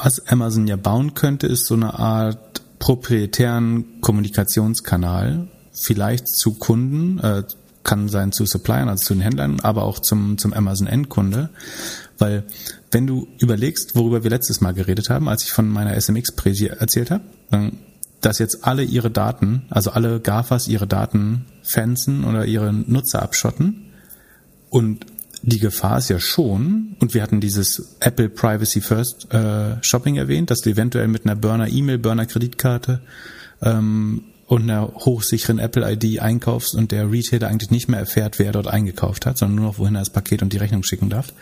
was 0.04 0.28
Amazon 0.28 0.68
ja 0.68 0.76
bauen 0.76 1.14
könnte, 1.14 1.48
ist 1.48 1.66
so 1.66 1.76
eine 1.76 1.98
Art 1.98 2.62
proprietären 2.80 4.02
Kommunikationskanal, 4.02 5.48
vielleicht 5.72 6.28
zu 6.28 6.56
Kunden, 6.56 7.20
äh, 7.20 7.44
kann 7.84 8.08
sein 8.08 8.32
zu 8.32 8.46
Suppliern, 8.46 8.90
also 8.90 9.06
zu 9.06 9.14
den 9.14 9.22
Händlern, 9.22 9.60
aber 9.60 9.84
auch 9.84 10.00
zum, 10.00 10.38
zum 10.38 10.54
Amazon-Endkunde. 10.54 11.50
Weil 12.18 12.46
wenn 12.92 13.08
du 13.08 13.28
überlegst, 13.40 13.96
worüber 13.96 14.24
wir 14.24 14.30
letztes 14.30 14.62
Mal 14.62 14.74
geredet 14.74 15.10
haben, 15.10 15.28
als 15.28 15.44
ich 15.44 15.52
von 15.52 15.68
meiner 15.68 16.00
SMX-Präsi 16.00 16.68
erzählt 16.68 17.12
habe, 17.12 17.24
dass 18.22 18.40
jetzt 18.40 18.64
alle 18.64 18.84
ihre 18.84 19.12
Daten, 19.12 19.64
also 19.70 19.92
alle 19.92 20.22
GAFAs 20.22 20.68
ihre 20.68 20.88
Daten 20.88 21.46
fenzen 21.62 22.24
oder 22.24 22.46
ihre 22.46 22.72
Nutzer 22.72 23.22
abschotten. 23.22 23.92
Und 24.70 25.06
die 25.44 25.60
Gefahr 25.60 26.00
ist 26.00 26.10
ja 26.10 26.20
schon, 26.20 26.96
und 27.00 27.14
wir 27.14 27.22
hatten 27.22 27.40
dieses 27.40 27.98
Apple 28.00 28.30
Privacy 28.30 28.82
First 28.82 29.32
äh, 29.32 29.82
Shopping 29.84 30.16
erwähnt, 30.16 30.50
dass 30.50 30.62
du 30.62 30.72
eventuell 30.72 31.08
mit 31.08 31.26
einer 31.26 31.36
Burner 31.36 31.68
E-Mail, 31.68 32.00
Burner 32.00 32.26
Kreditkarte 32.26 33.02
ähm, 33.62 34.24
und 34.48 34.64
einer 34.64 34.88
hochsicheren 34.96 35.60
Apple 35.60 35.90
ID 35.92 36.20
einkaufst 36.20 36.76
und 36.76 36.92
der 36.92 37.12
Retailer 37.12 37.50
eigentlich 37.50 37.72
nicht 37.72 37.88
mehr 37.88 38.00
erfährt, 38.00 38.40
wer 38.40 38.52
dort 38.52 38.68
eingekauft 38.68 39.26
hat, 39.26 39.38
sondern 39.38 39.56
nur 39.58 39.66
noch 39.66 39.80
wohin 39.80 39.96
er 39.96 40.02
das 40.02 40.10
Paket 40.10 40.42
und 40.42 40.54
die 40.54 40.58
Rechnung 40.58 40.84
schicken 40.84 41.10
darf. 41.10 41.34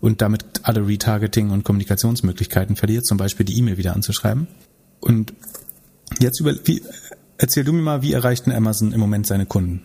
Und 0.00 0.22
damit 0.22 0.44
alle 0.62 0.86
Retargeting 0.86 1.50
und 1.50 1.64
Kommunikationsmöglichkeiten 1.64 2.76
verliert, 2.76 3.06
zum 3.06 3.18
Beispiel 3.18 3.46
die 3.46 3.58
E-Mail 3.58 3.76
wieder 3.76 3.94
anzuschreiben. 3.94 4.48
Und 5.00 5.34
Jetzt 6.18 6.40
über, 6.40 6.54
wie, 6.64 6.82
erzähl 7.38 7.64
du 7.64 7.72
mir 7.72 7.82
mal, 7.82 8.02
wie 8.02 8.12
erreicht 8.12 8.46
denn 8.46 8.54
Amazon 8.54 8.92
im 8.92 9.00
Moment 9.00 9.26
seine 9.26 9.46
Kunden? 9.46 9.82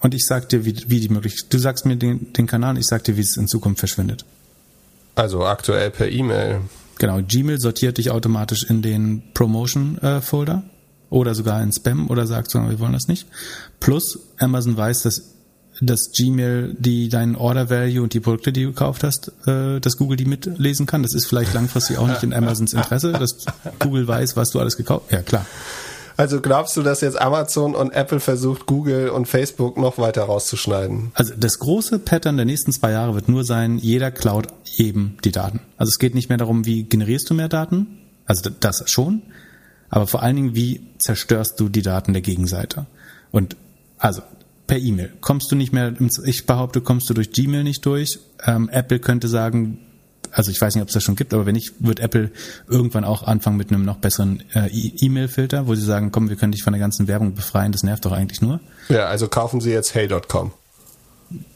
Und 0.00 0.14
ich 0.14 0.24
sag 0.26 0.48
dir, 0.48 0.64
wie, 0.64 0.76
wie 0.86 1.00
die 1.00 1.08
möglich, 1.08 1.48
du 1.48 1.58
sagst 1.58 1.86
mir 1.86 1.96
den, 1.96 2.32
den 2.32 2.46
Kanal, 2.46 2.78
ich 2.78 2.86
sag 2.86 3.04
dir, 3.04 3.16
wie 3.16 3.22
es 3.22 3.36
in 3.36 3.48
Zukunft 3.48 3.80
verschwindet. 3.80 4.24
Also 5.14 5.44
aktuell 5.44 5.90
per 5.90 6.08
E-Mail. 6.08 6.60
Genau, 6.98 7.20
Gmail 7.22 7.58
sortiert 7.58 7.98
dich 7.98 8.10
automatisch 8.10 8.64
in 8.64 8.82
den 8.82 9.22
Promotion-Folder 9.34 10.62
äh, 10.64 11.14
oder 11.14 11.34
sogar 11.34 11.62
in 11.62 11.72
Spam 11.72 12.08
oder 12.08 12.26
sagt 12.26 12.50
so, 12.50 12.60
wir 12.68 12.78
wollen 12.78 12.92
das 12.92 13.08
nicht. 13.08 13.26
Plus 13.80 14.18
Amazon 14.38 14.76
weiß, 14.76 15.02
dass 15.02 15.34
dass 15.80 16.10
Gmail 16.10 16.74
die 16.78 17.08
deinen 17.08 17.36
Order 17.36 17.70
Value 17.70 18.02
und 18.02 18.12
die 18.14 18.20
Produkte, 18.20 18.52
die 18.52 18.64
du 18.64 18.68
gekauft 18.70 19.04
hast, 19.04 19.32
äh, 19.46 19.80
dass 19.80 19.96
Google 19.96 20.16
die 20.16 20.24
mitlesen 20.24 20.86
kann. 20.86 21.02
Das 21.02 21.14
ist 21.14 21.26
vielleicht 21.26 21.54
langfristig 21.54 21.98
auch 21.98 22.08
nicht 22.08 22.22
in 22.22 22.32
Amazons 22.32 22.72
Interesse, 22.72 23.12
dass 23.12 23.44
Google 23.78 24.08
weiß, 24.08 24.36
was 24.36 24.50
du 24.50 24.60
alles 24.60 24.76
gekauft. 24.76 25.06
hast. 25.06 25.12
Ja 25.12 25.22
klar. 25.22 25.46
Also 26.18 26.40
glaubst 26.40 26.76
du, 26.76 26.82
dass 26.82 27.00
jetzt 27.00 27.18
Amazon 27.18 27.76
und 27.76 27.92
Apple 27.92 28.18
versucht, 28.18 28.66
Google 28.66 29.10
und 29.10 29.26
Facebook 29.26 29.78
noch 29.78 29.98
weiter 29.98 30.24
rauszuschneiden? 30.24 31.12
Also 31.14 31.32
das 31.36 31.60
große 31.60 32.00
Pattern 32.00 32.36
der 32.36 32.44
nächsten 32.44 32.72
zwei 32.72 32.90
Jahre 32.90 33.14
wird 33.14 33.28
nur 33.28 33.44
sein, 33.44 33.78
jeder 33.78 34.10
klaut 34.10 34.48
eben 34.76 35.16
die 35.22 35.30
Daten. 35.30 35.60
Also 35.76 35.90
es 35.90 36.00
geht 36.00 36.16
nicht 36.16 36.28
mehr 36.28 36.36
darum, 36.36 36.66
wie 36.66 36.82
generierst 36.82 37.30
du 37.30 37.34
mehr 37.34 37.48
Daten, 37.48 37.86
also 38.26 38.50
das 38.50 38.90
schon, 38.90 39.22
aber 39.90 40.08
vor 40.08 40.24
allen 40.24 40.34
Dingen, 40.34 40.56
wie 40.56 40.80
zerstörst 40.98 41.60
du 41.60 41.68
die 41.68 41.82
Daten 41.82 42.12
der 42.14 42.22
Gegenseite. 42.22 42.86
Und 43.30 43.56
also 43.98 44.22
per 44.66 44.78
E-Mail. 44.78 45.12
Kommst 45.20 45.52
du 45.52 45.56
nicht 45.56 45.72
mehr, 45.72 45.94
ich 46.24 46.46
behaupte, 46.46 46.80
kommst 46.80 47.08
du 47.08 47.14
durch 47.14 47.30
Gmail 47.30 47.62
nicht 47.62 47.86
durch. 47.86 48.18
Ähm, 48.44 48.68
Apple 48.70 48.98
könnte 48.98 49.28
sagen, 49.28 49.78
also 50.32 50.50
ich 50.50 50.60
weiß 50.60 50.74
nicht, 50.74 50.82
ob 50.82 50.88
es 50.88 50.94
das 50.94 51.02
schon 51.02 51.16
gibt, 51.16 51.34
aber 51.34 51.46
wenn 51.46 51.54
nicht, 51.54 51.74
wird 51.78 52.00
Apple 52.00 52.30
irgendwann 52.68 53.04
auch 53.04 53.22
anfangen 53.22 53.56
mit 53.56 53.70
einem 53.70 53.84
noch 53.84 53.96
besseren 53.96 54.42
äh, 54.54 54.68
E-Mail-Filter, 54.68 55.66
wo 55.66 55.74
sie 55.74 55.84
sagen, 55.84 56.12
komm, 56.12 56.28
wir 56.28 56.36
können 56.36 56.52
dich 56.52 56.62
von 56.62 56.72
der 56.72 56.80
ganzen 56.80 57.08
Werbung 57.08 57.34
befreien, 57.34 57.72
das 57.72 57.82
nervt 57.82 58.04
doch 58.04 58.12
eigentlich 58.12 58.40
nur. 58.40 58.60
Ja, 58.88 59.06
also 59.06 59.28
kaufen 59.28 59.60
sie 59.60 59.70
jetzt 59.70 59.94
hey.com. 59.94 60.52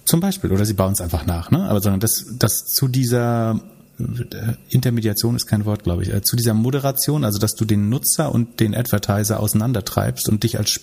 Zum 0.04 0.20
Beispiel, 0.20 0.52
oder 0.52 0.64
sie 0.64 0.74
bauen 0.74 0.92
es 0.92 1.00
einfach 1.00 1.26
nach, 1.26 1.50
ne? 1.50 1.64
Aber 1.68 1.80
sondern 1.80 2.00
das, 2.00 2.26
das 2.38 2.66
zu 2.66 2.88
dieser 2.88 3.60
äh, 3.98 4.54
Intermediation 4.68 5.36
ist 5.36 5.46
kein 5.46 5.64
Wort, 5.64 5.84
glaube 5.84 6.02
ich, 6.02 6.12
äh, 6.12 6.22
zu 6.22 6.36
dieser 6.36 6.54
Moderation, 6.54 7.24
also 7.24 7.38
dass 7.38 7.54
du 7.54 7.64
den 7.64 7.88
Nutzer 7.88 8.32
und 8.32 8.60
den 8.60 8.74
Advertiser 8.74 9.40
auseinandertreibst 9.40 10.28
und 10.28 10.42
dich 10.42 10.58
als 10.58 10.80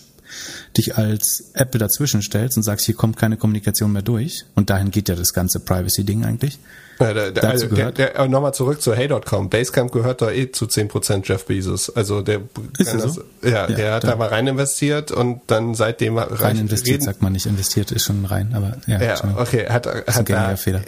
dich 0.78 0.96
als 0.98 1.52
Apple 1.54 1.80
dazwischen 1.80 2.22
stellst 2.22 2.58
und 2.58 2.64
sagst, 2.64 2.86
hier 2.86 2.96
kommt 2.96 3.18
keine 3.18 3.38
Kommunikation 3.38 3.92
mehr 3.92 4.02
durch. 4.02 4.46
Und 4.56 4.70
dahin 4.70 4.92
geht 4.92 5.10
ja 5.10 5.16
das 5.16 5.34
ganze 5.34 5.60
Privacy-Ding 5.60 6.26
eigentlich. 6.26 6.60
Ja, 7.00 7.14
der, 7.14 7.32
der, 7.32 7.44
Dazu 7.44 7.70
gehört. 7.70 7.98
Der, 7.98 8.14
der, 8.14 8.28
nochmal 8.28 8.54
zurück 8.54 8.82
zu 8.82 8.94
Hey.com. 8.94 9.50
Basecamp 9.50 9.92
gehört 9.92 10.22
da 10.22 10.32
eh 10.32 10.52
zu 10.52 10.66
10% 10.66 11.22
Jeff 11.26 11.46
Bezos. 11.46 11.90
Also 11.90 12.22
der, 12.22 12.42
ist 12.78 12.94
das, 12.94 13.14
so? 13.16 13.22
ja, 13.42 13.50
ja, 13.50 13.68
der 13.68 13.94
hat 13.94 14.04
da 14.04 14.16
mal 14.16 14.28
rein 14.28 14.48
investiert 14.48 15.12
und 15.12 15.42
dann 15.48 15.76
seitdem 15.76 16.18
rein 16.18 16.58
investiert 16.58 16.96
reden. 16.96 17.06
sagt 17.06 17.22
man 17.22 17.32
nicht. 17.32 17.46
Investiert 17.46 17.92
ist 17.92 18.04
schon 18.04 18.26
rein, 18.26 18.54
aber 18.54 18.78
ja. 18.88 19.02
Ja, 19.02 19.16
okay, 19.38 19.68
hat, 19.70 19.88
hat 19.88 20.30
da 20.30 20.58
Fehler. 20.58 20.82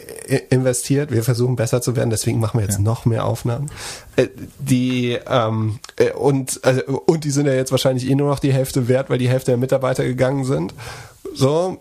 investiert. 0.49 1.11
Wir 1.11 1.23
versuchen 1.23 1.55
besser 1.55 1.81
zu 1.81 1.95
werden, 1.95 2.09
deswegen 2.09 2.39
machen 2.39 2.59
wir 2.59 2.65
jetzt 2.65 2.77
ja. 2.77 2.83
noch 2.83 3.05
mehr 3.05 3.25
Aufnahmen. 3.25 3.71
Äh, 4.17 4.27
die 4.59 5.17
ähm, 5.29 5.79
äh, 5.95 6.11
und 6.11 6.59
also, 6.63 6.81
und 7.05 7.23
die 7.23 7.31
sind 7.31 7.45
ja 7.45 7.53
jetzt 7.53 7.71
wahrscheinlich 7.71 8.09
eh 8.09 8.15
nur 8.15 8.29
noch 8.29 8.39
die 8.39 8.51
Hälfte 8.51 8.87
wert, 8.87 9.09
weil 9.09 9.17
die 9.17 9.29
Hälfte 9.29 9.51
der 9.51 9.57
Mitarbeiter 9.57 10.03
gegangen 10.03 10.43
sind. 10.43 10.73
So, 11.33 11.79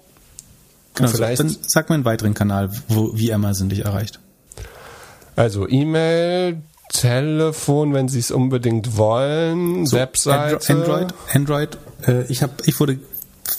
Genau, 0.95 1.09
Vielleicht. 1.09 1.41
Dann 1.41 1.57
sag 1.63 1.89
mal 1.89 1.95
einen 1.97 2.05
weiteren 2.05 2.35
Kanal, 2.35 2.71
wo, 2.89 3.17
wie 3.17 3.33
Amazon 3.33 3.69
dich 3.69 3.85
erreicht. 3.85 4.21
Also 5.37 5.69
E-Mail, 5.69 6.63
Telefon, 6.91 7.95
wenn 7.95 8.09
Sie 8.09 8.19
es 8.19 8.31
unbedingt 8.31 8.97
wollen, 8.97 9.87
so, 9.87 9.97
Webseite. 9.97 10.73
Android, 10.75 11.15
Android. 11.33 11.79
Äh, 12.07 12.25
ich 12.25 12.43
habe, 12.43 12.53
ich 12.67 12.79
wurde 12.81 12.99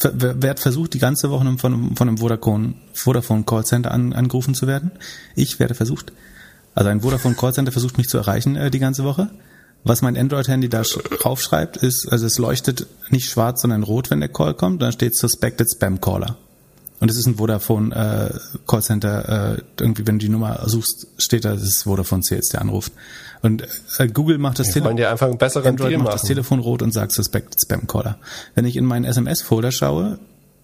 werde 0.03 0.61
versucht, 0.61 0.93
die 0.93 0.99
ganze 0.99 1.29
Woche 1.29 1.45
von, 1.57 1.95
von 1.95 2.07
einem 2.07 2.17
Vodafone, 2.17 2.75
Vodafone 2.93 3.43
Callcenter 3.43 3.91
an, 3.91 4.13
angerufen 4.13 4.53
zu 4.55 4.67
werden. 4.67 4.91
Ich 5.36 5.59
werde 5.59 5.75
versucht. 5.75 6.13
Also 6.73 6.89
ein 6.89 7.01
Vodafone 7.01 7.36
Callcenter 7.36 7.71
versucht 7.71 7.97
mich 7.97 8.07
zu 8.07 8.17
erreichen 8.17 8.55
äh, 8.55 8.71
die 8.71 8.79
ganze 8.79 9.03
Woche. 9.03 9.29
Was 9.84 10.01
mein 10.01 10.15
Android-Handy 10.15 10.69
da 10.69 10.84
draufschreibt, 10.84 11.77
ist, 11.77 12.07
also 12.07 12.27
es 12.27 12.38
leuchtet 12.38 12.86
nicht 13.09 13.29
schwarz, 13.29 13.61
sondern 13.61 13.84
rot, 13.84 14.11
wenn 14.11 14.19
der 14.19 14.29
Call 14.29 14.53
kommt. 14.53 14.82
Dann 14.82 14.91
steht 14.91 15.15
Suspected 15.15 15.67
Spam 15.73 15.99
Caller. 15.99 16.38
Und 17.02 17.10
es 17.10 17.18
ist 17.18 17.26
ein 17.26 17.36
Vodafone 17.36 17.93
äh, 17.95 18.60
Callcenter, 18.68 19.58
äh, 19.58 19.62
irgendwie, 19.80 20.06
wenn 20.06 20.20
du 20.20 20.26
die 20.26 20.32
Nummer 20.32 20.62
suchst, 20.68 21.08
steht 21.18 21.45
da, 21.45 21.54
das 21.54 21.64
ist 21.64 21.84
Vodafone 21.84 22.22
Sales, 22.24 22.49
der 22.49 22.62
anruft. 22.62 22.93
Und 23.41 23.64
äh, 23.97 24.08
Google 24.08 24.38
macht 24.38 24.60
das 24.60 24.70
Telefon. 24.70 24.97
dir 24.97 25.10
einfach 25.10 25.28
einen 25.28 25.39
besseren 25.39 25.70
Android 25.70 25.89
Deal 25.89 25.97
macht 25.97 26.06
machen. 26.06 26.20
das 26.20 26.28
Telefon 26.28 26.60
rot 26.60 26.84
und 26.84 26.93
sagt 26.93 27.12
Suspect 27.12 27.56
Spam 27.60 27.88
Caller. 27.88 28.20
Wenn 28.54 28.66
ich 28.66 28.78
in 28.78 28.86
meinen 28.86 29.06
SMS-Folder 29.06 29.72
schaue, 29.72 30.20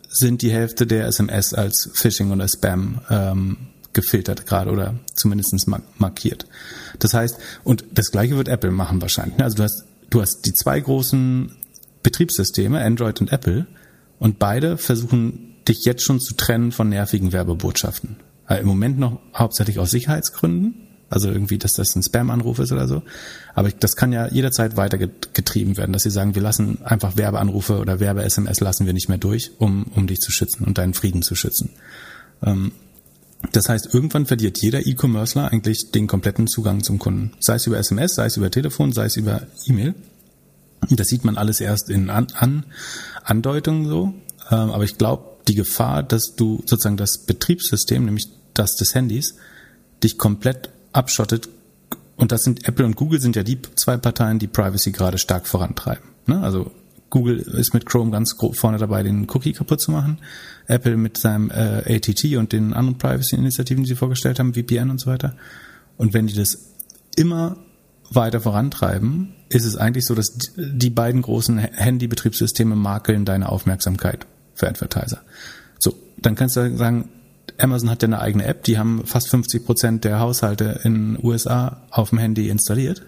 sind 0.09 0.43
die 0.43 0.51
Hälfte 0.51 0.85
der 0.85 1.07
SMS 1.07 1.55
als 1.55 1.89
Phishing 1.95 2.31
oder 2.31 2.47
Spam 2.47 3.01
ähm, 3.09 3.57
gefiltert 3.93 4.45
gerade 4.45 4.69
oder 4.69 4.93
zumindest 5.15 5.67
markiert. 5.97 6.45
Das 6.99 7.15
heißt, 7.15 7.35
und 7.63 7.83
das 7.91 8.11
gleiche 8.11 8.37
wird 8.37 8.47
Apple 8.47 8.69
machen 8.69 9.01
wahrscheinlich. 9.01 9.39
Ne? 9.39 9.43
Also 9.43 9.57
du 9.57 9.63
hast, 9.63 9.85
du 10.11 10.21
hast 10.21 10.45
die 10.45 10.53
zwei 10.53 10.79
großen 10.79 11.51
Betriebssysteme, 12.03 12.79
Android 12.79 13.19
und 13.21 13.33
Apple, 13.33 13.65
und 14.19 14.39
beide 14.39 14.77
versuchen 14.77 15.46
dich 15.67 15.85
jetzt 15.85 16.03
schon 16.03 16.19
zu 16.19 16.35
trennen 16.35 16.71
von 16.71 16.89
nervigen 16.89 17.31
Werbebotschaften. 17.31 18.17
Also 18.45 18.61
Im 18.61 18.67
Moment 18.67 18.97
noch 18.99 19.19
hauptsächlich 19.35 19.79
aus 19.79 19.91
Sicherheitsgründen, 19.91 20.87
also 21.09 21.29
irgendwie, 21.29 21.57
dass 21.57 21.73
das 21.73 21.95
ein 21.95 22.03
Spam-Anruf 22.03 22.59
ist 22.59 22.71
oder 22.71 22.87
so. 22.87 23.01
Aber 23.53 23.71
das 23.71 23.95
kann 23.95 24.11
ja 24.11 24.27
jederzeit 24.27 24.75
weiter 24.75 24.97
getrieben 24.97 25.77
werden, 25.77 25.93
dass 25.93 26.03
sie 26.03 26.09
sagen, 26.09 26.35
wir 26.35 26.41
lassen 26.41 26.79
einfach 26.83 27.15
Werbeanrufe 27.15 27.79
oder 27.79 27.99
Werbe-SMS 27.99 28.59
lassen 28.59 28.85
wir 28.85 28.93
nicht 28.93 29.07
mehr 29.07 29.17
durch, 29.17 29.51
um, 29.57 29.85
um 29.95 30.07
dich 30.07 30.19
zu 30.19 30.31
schützen 30.31 30.65
und 30.65 30.77
deinen 30.77 30.93
Frieden 30.93 31.21
zu 31.21 31.35
schützen. 31.35 31.71
Ähm, 32.43 32.71
das 33.51 33.69
heißt, 33.69 33.93
irgendwann 33.93 34.25
verliert 34.25 34.57
jeder 34.57 34.85
E-Commercer 34.85 35.51
eigentlich 35.51 35.91
den 35.91 36.07
kompletten 36.07 36.47
Zugang 36.47 36.83
zum 36.83 36.99
Kunden. 36.99 37.31
Sei 37.39 37.55
es 37.55 37.67
über 37.67 37.77
SMS, 37.77 38.15
sei 38.15 38.25
es 38.25 38.37
über 38.37 38.51
Telefon, 38.51 38.91
sei 38.91 39.05
es 39.05 39.15
über 39.15 39.43
E-Mail. 39.65 39.95
Das 40.89 41.07
sieht 41.07 41.23
man 41.23 41.37
alles 41.37 41.61
erst 41.61 41.89
in 41.89 42.09
An 42.09 42.27
An 42.33 42.65
Andeutungen 43.23 43.87
so. 43.87 44.13
Ähm, 44.49 44.71
aber 44.71 44.83
ich 44.83 44.97
glaube, 44.97 45.26
die 45.47 45.55
Gefahr, 45.55 46.03
dass 46.03 46.35
du 46.35 46.63
sozusagen 46.65 46.97
das 46.97 47.19
Betriebssystem, 47.19 48.05
nämlich 48.05 48.27
das 48.53 48.75
des 48.75 48.95
Handys, 48.95 49.35
dich 50.03 50.17
komplett 50.17 50.69
abschottet. 50.91 51.49
Und 52.15 52.31
das 52.31 52.43
sind 52.43 52.67
Apple 52.67 52.85
und 52.85 52.95
Google 52.95 53.21
sind 53.21 53.35
ja 53.35 53.43
die 53.43 53.59
zwei 53.75 53.97
Parteien, 53.97 54.39
die 54.39 54.47
Privacy 54.47 54.91
gerade 54.91 55.17
stark 55.17 55.47
vorantreiben. 55.47 56.03
Ne? 56.25 56.41
Also 56.41 56.71
Google 57.09 57.37
ist 57.37 57.73
mit 57.73 57.85
Chrome 57.85 58.11
ganz 58.11 58.35
vorne 58.53 58.77
dabei, 58.77 59.03
den 59.03 59.29
Cookie 59.29 59.53
kaputt 59.53 59.79
zu 59.79 59.91
machen. 59.91 60.19
Apple 60.65 60.97
mit 60.97 61.17
seinem 61.17 61.51
äh, 61.51 61.95
ATT 61.95 62.35
und 62.37 62.51
den 62.51 62.73
anderen 62.73 62.97
Privacy-Initiativen, 62.97 63.83
die 63.83 63.89
sie 63.89 63.95
vorgestellt 63.95 64.39
haben, 64.39 64.53
VPN 64.53 64.89
und 64.89 64.99
so 64.99 65.09
weiter. 65.09 65.35
Und 65.95 66.13
wenn 66.13 66.27
die 66.27 66.33
das 66.33 66.73
immer 67.15 67.57
weiter 68.09 68.41
vorantreiben, 68.41 69.33
ist 69.49 69.65
es 69.65 69.77
eigentlich 69.77 70.05
so, 70.05 70.15
dass 70.15 70.37
die 70.57 70.89
beiden 70.89 71.21
großen 71.21 71.57
Handy-Betriebssysteme 71.57 72.75
makeln 72.75 73.25
deine 73.25 73.49
Aufmerksamkeit 73.49 74.25
für 74.57 74.67
Advertiser. 74.67 75.21
So, 75.79 75.93
dann 76.17 76.35
kannst 76.35 76.57
du 76.57 76.75
sagen, 76.75 77.09
Amazon 77.57 77.89
hat 77.89 78.01
ja 78.01 78.07
eine 78.07 78.19
eigene 78.19 78.45
App, 78.45 78.63
die 78.63 78.77
haben 78.77 79.05
fast 79.05 79.29
50 79.29 79.65
Prozent 79.65 80.03
der 80.03 80.19
Haushalte 80.19 80.81
in 80.83 81.17
USA 81.23 81.81
auf 81.91 82.09
dem 82.09 82.19
Handy 82.19 82.49
installiert. 82.49 83.03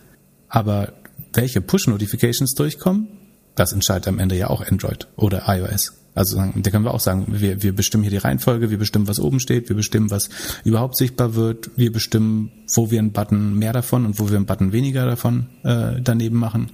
Aber 0.47 0.93
welche 1.33 1.61
Push-Notifications 1.61 2.53
durchkommen, 2.55 3.07
das 3.55 3.73
entscheidet 3.73 4.07
am 4.07 4.19
Ende 4.19 4.35
ja 4.35 4.49
auch 4.49 4.65
Android 4.65 5.07
oder 5.15 5.43
iOS. 5.47 5.93
Also 6.15 6.37
da 6.37 6.69
können 6.71 6.85
wir 6.85 6.93
auch 6.93 6.99
sagen, 6.99 7.27
wir, 7.29 7.61
wir 7.61 7.73
bestimmen 7.73 8.03
hier 8.03 8.11
die 8.11 8.17
Reihenfolge, 8.17 8.71
wir 8.71 8.79
bestimmen, 8.79 9.07
was 9.07 9.19
oben 9.19 9.39
steht, 9.39 9.69
wir 9.69 9.75
bestimmen, 9.75 10.09
was 10.09 10.29
überhaupt 10.63 10.97
sichtbar 10.97 11.35
wird, 11.35 11.69
wir 11.77 11.91
bestimmen, 11.91 12.51
wo 12.73 12.89
wir 12.89 12.99
einen 12.99 13.11
Button 13.11 13.57
mehr 13.57 13.73
davon 13.73 14.05
und 14.05 14.19
wo 14.19 14.29
wir 14.29 14.37
einen 14.37 14.45
Button 14.45 14.71
weniger 14.71 15.05
davon 15.05 15.47
äh, 15.63 16.01
daneben 16.01 16.37
machen. 16.37 16.71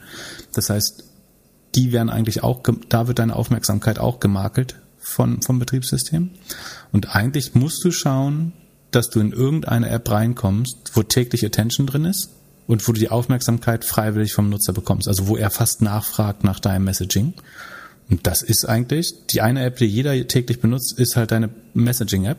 Das 0.53 0.69
heißt, 0.69 1.03
die 1.75 1.91
werden 1.91 2.09
eigentlich 2.09 2.43
auch, 2.43 2.61
da 2.89 3.07
wird 3.07 3.19
deine 3.19 3.35
Aufmerksamkeit 3.35 3.99
auch 3.99 4.19
gemakelt 4.19 4.75
von, 4.99 5.41
vom 5.41 5.59
Betriebssystem. 5.59 6.31
Und 6.91 7.15
eigentlich 7.15 7.53
musst 7.53 7.83
du 7.83 7.91
schauen, 7.91 8.53
dass 8.91 9.09
du 9.09 9.19
in 9.19 9.31
irgendeine 9.31 9.89
App 9.89 10.09
reinkommst, 10.09 10.91
wo 10.93 11.03
täglich 11.03 11.45
Attention 11.45 11.85
drin 11.85 12.05
ist 12.05 12.29
und 12.67 12.87
wo 12.87 12.93
du 12.93 12.99
die 12.99 13.09
Aufmerksamkeit 13.09 13.85
freiwillig 13.85 14.33
vom 14.33 14.49
Nutzer 14.49 14.73
bekommst. 14.73 15.07
Also 15.07 15.27
wo 15.27 15.35
er 15.35 15.51
fast 15.51 15.81
nachfragt 15.81 16.43
nach 16.43 16.59
deinem 16.59 16.85
Messaging. 16.85 17.33
Und 18.09 18.25
das 18.27 18.41
ist 18.41 18.65
eigentlich, 18.65 19.13
die 19.29 19.41
eine 19.41 19.63
App, 19.65 19.77
die 19.77 19.85
jeder 19.85 20.27
täglich 20.27 20.59
benutzt, 20.59 20.97
ist 20.97 21.15
halt 21.15 21.31
deine 21.31 21.49
Messaging-App. 21.73 22.37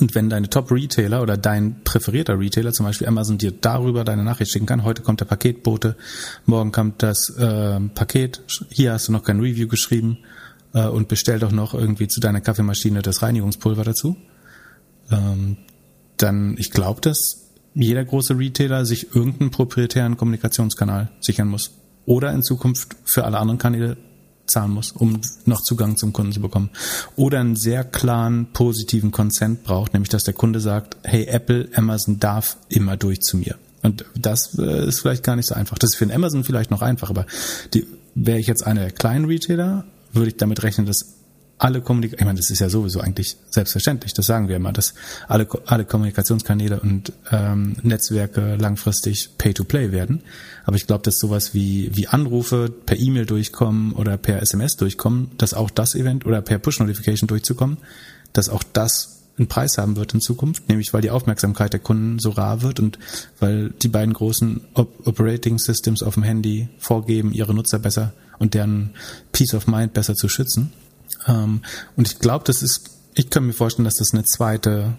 Und 0.00 0.14
wenn 0.14 0.28
deine 0.28 0.48
Top-Retailer 0.48 1.22
oder 1.22 1.36
dein 1.36 1.82
präferierter 1.84 2.38
Retailer, 2.38 2.72
zum 2.72 2.86
Beispiel 2.86 3.06
Amazon, 3.06 3.38
dir 3.38 3.52
darüber 3.52 4.04
deine 4.04 4.24
Nachricht 4.24 4.52
schicken 4.52 4.66
kann, 4.66 4.84
heute 4.84 5.02
kommt 5.02 5.20
der 5.20 5.26
Paketbote, 5.26 5.96
morgen 6.44 6.72
kommt 6.72 7.02
das 7.02 7.30
äh, 7.30 7.80
Paket, 7.94 8.42
hier 8.70 8.92
hast 8.92 9.08
du 9.08 9.12
noch 9.12 9.24
kein 9.24 9.40
Review 9.40 9.68
geschrieben 9.68 10.18
äh, 10.74 10.86
und 10.86 11.08
bestell 11.08 11.38
doch 11.38 11.52
noch 11.52 11.74
irgendwie 11.74 12.08
zu 12.08 12.20
deiner 12.20 12.40
Kaffeemaschine 12.40 13.02
das 13.02 13.22
Reinigungspulver 13.22 13.84
dazu, 13.84 14.16
ähm, 15.10 15.56
dann 16.16 16.56
ich 16.58 16.70
glaube, 16.70 17.00
dass 17.00 17.46
jeder 17.74 18.04
große 18.04 18.38
Retailer 18.38 18.86
sich 18.86 19.14
irgendeinen 19.14 19.50
proprietären 19.50 20.16
Kommunikationskanal 20.16 21.10
sichern 21.20 21.48
muss. 21.48 21.72
Oder 22.06 22.32
in 22.32 22.42
Zukunft 22.42 22.96
für 23.04 23.24
alle 23.24 23.38
anderen 23.38 23.58
Kanäle 23.58 23.96
zahlen 24.46 24.72
muss, 24.72 24.92
um 24.92 25.20
noch 25.44 25.60
Zugang 25.60 25.96
zum 25.96 26.12
Kunden 26.12 26.32
zu 26.32 26.40
bekommen. 26.40 26.70
Oder 27.16 27.40
einen 27.40 27.56
sehr 27.56 27.84
klaren 27.84 28.46
positiven 28.52 29.10
Consent 29.10 29.64
braucht, 29.64 29.92
nämlich 29.92 30.08
dass 30.08 30.24
der 30.24 30.34
Kunde 30.34 30.60
sagt, 30.60 30.96
hey 31.02 31.26
Apple, 31.26 31.68
Amazon 31.74 32.18
darf 32.18 32.56
immer 32.68 32.96
durch 32.96 33.20
zu 33.20 33.36
mir. 33.36 33.56
Und 33.82 34.04
das 34.16 34.58
äh, 34.58 34.88
ist 34.88 35.00
vielleicht 35.00 35.22
gar 35.22 35.36
nicht 35.36 35.46
so 35.46 35.54
einfach. 35.54 35.78
Das 35.78 35.90
ist 35.90 35.96
für 35.96 36.04
einen 36.04 36.14
Amazon 36.14 36.44
vielleicht 36.44 36.70
noch 36.70 36.82
einfach, 36.82 37.10
aber 37.10 37.26
die, 37.74 37.86
wäre 38.14 38.38
ich 38.38 38.46
jetzt 38.46 38.66
einer 38.66 38.80
der 38.80 38.90
kleinen 38.90 39.26
Retailer, 39.26 39.84
würde 40.12 40.30
ich 40.30 40.36
damit 40.36 40.62
rechnen, 40.62 40.86
dass 40.86 41.14
alle 41.58 41.80
Kommunikation, 41.80 42.20
ich 42.20 42.26
meine, 42.26 42.38
das 42.38 42.50
ist 42.50 42.58
ja 42.58 42.68
sowieso 42.68 43.00
eigentlich 43.00 43.36
selbstverständlich, 43.50 44.12
das 44.12 44.26
sagen 44.26 44.48
wir 44.48 44.56
immer, 44.56 44.72
dass 44.72 44.94
alle, 45.26 45.48
alle 45.66 45.84
Kommunikationskanäle 45.84 46.80
und 46.80 47.12
ähm, 47.30 47.76
Netzwerke 47.82 48.56
langfristig 48.56 49.30
Pay-to-Play 49.38 49.90
werden. 49.90 50.22
Aber 50.64 50.76
ich 50.76 50.86
glaube, 50.86 51.02
dass 51.02 51.18
sowas 51.18 51.54
wie, 51.54 51.90
wie 51.94 52.08
Anrufe 52.08 52.68
per 52.68 52.98
E-Mail 52.98 53.24
durchkommen 53.24 53.92
oder 53.92 54.18
per 54.18 54.42
SMS 54.42 54.76
durchkommen, 54.76 55.30
dass 55.38 55.54
auch 55.54 55.70
das 55.70 55.94
Event 55.94 56.26
oder 56.26 56.42
per 56.42 56.58
Push-Notification 56.58 57.26
durchzukommen, 57.26 57.78
dass 58.32 58.48
auch 58.50 58.62
das 58.62 59.22
einen 59.38 59.48
Preis 59.48 59.78
haben 59.78 59.96
wird 59.96 60.14
in 60.14 60.20
Zukunft, 60.20 60.68
nämlich 60.68 60.92
weil 60.94 61.02
die 61.02 61.10
Aufmerksamkeit 61.10 61.72
der 61.72 61.80
Kunden 61.80 62.18
so 62.18 62.30
rar 62.30 62.62
wird 62.62 62.80
und 62.80 62.98
weil 63.38 63.70
die 63.70 63.88
beiden 63.88 64.14
großen 64.14 64.62
Op 64.74 65.06
Operating 65.06 65.58
Systems 65.58 66.02
auf 66.02 66.14
dem 66.14 66.22
Handy 66.22 66.68
vorgeben, 66.78 67.32
ihre 67.32 67.54
Nutzer 67.54 67.78
besser 67.78 68.12
und 68.38 68.54
deren 68.54 68.90
Peace 69.32 69.54
of 69.54 69.66
Mind 69.66 69.92
besser 69.92 70.14
zu 70.14 70.28
schützen. 70.28 70.72
Ähm, 71.26 71.62
und 71.96 72.08
ich 72.08 72.18
glaube, 72.18 72.44
das 72.44 72.62
ist, 72.62 72.90
ich 73.14 73.30
kann 73.30 73.46
mir 73.46 73.52
vorstellen, 73.52 73.84
dass 73.84 73.96
das 73.96 74.12
eine 74.12 74.24
zweite, 74.24 74.98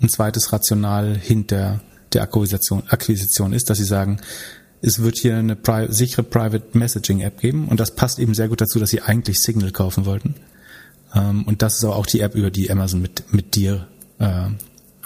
ein 0.00 0.08
zweites 0.08 0.52
Rational 0.52 1.16
hinter 1.16 1.80
der 2.12 2.22
Akquisition, 2.22 2.82
Akquisition 2.88 3.52
ist, 3.52 3.70
dass 3.70 3.78
sie 3.78 3.84
sagen, 3.84 4.20
es 4.80 5.00
wird 5.00 5.16
hier 5.16 5.36
eine 5.36 5.54
pri 5.54 5.86
sichere 5.90 6.24
Private 6.24 6.76
Messaging 6.76 7.20
App 7.20 7.40
geben 7.40 7.68
und 7.68 7.78
das 7.78 7.94
passt 7.94 8.18
eben 8.18 8.34
sehr 8.34 8.48
gut 8.48 8.60
dazu, 8.60 8.78
dass 8.80 8.90
sie 8.90 9.00
eigentlich 9.00 9.40
Signal 9.40 9.70
kaufen 9.70 10.06
wollten. 10.06 10.34
Ähm, 11.14 11.44
und 11.44 11.62
das 11.62 11.76
ist 11.76 11.84
aber 11.84 11.96
auch 11.96 12.06
die 12.06 12.20
App, 12.20 12.34
über 12.34 12.50
die 12.50 12.70
Amazon 12.70 13.00
mit, 13.00 13.32
mit 13.32 13.54
dir 13.54 13.86
äh, 14.18 14.48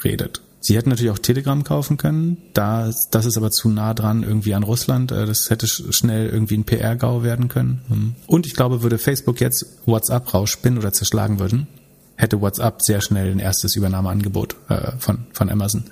redet. 0.03 0.41
Sie 0.67 0.77
hätten 0.77 0.91
natürlich 0.91 1.13
auch 1.13 1.19
Telegram 1.21 1.63
kaufen 1.63 1.97
können. 1.97 2.39
Da, 2.53 2.91
das 3.13 3.25
ist 3.25 3.37
aber 3.37 3.53
zu 3.53 3.69
nah 3.69 3.95
dran 3.95 4.25
irgendwie 4.25 4.53
an 4.53 4.65
Russland. 4.65 5.13
Äh, 5.13 5.25
das 5.25 5.49
hätte 5.49 5.69
schnell 5.69 6.29
irgendwie 6.29 6.57
ein 6.57 6.65
PR-GAU 6.65 7.23
werden 7.23 7.47
können. 7.47 7.83
Hm. 7.89 8.15
Und 8.27 8.47
ich 8.47 8.55
glaube, 8.55 8.83
würde 8.83 8.99
Facebook 8.99 9.41
jetzt 9.41 9.65
WhatsApp 9.87 10.35
rausspinnen 10.35 10.81
oder 10.81 10.93
zerschlagen 10.93 11.39
würden, 11.39 11.69
hätte 12.17 12.41
WhatsApp 12.41 12.83
sehr 12.83 13.01
schnell 13.01 13.31
ein 13.31 13.39
erstes 13.39 13.77
Übernahmeangebot 13.77 14.57
äh, 14.69 14.91
von, 14.99 15.27
von 15.33 15.51
Amazon 15.51 15.85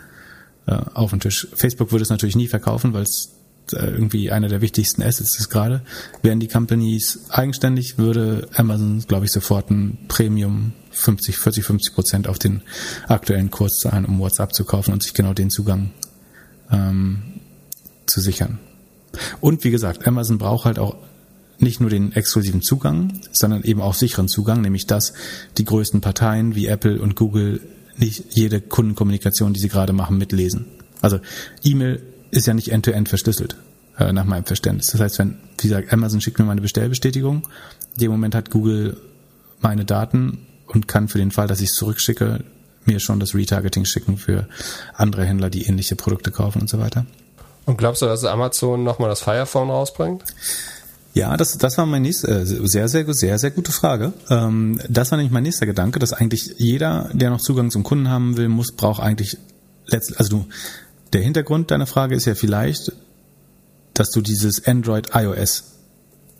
äh, 0.66 0.72
auf 0.94 1.10
den 1.10 1.20
Tisch. 1.20 1.46
Facebook 1.54 1.92
würde 1.92 2.02
es 2.02 2.10
natürlich 2.10 2.34
nie 2.34 2.48
verkaufen, 2.48 2.94
weil 2.94 3.04
es 3.04 3.30
irgendwie 3.72 4.30
einer 4.30 4.48
der 4.48 4.60
wichtigsten 4.60 5.02
Assets 5.02 5.38
ist 5.38 5.48
gerade. 5.48 5.80
Wären 6.20 6.38
die 6.38 6.48
Companies 6.48 7.20
eigenständig, 7.30 7.96
würde 7.96 8.46
Amazon, 8.54 9.02
glaube 9.08 9.24
ich, 9.24 9.32
sofort 9.32 9.70
ein 9.70 9.96
Premium 10.06 10.72
50, 10.94 11.36
40, 11.36 11.64
50 11.64 11.94
Prozent 11.94 12.28
auf 12.28 12.38
den 12.38 12.62
aktuellen 13.08 13.50
Kurs 13.50 13.76
zahlen, 13.76 14.04
um 14.04 14.18
WhatsApp 14.18 14.54
zu 14.54 14.64
kaufen 14.64 14.92
und 14.92 15.02
sich 15.02 15.14
genau 15.14 15.32
den 15.32 15.50
Zugang 15.50 15.90
ähm, 16.70 17.22
zu 18.06 18.20
sichern. 18.20 18.58
Und 19.40 19.64
wie 19.64 19.70
gesagt, 19.70 20.06
Amazon 20.06 20.38
braucht 20.38 20.64
halt 20.64 20.78
auch 20.78 20.96
nicht 21.58 21.80
nur 21.80 21.90
den 21.90 22.12
exklusiven 22.12 22.62
Zugang, 22.62 23.20
sondern 23.32 23.62
eben 23.62 23.80
auch 23.80 23.94
sicheren 23.94 24.28
Zugang, 24.28 24.60
nämlich 24.60 24.86
dass 24.86 25.12
die 25.56 25.64
größten 25.64 26.00
Parteien 26.00 26.54
wie 26.54 26.66
Apple 26.66 27.00
und 27.00 27.14
Google 27.16 27.60
nicht 27.96 28.24
jede 28.30 28.60
Kundenkommunikation, 28.60 29.52
die 29.52 29.60
sie 29.60 29.68
gerade 29.68 29.92
machen, 29.92 30.18
mitlesen. 30.18 30.66
Also 31.00 31.20
E-Mail 31.62 32.02
ist 32.30 32.46
ja 32.46 32.54
nicht 32.54 32.72
end-to-end 32.72 33.06
-end 33.06 33.08
verschlüsselt, 33.08 33.56
äh, 33.98 34.12
nach 34.12 34.24
meinem 34.24 34.44
Verständnis. 34.44 34.88
Das 34.88 35.00
heißt, 35.00 35.18
wenn, 35.20 35.36
wie 35.60 35.68
gesagt, 35.68 35.92
Amazon 35.92 36.20
schickt 36.20 36.38
mir 36.38 36.44
meine 36.44 36.60
Bestellbestätigung, 36.60 37.46
in 37.94 38.00
dem 38.00 38.10
Moment 38.10 38.34
hat 38.34 38.50
Google 38.50 38.96
meine 39.60 39.84
Daten 39.84 40.38
und 40.66 40.88
kann 40.88 41.08
für 41.08 41.18
den 41.18 41.30
Fall, 41.30 41.46
dass 41.46 41.60
ich 41.60 41.70
es 41.70 41.74
zurückschicke, 41.74 42.44
mir 42.86 43.00
schon 43.00 43.20
das 43.20 43.34
Retargeting 43.34 43.84
schicken 43.84 44.18
für 44.18 44.46
andere 44.94 45.24
Händler, 45.24 45.50
die 45.50 45.66
ähnliche 45.66 45.96
Produkte 45.96 46.30
kaufen 46.30 46.60
und 46.60 46.68
so 46.68 46.78
weiter. 46.78 47.06
Und 47.64 47.78
glaubst 47.78 48.02
du, 48.02 48.06
dass 48.06 48.24
Amazon 48.24 48.84
nochmal 48.84 49.08
das 49.08 49.20
Fire 49.20 49.46
Phone 49.46 49.70
rausbringt? 49.70 50.22
Ja, 51.14 51.36
das, 51.36 51.56
das 51.56 51.78
war 51.78 51.86
mein 51.86 52.02
nächster, 52.02 52.40
äh, 52.40 52.44
sehr, 52.44 52.88
sehr, 52.88 53.14
sehr, 53.14 53.38
sehr 53.38 53.50
gute 53.52 53.72
Frage. 53.72 54.12
Ähm, 54.28 54.80
das 54.88 55.10
war 55.10 55.16
nämlich 55.16 55.32
mein 55.32 55.44
nächster 55.44 55.64
Gedanke, 55.64 56.00
dass 56.00 56.12
eigentlich 56.12 56.56
jeder, 56.58 57.08
der 57.12 57.30
noch 57.30 57.40
Zugang 57.40 57.70
zum 57.70 57.84
Kunden 57.84 58.08
haben 58.08 58.36
will, 58.36 58.48
muss, 58.48 58.72
braucht 58.72 59.00
eigentlich 59.00 59.38
letztlich, 59.86 60.18
also 60.18 60.38
du, 60.38 60.46
der 61.12 61.22
Hintergrund 61.22 61.70
deiner 61.70 61.86
Frage 61.86 62.16
ist 62.16 62.24
ja 62.24 62.34
vielleicht, 62.34 62.92
dass 63.94 64.10
du 64.10 64.20
dieses 64.20 64.66
Android 64.66 65.10
iOS 65.14 65.73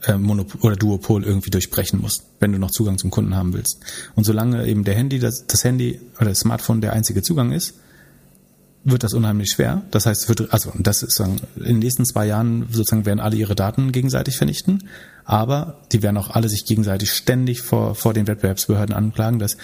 äh, 0.06 0.16
Monopol 0.16 0.60
oder 0.62 0.76
Duopol 0.76 1.24
irgendwie 1.24 1.50
durchbrechen 1.50 2.00
musst, 2.00 2.24
wenn 2.40 2.52
du 2.52 2.58
noch 2.58 2.70
Zugang 2.70 2.98
zum 2.98 3.10
Kunden 3.10 3.34
haben 3.34 3.52
willst. 3.52 3.80
Und 4.14 4.24
solange 4.24 4.66
eben 4.66 4.84
der 4.84 4.94
Handy, 4.94 5.18
das, 5.18 5.46
das 5.46 5.64
Handy 5.64 6.00
oder 6.16 6.30
das 6.30 6.40
Smartphone 6.40 6.80
der 6.80 6.92
einzige 6.92 7.22
Zugang 7.22 7.52
ist, 7.52 7.74
wird 8.84 9.02
das 9.02 9.14
unheimlich 9.14 9.50
schwer. 9.50 9.82
Das 9.90 10.06
heißt, 10.06 10.28
wird, 10.28 10.52
also 10.52 10.72
das 10.78 11.02
ist 11.02 11.16
sagen, 11.16 11.40
in 11.56 11.64
den 11.64 11.78
nächsten 11.78 12.04
zwei 12.04 12.26
Jahren 12.26 12.66
sozusagen 12.70 13.06
werden 13.06 13.20
alle 13.20 13.36
ihre 13.36 13.54
Daten 13.54 13.92
gegenseitig 13.92 14.36
vernichten, 14.36 14.88
aber 15.24 15.80
die 15.92 16.02
werden 16.02 16.18
auch 16.18 16.30
alle 16.30 16.48
sich 16.50 16.66
gegenseitig 16.66 17.12
ständig 17.12 17.62
vor, 17.62 17.94
vor 17.94 18.12
den 18.12 18.26
Wettbewerbsbehörden 18.26 18.94
anklagen, 18.94 19.38
dass 19.38 19.56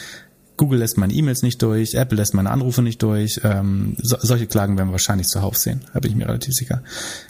Google 0.60 0.80
lässt 0.80 0.98
meine 0.98 1.14
E-Mails 1.14 1.42
nicht 1.42 1.62
durch, 1.62 1.94
Apple 1.94 2.18
lässt 2.18 2.34
meine 2.34 2.50
Anrufe 2.50 2.82
nicht 2.82 3.02
durch. 3.02 3.40
Ähm, 3.44 3.96
so, 3.96 4.18
solche 4.20 4.46
Klagen 4.46 4.76
werden 4.76 4.88
wir 4.88 4.92
wahrscheinlich 4.92 5.26
zuhauf 5.26 5.56
sehen, 5.56 5.80
da 5.94 6.00
bin 6.00 6.10
ich 6.10 6.16
mir 6.18 6.28
relativ 6.28 6.52
sicher. 6.52 6.82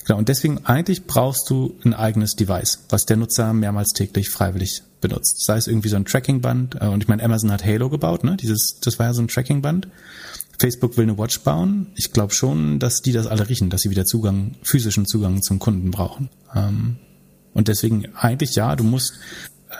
Genau, 0.04 0.18
und 0.18 0.28
deswegen 0.28 0.66
eigentlich 0.66 1.06
brauchst 1.06 1.48
du 1.48 1.78
ein 1.84 1.94
eigenes 1.94 2.34
Device, 2.34 2.80
was 2.88 3.06
der 3.06 3.16
Nutzer 3.16 3.52
mehrmals 3.52 3.92
täglich 3.92 4.30
freiwillig 4.30 4.82
benutzt. 5.00 5.44
Sei 5.44 5.56
es 5.56 5.68
irgendwie 5.68 5.90
so 5.90 5.94
ein 5.94 6.06
Tracking-Band, 6.06 6.78
äh, 6.80 6.88
und 6.88 7.04
ich 7.04 7.08
meine, 7.08 7.22
Amazon 7.22 7.52
hat 7.52 7.64
Halo 7.64 7.88
gebaut, 7.88 8.24
ne? 8.24 8.36
Dieses, 8.36 8.80
das 8.80 8.98
war 8.98 9.06
ja 9.06 9.12
so 9.14 9.22
ein 9.22 9.28
Tracking-Band. 9.28 9.86
Facebook 10.58 10.96
will 10.96 11.04
eine 11.04 11.16
Watch 11.16 11.38
bauen. 11.42 11.86
Ich 11.94 12.12
glaube 12.12 12.34
schon, 12.34 12.80
dass 12.80 13.00
die 13.00 13.12
das 13.12 13.28
alle 13.28 13.48
riechen, 13.48 13.70
dass 13.70 13.82
sie 13.82 13.90
wieder 13.90 14.06
Zugang, 14.06 14.56
physischen 14.64 15.06
Zugang 15.06 15.40
zum 15.40 15.60
Kunden 15.60 15.92
brauchen. 15.92 16.30
Ähm, 16.52 16.96
und 17.54 17.68
deswegen 17.68 18.12
eigentlich 18.16 18.56
ja, 18.56 18.74
du 18.74 18.82
musst, 18.82 19.12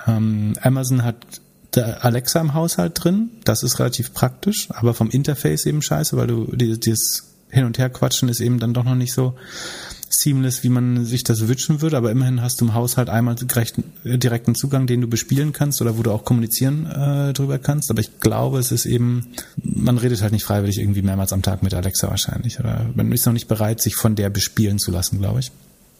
ähm, 0.06 0.54
Amazon 0.62 1.02
hat 1.02 1.40
Alexa 1.78 2.40
im 2.40 2.54
Haushalt 2.54 3.02
drin, 3.02 3.30
das 3.44 3.62
ist 3.62 3.78
relativ 3.78 4.12
praktisch, 4.12 4.68
aber 4.70 4.94
vom 4.94 5.10
Interface 5.10 5.66
eben 5.66 5.82
scheiße, 5.82 6.16
weil 6.16 6.26
du 6.26 6.56
dieses 6.56 7.24
Hin- 7.50 7.64
und 7.64 7.78
Herquatschen 7.78 8.28
ist 8.28 8.40
eben 8.40 8.58
dann 8.58 8.74
doch 8.74 8.84
noch 8.84 8.94
nicht 8.94 9.12
so 9.12 9.34
seamless, 10.12 10.64
wie 10.64 10.68
man 10.68 11.04
sich 11.04 11.22
das 11.24 11.46
wünschen 11.46 11.80
würde, 11.80 11.96
aber 11.96 12.10
immerhin 12.10 12.42
hast 12.42 12.60
du 12.60 12.64
im 12.66 12.74
Haushalt 12.74 13.08
einmal 13.08 13.36
direkten 13.36 14.54
Zugang, 14.54 14.86
den 14.86 15.00
du 15.00 15.06
bespielen 15.06 15.52
kannst 15.52 15.80
oder 15.80 15.96
wo 15.96 16.02
du 16.02 16.10
auch 16.10 16.24
kommunizieren 16.24 16.86
äh, 16.86 17.32
drüber 17.32 17.58
kannst. 17.58 17.90
Aber 17.90 18.00
ich 18.00 18.18
glaube, 18.18 18.58
es 18.58 18.72
ist 18.72 18.86
eben, 18.86 19.28
man 19.62 19.98
redet 19.98 20.20
halt 20.20 20.32
nicht 20.32 20.44
freiwillig 20.44 20.78
irgendwie 20.78 21.02
mehrmals 21.02 21.32
am 21.32 21.42
Tag 21.42 21.62
mit 21.62 21.74
Alexa 21.74 22.10
wahrscheinlich. 22.10 22.58
Oder 22.58 22.86
man 22.94 23.12
ist 23.12 23.24
noch 23.24 23.32
nicht 23.32 23.48
bereit, 23.48 23.80
sich 23.80 23.94
von 23.94 24.16
der 24.16 24.30
bespielen 24.30 24.78
zu 24.78 24.90
lassen, 24.90 25.20
glaube 25.20 25.40
ich. 25.40 25.52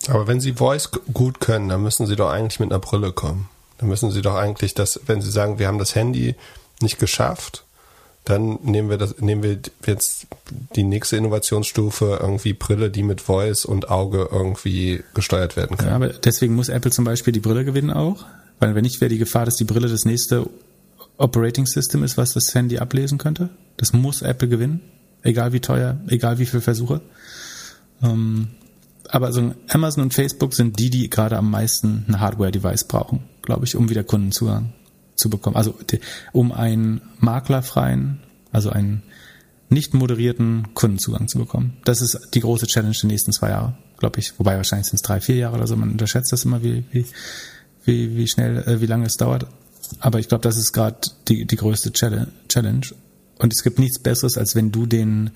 Aber 0.09 0.27
wenn 0.27 0.41
sie 0.41 0.55
Voice 0.55 0.91
gut 1.13 1.41
können, 1.41 1.69
dann 1.69 1.83
müssen 1.83 2.07
sie 2.07 2.17
doch 2.17 2.31
eigentlich 2.31 2.59
mit 2.59 2.73
einer 2.73 2.81
Brille 2.81 3.13
kommen. 3.13 3.49
Dann 3.81 3.89
müssen 3.89 4.11
sie 4.11 4.21
doch 4.21 4.35
eigentlich 4.35 4.75
das, 4.75 5.01
wenn 5.07 5.23
sie 5.23 5.31
sagen, 5.31 5.59
wir 5.59 5.67
haben 5.67 5.79
das 5.79 5.95
Handy 5.95 6.35
nicht 6.83 6.99
geschafft, 6.99 7.65
dann 8.25 8.59
nehmen 8.63 8.91
wir 8.91 8.99
das, 8.99 9.19
nehmen 9.21 9.43
wir 9.43 9.59
jetzt 9.87 10.27
die 10.77 10.83
nächste 10.83 11.17
Innovationsstufe 11.17 12.19
irgendwie 12.21 12.53
Brille, 12.53 12.91
die 12.91 13.03
mit 13.03 13.23
Voice 13.23 13.65
und 13.65 13.89
Auge 13.89 14.29
irgendwie 14.31 15.03
gesteuert 15.15 15.57
werden 15.57 15.79
kann. 15.79 15.89
Ja, 15.89 15.95
aber 15.95 16.09
deswegen 16.11 16.55
muss 16.55 16.69
Apple 16.69 16.91
zum 16.91 17.07
Beispiel 17.07 17.33
die 17.33 17.41
Brille 17.41 17.65
gewinnen 17.65 17.91
auch, 17.91 18.27
weil 18.59 18.75
wenn 18.75 18.83
nicht 18.83 19.01
wäre 19.01 19.09
die 19.09 19.17
Gefahr, 19.17 19.47
dass 19.47 19.57
die 19.57 19.65
Brille 19.65 19.89
das 19.89 20.05
nächste 20.05 20.47
Operating 21.17 21.65
System 21.65 22.03
ist, 22.03 22.19
was 22.19 22.35
das 22.35 22.55
Handy 22.55 22.79
ablesen 22.79 23.17
könnte. 23.17 23.49
Das 23.79 23.95
muss 23.95 24.21
Apple 24.21 24.49
gewinnen, 24.49 24.83
egal 25.23 25.55
wie 25.55 25.61
teuer, 25.61 25.99
egal 26.09 26.39
wie 26.39 26.47
viele 26.47 26.61
Versuche. 26.61 27.01
Ähm, 28.03 28.49
aber 29.09 29.27
also 29.27 29.55
Amazon 29.69 30.05
und 30.05 30.15
Facebook 30.15 30.53
sind 30.53 30.79
die, 30.79 30.91
die 30.91 31.09
gerade 31.09 31.39
am 31.39 31.51
meisten 31.51 32.05
ein 32.07 32.21
Hardware-Device 32.21 32.85
brauchen, 32.85 33.21
glaube 33.43 33.65
ich, 33.65 33.77
um 33.77 33.89
wieder 33.89 34.05
Kundenzugang 34.05 34.73
zu 35.17 35.31
bekommen. 35.31 35.57
Also 35.57 35.75
um 36.33 36.53
einen 36.53 37.01
maklerfreien, 37.19 38.21
also 38.53 38.71
einen 38.71 39.03
nicht 39.69 39.95
moderierten 39.95 40.75
Kundenzugang 40.75 41.29
zu 41.29 41.39
bekommen. 41.39 41.77
Das 41.85 42.03
ist 42.03 42.19
die 42.35 42.41
große 42.41 42.67
Challenge 42.67 42.97
der 43.01 43.09
nächsten 43.09 43.33
zwei 43.33 43.51
Jahre, 43.51 43.75
glaube 43.99 44.19
ich. 44.19 44.39
Wobei 44.39 44.57
wahrscheinlich 44.57 44.89
sind 44.89 44.97
es 44.97 45.03
drei, 45.03 45.21
vier 45.21 45.37
Jahre 45.37 45.57
oder 45.57 45.67
so. 45.67 45.77
Man 45.77 45.93
unterschätzt 45.93 46.33
das 46.33 46.45
immer, 46.45 46.63
wie, 46.63 46.85
wie, 46.91 47.07
wie, 47.85 48.17
wie 48.17 48.27
schnell, 48.27 48.59
äh, 48.67 48.81
wie 48.81 48.87
lange 48.87 49.07
es 49.07 49.17
dauert. 49.17 49.47
Aber 50.01 50.19
ich 50.19 50.29
glaube, 50.29 50.43
das 50.43 50.57
ist 50.57 50.73
gerade 50.73 50.99
die, 51.29 51.47
die 51.47 51.57
größte 51.57 51.93
Challenge. 51.93 52.87
Und 53.39 53.53
es 53.53 53.63
gibt 53.63 53.79
nichts 53.79 54.01
Besseres, 54.01 54.37
als 54.37 54.55
wenn 54.55 54.73
du 54.73 54.87
den, 54.87 55.31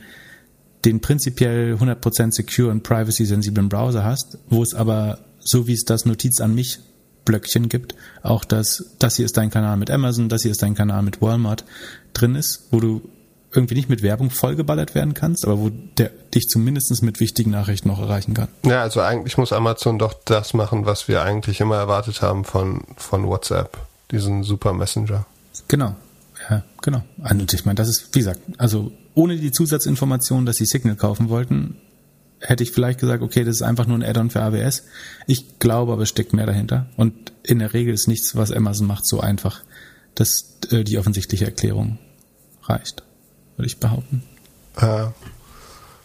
den 0.85 1.01
prinzipiell 1.01 1.75
100% 1.75 2.33
secure 2.33 2.71
und 2.71 2.83
privacy-sensiblen 2.83 3.69
Browser 3.69 4.05
hast, 4.05 4.39
wo 4.49 4.63
es 4.63 4.75
aber, 4.75 5.21
so 5.41 5.67
wie 5.67 5.73
es 5.73 5.85
das 5.85 6.05
Notiz 6.05 6.41
an 6.41 6.55
mich 6.55 6.81
Blöckchen 7.25 7.69
gibt, 7.69 7.95
auch 8.23 8.45
dass 8.45 8.93
das 8.99 9.17
hier 9.17 9.25
ist 9.25 9.37
dein 9.37 9.51
Kanal 9.51 9.77
mit 9.77 9.91
Amazon, 9.91 10.29
das 10.29 10.43
hier 10.43 10.51
ist 10.51 10.63
dein 10.63 10.75
Kanal 10.75 11.03
mit 11.03 11.21
Walmart 11.23 11.65
drin 12.13 12.35
ist, 12.35 12.69
wo 12.71 12.81
du 12.81 13.03
irgendwie 13.55 13.75
nicht 13.75 13.89
mit 13.89 14.03
Werbung 14.03 14.31
vollgeballert 14.31 14.95
werden 14.95 15.15
kannst, 15.15 15.45
aber 15.45 15.59
wo 15.59 15.71
der 15.71 16.11
dich 16.35 16.49
zumindest 16.49 17.03
mit 17.03 17.21
wichtigen 17.21 17.53
Nachrichten 17.53 17.89
noch 17.89 18.01
erreichen 18.01 18.35
kann. 18.35 18.49
Ja, 18.65 18.83
also 18.83 19.01
eigentlich 19.01 19.39
muss 19.39 19.53
Amazon 19.53 19.99
doch 19.99 20.15
das 20.25 20.55
machen, 20.55 20.87
was 20.87 21.09
wir 21.09 21.23
eigentlich 21.23 21.61
immer 21.61 21.77
erwartet 21.77 22.21
haben 22.21 22.45
von, 22.45 22.83
von 22.97 23.27
WhatsApp, 23.27 23.79
diesen 24.11 24.43
super 24.43 24.73
Messenger. 24.73 25.27
Genau, 25.69 25.95
ja, 26.51 26.65
genau. 26.83 27.03
Und 27.19 27.53
ich 27.53 27.65
meine, 27.65 27.77
das 27.77 27.89
ist, 27.89 28.15
wie 28.15 28.19
gesagt, 28.19 28.41
also 28.59 28.93
ohne 29.15 29.37
die 29.37 29.53
Zusatzinformation, 29.53 30.47
dass 30.47 30.57
sie 30.57 30.67
Signal 30.67 30.97
kaufen 30.97 31.29
wollten, 31.29 31.77
hätte 32.45 32.63
ich 32.63 32.73
vielleicht 32.73 33.01
gesagt, 33.01 33.23
okay, 33.23 33.45
das 33.45 33.57
ist 33.57 33.63
einfach 33.63 33.87
nur 33.87 33.99
ein 33.99 34.03
Add-on 34.03 34.31
für 34.31 34.43
AWS. 34.43 34.85
Ich 35.27 35.59
glaube 35.59 35.93
aber, 35.93 36.03
es 36.03 36.11
steckt 36.11 36.33
mehr 36.33 36.47
dahinter. 36.47 36.87
Und 36.97 37.33
in 37.43 37.59
der 37.59 37.73
Regel 37.73 37.95
ist 37.95 38.07
nichts, 38.07 38.37
was 38.37 38.53
Amazon 38.53 38.87
macht, 38.87 39.07
so 39.07 39.21
einfach, 39.21 39.63
dass 40.15 40.59
äh, 40.71 40.85
die 40.85 40.99
offensichtliche 40.99 41.47
Erklärung 41.47 41.99
reicht, 42.63 43.03
würde 43.57 43.67
ich 43.67 43.79
behaupten. 43.81 44.23
Äh, 44.77 45.07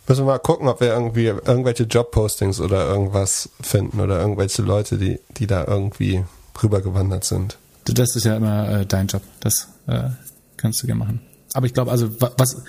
müssen 0.07 0.21
wir 0.21 0.33
mal 0.33 0.39
gucken, 0.39 0.67
ob 0.67 0.81
wir 0.81 0.87
irgendwie 0.87 1.25
irgendwelche 1.25 1.83
Jobpostings 1.83 2.59
oder 2.61 2.87
irgendwas 2.87 3.49
finden 3.61 3.99
oder 3.99 4.19
irgendwelche 4.19 4.61
Leute, 4.61 4.97
die, 4.97 5.19
die 5.37 5.47
da 5.47 5.65
irgendwie 5.65 6.23
rübergewandert 6.61 7.25
sind. 7.25 7.57
Das 7.85 8.15
ist 8.15 8.25
ja 8.25 8.37
immer 8.37 8.69
äh, 8.69 8.85
dein 8.85 9.07
Job. 9.07 9.23
Das 9.39 9.67
äh, 9.87 10.09
kannst 10.57 10.81
du 10.83 10.87
gerne 10.87 10.99
machen. 10.99 11.21
Aber 11.53 11.65
ich 11.65 11.73
glaube, 11.73 11.91
also 11.91 12.09
was 12.19 12.63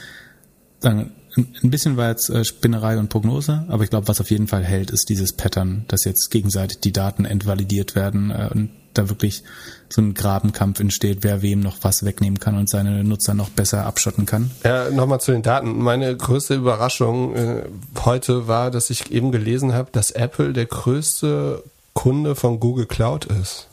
sagen, 0.81 1.13
ein 1.37 1.71
bisschen 1.71 1.97
war 1.97 2.11
jetzt 2.11 2.29
äh, 2.31 2.45
Spinnerei 2.45 2.99
und 2.99 3.09
Prognose, 3.09 3.65
aber 3.69 3.85
ich 3.85 3.91
glaube, 3.91 4.09
was 4.09 4.21
auf 4.21 4.31
jeden 4.31 4.49
Fall 4.49 4.65
hält, 4.65 4.91
ist 4.91 5.09
dieses 5.09 5.33
Pattern, 5.33 5.85
dass 5.89 6.05
jetzt 6.05 6.31
gegenseitig 6.31 6.81
die 6.81 6.93
Daten 6.93 7.25
entvalidiert 7.25 7.95
werden 7.95 8.31
äh, 8.31 8.49
und 8.53 8.71
da 8.95 9.09
wirklich 9.09 9.45
so 9.89 10.03
ein 10.03 10.15
Grabenkampf 10.15 10.81
entsteht, 10.81 11.19
wer 11.23 11.43
wem 11.43 11.61
noch 11.61 11.79
was 11.83 12.05
wegnehmen 12.05 12.41
kann 12.41 12.57
und 12.57 12.69
seine 12.69 13.05
Nutzer 13.05 13.35
noch 13.35 13.49
besser 13.49 13.87
abschotten 13.87 14.27
kann. 14.27 14.51
Ja, 14.65 14.91
nochmal 14.91 15.21
zu 15.21 15.31
den 15.33 15.43
Daten. 15.43 15.79
Meine 15.79 16.17
größte 16.17 16.55
Überraschung 16.55 17.37
äh, 17.37 17.63
heute 18.05 18.49
war, 18.49 18.71
dass 18.73 18.91
ich 18.91 19.13
eben 19.13 19.31
gelesen 19.31 19.73
habe, 19.73 19.91
dass 19.93 20.11
Apple 20.11 20.53
der 20.53 20.67
größte 20.67 21.63
Kunde 21.93 22.35
von 22.35 22.61
Google 22.61 22.87
Cloud 22.87 23.27
ist. 23.27 23.69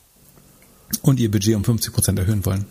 Und 1.01 1.19
ihr 1.19 1.29
Budget 1.29 1.55
um 1.55 1.63
50 1.63 1.93
Prozent 1.93 2.19
erhöhen 2.19 2.45
wollen. 2.45 2.65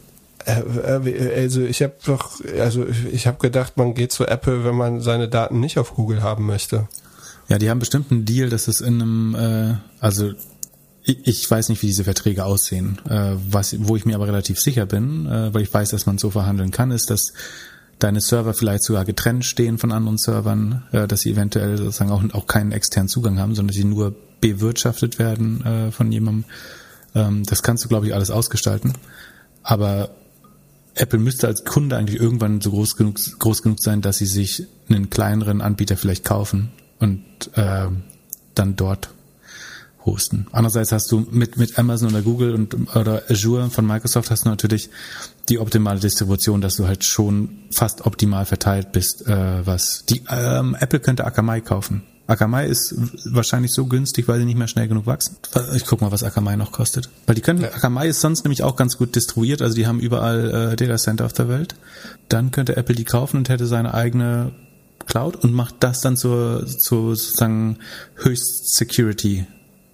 Äh, 0.47 0.61
äh, 0.61 1.43
also 1.43 1.61
ich 1.63 1.83
habe 1.83 1.95
doch, 2.05 2.41
also 2.59 2.87
ich 3.13 3.27
habe 3.27 3.39
gedacht, 3.39 3.77
man 3.77 3.95
geht 3.95 4.13
zu 4.13 4.27
Apple, 4.27 4.65
wenn 4.65 4.77
man 4.77 5.01
seine 5.01 5.29
Daten 5.29 5.61
nicht 5.61 5.79
auf 5.79 5.95
Google 5.95 6.23
haben 6.23 6.47
möchte. 6.47 6.89
Ja, 7.49 7.59
die 7.59 7.69
haben 7.69 7.79
bestimmt 7.79 8.11
einen 8.11 8.25
Deal, 8.25 8.49
dass 8.49 8.69
es 8.69 8.81
in 8.81 9.03
einem, 9.03 9.35
äh, 9.35 9.75
also 10.01 10.33
ich, 11.05 11.27
ich 11.27 11.51
weiß 11.51 11.69
nicht, 11.69 11.83
wie 11.83 11.87
diese 11.87 12.05
Verträge 12.05 12.45
aussehen. 12.45 12.99
Äh, 13.09 13.35
was, 13.51 13.77
wo 13.81 13.97
ich 13.97 14.05
mir 14.05 14.15
aber 14.15 14.27
relativ 14.27 14.59
sicher 14.59 14.87
bin, 14.87 15.27
äh, 15.27 15.53
weil 15.53 15.63
ich 15.63 15.73
weiß, 15.73 15.91
dass 15.91 16.07
man 16.07 16.19
so 16.19 16.31
verhandeln 16.31 16.71
kann, 16.71 16.91
ist, 16.91 17.11
dass 17.11 17.33
deine 17.99 18.21
Server 18.21 18.55
vielleicht 18.55 18.85
sogar 18.85 19.05
getrennt 19.05 19.45
stehen 19.45 19.79
von 19.79 19.93
anderen 19.93 20.19
Servern, 20.19 20.85
äh, 20.93 21.07
dass 21.07 21.21
sie 21.21 21.31
eventuell 21.31 21.77
sozusagen 21.77 22.11
auch, 22.11 22.23
auch 22.35 22.47
keinen 22.47 22.73
externen 22.73 23.09
Zugang 23.09 23.39
haben, 23.39 23.55
sondern 23.55 23.75
sie 23.75 23.85
nur 23.85 24.15
bewirtschaftet 24.41 25.19
werden 25.19 25.65
äh, 25.65 25.93
von 25.93 26.11
jemandem. 26.13 26.45
Ähm, 27.15 27.45
das 27.45 27.63
kannst 27.63 27.85
du, 27.85 27.89
glaube 27.89 28.07
ich, 28.07 28.15
alles 28.15 28.31
ausgestalten. 28.31 28.93
Aber 29.63 30.11
Apple 30.97 31.19
müsste 31.19 31.47
als 31.47 31.65
Kunde 31.65 31.97
eigentlich 31.97 32.21
irgendwann 32.21 32.61
so 32.61 32.71
groß 32.71 32.97
genug, 32.97 33.19
groß 33.39 33.63
genug 33.63 33.81
sein, 33.81 34.03
dass 34.03 34.19
sie 34.19 34.27
sich 34.27 34.67
einen 34.89 35.11
kleineren 35.11 35.61
Anbieter 35.61 35.97
vielleicht 35.97 36.25
kaufen 36.25 36.71
und 36.99 37.23
äh, 37.55 37.89
dann 38.55 38.77
dort 38.77 39.11
hosten. 40.05 40.47
Andererseits 40.53 40.93
hast 40.93 41.11
du 41.11 41.27
mit, 41.31 41.59
mit 41.59 41.79
Amazon 41.79 42.11
oder 42.11 42.23
Google 42.23 42.55
und 42.55 42.97
oder 42.97 43.25
Azure 43.29 43.69
von 43.71 43.87
Microsoft 43.87 44.31
hast 44.31 44.45
du 44.45 44.49
natürlich 44.49 44.89
die 45.49 45.59
optimale 45.59 46.01
Distribution, 46.01 46.61
dass 46.61 46.77
du 46.77 46.87
halt 46.87 47.05
schon 47.05 47.65
fast 47.75 48.07
optimal 48.07 48.47
verteilt 48.47 48.93
bist, 48.93 49.27
äh, 49.27 49.67
was 49.67 50.05
die 50.09 50.23
ähm, 50.31 50.77
Apple 50.79 51.01
könnte 51.01 51.25
Akamai 51.25 51.61
kaufen. 51.61 52.03
Akamai 52.29 52.67
ist 52.67 52.95
wahrscheinlich 53.25 53.73
so 53.73 53.87
günstig, 53.87 54.27
weil 54.27 54.41
sie 54.41 54.45
nicht 54.45 54.59
mehr 54.59 54.67
schnell 54.67 54.89
genug 54.89 55.07
wachsen. 55.07 55.37
Ich 55.75 55.85
guck 55.87 56.01
mal, 56.01 56.11
was 56.11 56.25
Akamai 56.25 56.57
noch 56.57 56.73
kostet. 56.73 57.09
Weil 57.27 57.37
die 57.37 57.41
können, 57.41 57.61
ja. 57.61 57.69
Akamai 57.69 58.09
ist 58.09 58.21
sonst 58.21 58.45
nämlich 58.45 58.63
auch 58.65 58.75
ganz 58.77 58.97
gut 58.97 59.15
distribuiert, 59.15 59.63
also 59.63 59.77
die 59.77 59.87
haben 59.87 60.01
überall 60.01 60.73
äh, 60.73 60.77
Data 60.77 60.97
Center 60.97 61.25
auf 61.25 61.33
der 61.33 61.49
Welt. 61.49 61.77
Dann 62.29 62.51
könnte 62.51 62.77
Apple 62.77 62.97
die 62.97 63.05
kaufen 63.05 63.37
und 63.39 63.49
hätte 63.49 63.67
seine 63.67 63.95
eigene 63.95 64.53
Cloud 65.07 65.37
und 65.37 65.53
macht 65.53 65.77
das 65.81 66.01
dann 66.01 66.17
zur, 66.17 66.67
zur 66.67 67.17
sozusagen 67.17 67.79
höchst 68.17 68.75
Security 68.77 69.47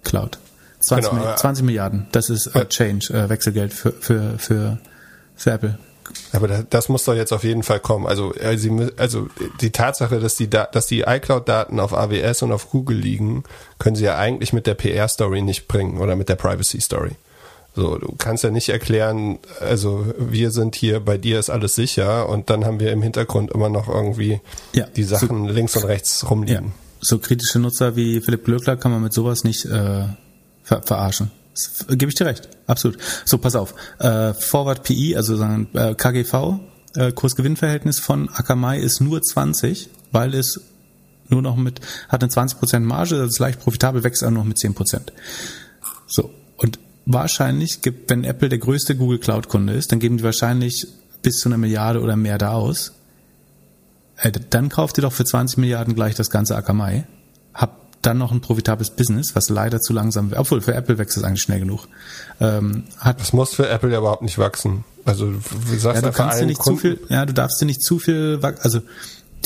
Cloud. 0.03 0.39
20, 0.79 1.11
genau, 1.11 1.35
20 1.35 1.63
Milliarden, 1.63 2.07
das 2.11 2.29
ist 2.29 2.47
äh, 2.47 2.67
Change, 2.67 3.13
äh, 3.13 3.29
Wechselgeld 3.29 3.73
für, 3.73 3.93
für, 3.93 4.37
für, 4.37 4.79
für 5.35 5.51
Apple. 5.51 5.77
Aber 6.31 6.47
das 6.47 6.89
muss 6.89 7.03
doch 7.03 7.15
jetzt 7.15 7.31
auf 7.31 7.43
jeden 7.43 7.63
Fall 7.63 7.79
kommen. 7.79 8.07
Also, 8.07 8.33
äh, 8.35 8.57
also 8.97 9.27
die 9.61 9.71
Tatsache, 9.71 10.19
dass 10.19 10.35
die, 10.35 10.49
dass 10.49 10.87
die 10.87 11.01
iCloud-Daten 11.01 11.79
auf 11.79 11.93
AWS 11.93 12.43
und 12.43 12.51
auf 12.51 12.69
Google 12.69 12.97
liegen, 12.97 13.43
können 13.79 13.95
sie 13.95 14.05
ja 14.05 14.17
eigentlich 14.17 14.53
mit 14.53 14.67
der 14.67 14.75
PR-Story 14.75 15.41
nicht 15.41 15.67
bringen 15.67 15.99
oder 15.99 16.15
mit 16.15 16.29
der 16.29 16.35
Privacy-Story. 16.35 17.11
So, 17.75 17.97
du 17.97 18.13
kannst 18.17 18.43
ja 18.43 18.51
nicht 18.51 18.69
erklären, 18.69 19.39
also 19.59 20.05
wir 20.19 20.51
sind 20.51 20.75
hier, 20.75 20.99
bei 20.99 21.17
dir 21.17 21.39
ist 21.39 21.49
alles 21.49 21.73
sicher 21.73 22.29
und 22.29 22.51
dann 22.51 22.65
haben 22.65 22.79
wir 22.79 22.91
im 22.91 23.01
Hintergrund 23.01 23.51
immer 23.51 23.69
noch 23.69 23.87
irgendwie 23.89 24.41
ja, 24.73 24.85
die 24.85 25.03
Sachen 25.03 25.47
so, 25.47 25.53
links 25.53 25.75
und 25.75 25.85
rechts 25.85 26.29
rumliegen. 26.29 26.65
Ja, 26.65 26.71
so 27.01 27.17
kritische 27.17 27.57
Nutzer 27.57 27.95
wie 27.95 28.21
Philipp 28.21 28.45
Glöckler 28.45 28.77
kann 28.77 28.91
man 28.91 29.01
mit 29.01 29.13
sowas 29.13 29.43
nicht 29.43 29.65
äh, 29.65 30.05
ver 30.61 30.83
verarschen. 30.83 31.31
Gebe 31.87 32.09
ich 32.09 32.15
dir 32.15 32.25
recht, 32.25 32.49
absolut. 32.67 32.97
So, 33.25 33.37
pass 33.37 33.55
auf. 33.55 33.75
Äh, 33.99 34.33
Forward 34.33 34.83
PE, 34.83 35.15
also 35.15 35.35
sagen, 35.35 35.67
äh, 35.73 35.93
KGV, 35.93 36.59
äh, 36.95 37.11
Kursgewinnverhältnis 37.11 37.99
von 37.99 38.29
Akamai 38.29 38.79
ist 38.79 39.01
nur 39.01 39.21
20, 39.21 39.89
weil 40.11 40.33
es 40.33 40.61
nur 41.29 41.41
noch 41.41 41.55
mit, 41.55 41.81
hat 42.09 42.23
eine 42.23 42.31
20% 42.31 42.79
Marge, 42.79 43.17
das 43.17 43.31
ist 43.31 43.39
leicht 43.39 43.59
profitabel, 43.59 44.03
wächst 44.03 44.23
auch 44.23 44.31
noch 44.31 44.43
mit 44.43 44.57
10%. 44.57 45.11
So. 46.07 46.31
Und 46.57 46.79
wahrscheinlich 47.05 47.81
gibt, 47.81 48.09
wenn 48.09 48.23
Apple 48.23 48.49
der 48.49 48.59
größte 48.59 48.95
Google 48.95 49.19
Cloud 49.19 49.49
Kunde 49.49 49.73
ist, 49.73 49.91
dann 49.91 49.99
geben 49.99 50.17
die 50.17 50.23
wahrscheinlich 50.23 50.87
bis 51.21 51.39
zu 51.39 51.49
einer 51.49 51.57
Milliarde 51.57 52.01
oder 52.01 52.15
mehr 52.15 52.37
da 52.37 52.51
aus. 52.51 52.93
Äh, 54.17 54.31
dann 54.49 54.69
kauft 54.69 54.97
ihr 54.97 55.01
doch 55.01 55.13
für 55.13 55.25
20 55.25 55.57
Milliarden 55.57 55.95
gleich 55.95 56.15
das 56.15 56.29
ganze 56.29 56.55
Akamai. 56.55 57.05
Habt 57.53 57.82
dann 58.05 58.17
noch 58.17 58.31
ein 58.31 58.41
profitables 58.41 58.91
Business, 58.91 59.35
was 59.35 59.49
leider 59.49 59.79
zu 59.79 59.93
langsam 59.93 60.31
wäre. 60.31 60.41
Obwohl, 60.41 60.61
für 60.61 60.73
Apple 60.73 60.97
wächst 60.97 61.17
es 61.17 61.23
eigentlich 61.23 61.41
schnell 61.41 61.59
genug. 61.59 61.87
Ähm, 62.39 62.83
hat 62.99 63.19
das 63.19 63.33
muss 63.33 63.53
für 63.53 63.67
Apple 63.67 63.91
ja 63.91 63.99
überhaupt 63.99 64.21
nicht 64.21 64.37
wachsen. 64.37 64.83
Also, 65.05 65.31
du 65.31 65.77
sagst 65.77 66.01
ja, 66.01 66.09
du 66.09 66.15
kannst 66.15 66.39
dir 66.39 66.45
nicht 66.45 66.59
Kunden 66.59 66.79
zu 66.79 66.81
viel, 66.81 66.99
ja, 67.09 67.25
du 67.25 67.33
darfst 67.33 67.59
dir 67.59 67.65
nicht 67.65 67.81
zu 67.81 67.99
viel, 67.99 68.39
also, 68.61 68.81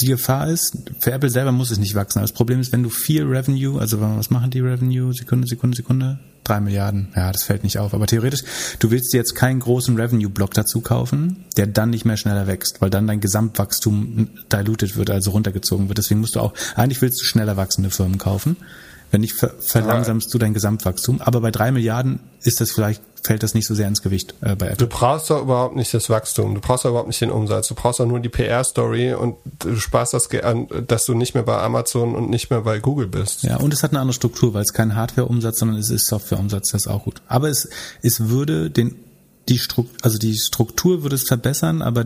die 0.01 0.07
Gefahr 0.07 0.47
ist, 0.47 0.77
für 0.99 1.11
Apple 1.11 1.29
selber 1.29 1.51
muss 1.51 1.71
es 1.71 1.79
nicht 1.79 1.95
wachsen. 1.95 2.19
Aber 2.19 2.23
das 2.23 2.33
Problem 2.33 2.59
ist, 2.59 2.71
wenn 2.71 2.83
du 2.83 2.89
viel 2.89 3.23
Revenue, 3.23 3.79
also 3.79 3.99
was 3.99 4.29
machen 4.29 4.51
die 4.51 4.59
Revenue? 4.59 5.13
Sekunde, 5.13 5.47
Sekunde, 5.47 5.75
Sekunde. 5.75 6.19
Drei 6.43 6.61
Milliarden. 6.61 7.09
Ja, 7.15 7.31
das 7.31 7.43
fällt 7.43 7.63
nicht 7.63 7.77
auf. 7.77 7.93
Aber 7.93 8.07
theoretisch, 8.07 8.41
du 8.79 8.89
willst 8.89 9.13
jetzt 9.13 9.35
keinen 9.35 9.59
großen 9.59 9.99
Revenue-Block 9.99 10.53
dazu 10.53 10.79
kaufen, 10.81 11.45
der 11.57 11.67
dann 11.67 11.89
nicht 11.89 12.05
mehr 12.05 12.15
schneller 12.15 12.47
wächst, 12.47 12.79
weil 12.81 12.89
dann 12.89 13.05
dein 13.07 13.19
Gesamtwachstum 13.19 14.29
diluted 14.51 14.95
wird, 14.95 15.09
also 15.09 15.31
runtergezogen 15.31 15.89
wird. 15.89 15.97
Deswegen 15.97 16.21
musst 16.21 16.35
du 16.35 16.39
auch, 16.39 16.53
eigentlich 16.75 17.01
willst 17.01 17.19
du 17.19 17.25
schneller 17.25 17.57
wachsende 17.57 17.89
Firmen 17.89 18.17
kaufen. 18.17 18.55
Wenn 19.11 19.21
nicht, 19.21 19.33
ver 19.33 19.53
verlangsamst 19.59 20.33
du 20.33 20.37
dein 20.37 20.53
Gesamtwachstum. 20.53 21.21
Aber 21.21 21.41
bei 21.41 21.51
drei 21.51 21.71
Milliarden 21.71 22.19
ist 22.43 22.61
das 22.61 22.71
vielleicht, 22.71 23.01
fällt 23.27 23.43
das 23.43 23.53
nicht 23.53 23.67
so 23.67 23.75
sehr 23.75 23.87
ins 23.87 24.01
Gewicht 24.01 24.33
äh, 24.41 24.55
bei 24.55 24.67
Apple. 24.67 24.77
Du 24.77 24.87
brauchst 24.87 25.29
doch 25.29 25.41
überhaupt 25.41 25.75
nicht 25.75 25.93
das 25.93 26.09
Wachstum. 26.09 26.55
Du 26.55 26.61
brauchst 26.61 26.85
doch 26.85 26.89
überhaupt 26.89 27.09
nicht 27.09 27.21
den 27.21 27.29
Umsatz. 27.29 27.67
Du 27.67 27.75
brauchst 27.75 27.99
doch 27.99 28.05
nur 28.05 28.19
die 28.19 28.29
PR-Story 28.29 29.13
und 29.13 29.35
du 29.59 29.75
sparst 29.75 30.13
das 30.13 30.29
an, 30.43 30.67
dass 30.87 31.05
du 31.05 31.13
nicht 31.13 31.33
mehr 31.33 31.43
bei 31.43 31.57
Amazon 31.57 32.15
und 32.15 32.29
nicht 32.29 32.49
mehr 32.49 32.61
bei 32.61 32.79
Google 32.79 33.07
bist. 33.07 33.43
Ja, 33.43 33.57
und 33.57 33.73
es 33.73 33.83
hat 33.83 33.91
eine 33.91 33.99
andere 33.99 34.13
Struktur, 34.13 34.53
weil 34.53 34.63
es 34.63 34.73
kein 34.73 34.95
Hardware-Umsatz, 34.95 35.59
sondern 35.59 35.77
es 35.77 35.89
ist 35.89 36.07
Software-Umsatz. 36.07 36.71
Das 36.71 36.81
ist 36.81 36.87
auch 36.87 37.03
gut. 37.03 37.21
Aber 37.27 37.49
es, 37.49 37.69
es 38.01 38.29
würde 38.29 38.71
den, 38.71 38.95
die 39.49 39.59
Struktur, 39.59 39.95
also 40.01 40.17
die 40.17 40.37
Struktur 40.37 41.03
würde 41.03 41.15
es 41.15 41.23
verbessern, 41.23 41.81
aber 41.81 42.05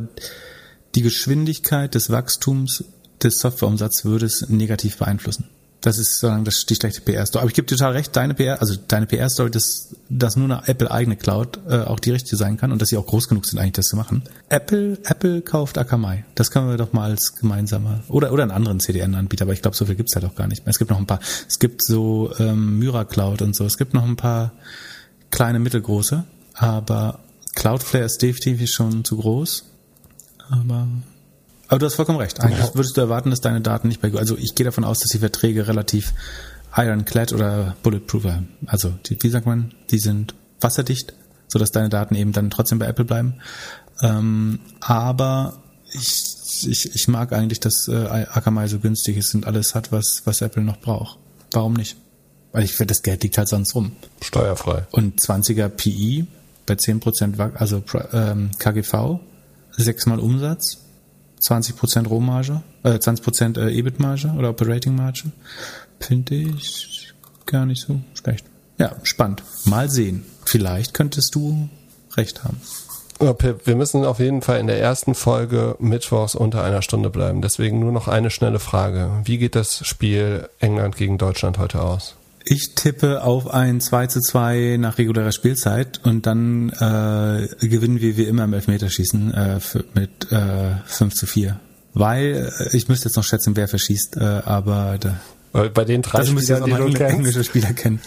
die 0.96 1.02
Geschwindigkeit 1.04 1.94
des 1.96 2.10
Wachstums 2.10 2.84
des 3.22 3.38
Softwareumsatzes 3.38 4.06
würde 4.06 4.26
es 4.26 4.50
negativ 4.50 4.98
beeinflussen. 4.98 5.48
Das 5.82 5.98
ist 5.98 6.20
sozusagen 6.20 6.46
das, 6.46 6.66
die 6.68 6.76
schlechte 6.76 7.02
PR-Story. 7.02 7.42
Aber 7.42 7.50
ich 7.50 7.56
gebe 7.56 7.68
dir 7.68 7.76
total 7.76 7.94
recht, 7.94 8.16
deine 8.16 8.36
PR, 8.36 8.62
also 8.62 8.76
deine 8.88 9.08
PR-Story, 9.08 9.50
dass, 9.50 9.96
dass 10.10 10.36
nur 10.36 10.46
eine 10.46 10.68
Apple-eigene 10.68 11.16
Cloud 11.16 11.60
äh, 11.68 11.80
auch 11.80 12.00
die 12.00 12.12
richtige 12.12 12.38
sein 12.38 12.58
kann 12.58 12.72
und 12.72 12.80
dass 12.80 12.90
sie 12.90 12.98
auch 12.98 13.08
groß 13.08 13.28
genug 13.28 13.48
sind, 13.48 13.58
eigentlich 13.58 13.74
das 13.74 13.88
zu 13.88 13.96
machen. 13.96 14.22
Apple, 14.50 15.00
Apple 15.06 15.42
kauft 15.42 15.80
Akamai. 15.80 16.24
Das 16.36 16.52
können 16.52 16.70
wir 16.70 16.78
doch 16.78 16.94
mal 16.94 17.10
als 17.10 17.36
gemeinsamer 17.36 18.02
oder 18.10 18.32
oder 18.32 18.44
einen 18.44 18.52
anderen 18.52 18.80
CDN-Anbieter, 18.80 19.46
aber 19.46 19.54
ich 19.54 19.64
glaube, 19.64 19.76
so 19.76 19.86
viel 19.86 19.96
gibt's 19.96 20.14
ja 20.14 20.22
doch 20.22 20.36
gar 20.36 20.48
nicht 20.48 20.66
mehr. 20.66 20.70
Es 20.70 20.78
gibt 20.78 20.92
noch 20.92 21.00
ein 21.00 21.08
paar. 21.08 21.20
Es 21.48 21.58
gibt 21.58 21.84
so 21.84 22.32
ähm, 22.38 22.78
Myra 22.78 23.04
Cloud 23.04 23.42
und 23.42 23.56
so. 23.56 23.66
Es 23.66 23.80
gibt 23.80 23.96
noch 23.96 24.06
ein 24.06 24.16
paar 24.16 24.52
kleine, 25.32 25.60
mittelgroße, 25.60 26.26
aber 26.54 27.20
Cloudflare 27.56 28.06
ist 28.06 28.22
definitiv 28.22 28.70
schon 28.70 29.04
zu 29.04 29.18
groß. 29.18 29.66
Aber 30.50 30.88
aber 31.72 31.80
du 31.80 31.86
hast 31.86 31.96
vollkommen 31.96 32.20
recht. 32.20 32.42
Eigentlich 32.42 32.60
ja. 32.60 32.76
würdest 32.76 32.98
du 32.98 33.02
erwarten, 33.02 33.30
dass 33.30 33.40
deine 33.40 33.62
Daten 33.62 33.88
nicht 33.88 34.02
bei 34.02 34.10
Google, 34.10 34.20
also 34.20 34.38
ich 34.38 34.56
gehe 34.56 34.66
davon 34.66 34.84
aus, 34.84 35.00
dass 35.00 35.10
die 35.10 35.20
Verträge 35.20 35.70
relativ 35.70 36.14
ironclad 36.76 37.32
oder 37.32 37.78
bulletproof 37.82 38.24
sind. 38.24 38.50
Also, 38.66 38.94
die, 39.06 39.18
wie 39.24 39.30
sagt 39.30 39.46
man, 39.46 39.74
die 39.90 40.00
sind 40.00 40.36
wasserdicht, 40.60 41.14
sodass 41.48 41.72
deine 41.72 41.88
Daten 41.88 42.16
eben 42.16 42.34
dann 42.34 42.50
trotzdem 42.50 42.78
bei 42.78 42.88
Apple 42.88 43.06
bleiben. 43.06 43.36
Ähm, 44.02 44.60
aber 44.82 45.60
ich, 45.94 46.22
ich, 46.68 46.94
ich 46.94 47.08
mag 47.08 47.32
eigentlich, 47.32 47.62
dass 47.62 47.88
äh, 47.88 47.96
Akamai 47.96 48.68
so 48.68 48.80
günstig 48.80 49.16
ist 49.16 49.34
und 49.34 49.48
alles 49.48 49.74
hat, 49.74 49.94
was, 49.94 50.24
was 50.26 50.42
Apple 50.42 50.64
noch 50.64 50.78
braucht. 50.78 51.20
Warum 51.54 51.74
nicht? 51.74 51.96
Weil 52.52 52.66
ich 52.66 52.74
finde, 52.74 52.94
das 52.94 53.02
Geld 53.02 53.24
liegt 53.24 53.38
halt 53.38 53.48
sonst 53.48 53.76
rum. 53.76 53.94
Steuerfrei. 54.22 54.88
Und 54.92 55.22
20er 55.22 55.70
PI 55.70 56.28
bei 56.66 56.74
10% 56.74 57.56
also 57.56 57.82
ähm, 58.12 58.52
KGV, 58.60 59.20
sechsmal 59.72 60.20
Umsatz, 60.20 60.80
20% 61.42 62.08
Rohmarge, 62.08 62.62
äh, 62.84 63.00
20% 63.00 63.58
äh, 63.58 63.72
EBIT-Marge 63.72 64.34
oder 64.38 64.50
Operating-Marge, 64.50 65.32
finde 66.00 66.36
ich 66.36 67.14
gar 67.46 67.66
nicht 67.66 67.82
so 67.82 68.00
schlecht. 68.14 68.46
Ja, 68.78 68.96
spannend. 69.04 69.44
Mal 69.66 69.90
sehen. 69.90 70.26
Vielleicht 70.46 70.94
könntest 70.94 71.36
du 71.36 71.70
recht 72.16 72.44
haben. 72.44 72.60
Ja, 73.22 73.34
Pip, 73.34 73.68
wir 73.68 73.76
müssen 73.76 74.04
auf 74.04 74.20
jeden 74.20 74.42
Fall 74.42 74.60
in 74.60 74.66
der 74.66 74.82
ersten 74.82 75.14
Folge 75.14 75.76
mittwochs 75.78 76.34
unter 76.34 76.64
einer 76.64 76.82
Stunde 76.82 77.12
bleiben. 77.12 77.44
Deswegen 77.44 77.80
nur 77.80 77.92
noch 77.92 78.08
eine 78.08 78.32
schnelle 78.32 78.58
Frage. 78.58 79.12
Wie 79.26 79.38
geht 79.38 79.54
das 79.54 79.86
Spiel 79.86 80.50
England 80.60 80.98
gegen 80.98 81.20
Deutschland 81.20 81.60
heute 81.60 81.84
aus? 81.84 82.16
Ich 82.44 82.76
tippe 82.76 83.24
auf 83.24 83.50
ein 83.50 83.82
2 83.82 84.08
zu 84.08 84.20
2 84.20 84.78
nach 84.80 84.98
regulärer 84.98 85.32
Spielzeit 85.32 86.02
und 86.04 86.26
dann 86.26 86.70
äh, 86.70 87.68
gewinnen 87.68 88.02
wir 88.02 88.18
wie 88.18 88.24
immer 88.24 88.46
im 88.46 88.54
Elfmeterschießen 88.54 89.34
äh, 89.34 89.60
mit 89.94 90.32
äh, 90.32 90.76
5 90.86 91.14
zu 91.14 91.26
4. 91.28 91.60
Weil, 91.94 92.52
äh, 92.58 92.76
ich 92.76 92.88
müsste 92.88 93.10
jetzt 93.10 93.16
noch 93.16 93.24
schätzen, 93.24 93.56
wer 93.56 93.68
verschießt, 93.68 94.18
äh, 94.18 94.24
aber 94.24 94.98
da, 95.00 95.20
bei 95.52 95.84
den 95.84 96.02
drei 96.02 96.20
also 96.20 96.40
Spielern, 96.40 96.64
die 96.64 96.72
du 96.72 96.94
kennst. 96.94 97.46
Spieler 97.46 97.74
kennen. 97.74 98.00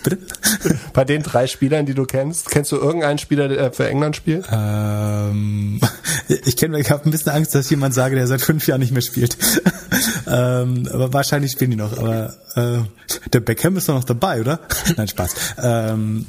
Bei 0.95 1.05
den 1.05 1.22
drei 1.22 1.47
Spielern, 1.47 1.84
die 1.84 1.92
du 1.92 2.07
kennst, 2.07 2.51
kennst 2.51 2.72
du 2.72 2.76
irgendeinen 2.76 3.18
Spieler, 3.18 3.49
der 3.49 3.70
für 3.72 3.86
England 3.86 4.16
spielt? 4.16 4.47
Ähm, 4.51 5.78
ich 6.28 6.57
kenne, 6.57 6.80
ich 6.80 6.90
habe 6.90 7.05
ein 7.05 7.11
bisschen 7.11 7.32
Angst, 7.32 7.55
dass 7.55 7.66
ich 7.66 7.70
jemand 7.70 7.95
sage, 7.95 8.16
der 8.16 8.26
seit 8.26 8.40
fünf 8.40 8.66
Jahren 8.66 8.80
nicht 8.80 8.92
mehr 8.92 9.03
spielt. 9.03 9.36
ähm, 10.26 10.88
aber 10.90 11.12
wahrscheinlich 11.12 11.53
spielen 11.53 11.72
die 11.72 11.76
noch. 11.76 11.99
Aber 11.99 12.34
äh, 12.57 13.28
der 13.30 13.40
Beckham 13.40 13.76
ist 13.76 13.90
doch 13.90 13.95
noch 13.95 14.05
dabei, 14.05 14.40
oder? 14.40 14.61
Nein, 14.97 15.09
Spaß. 15.09 15.34
Ähm, 15.62 16.26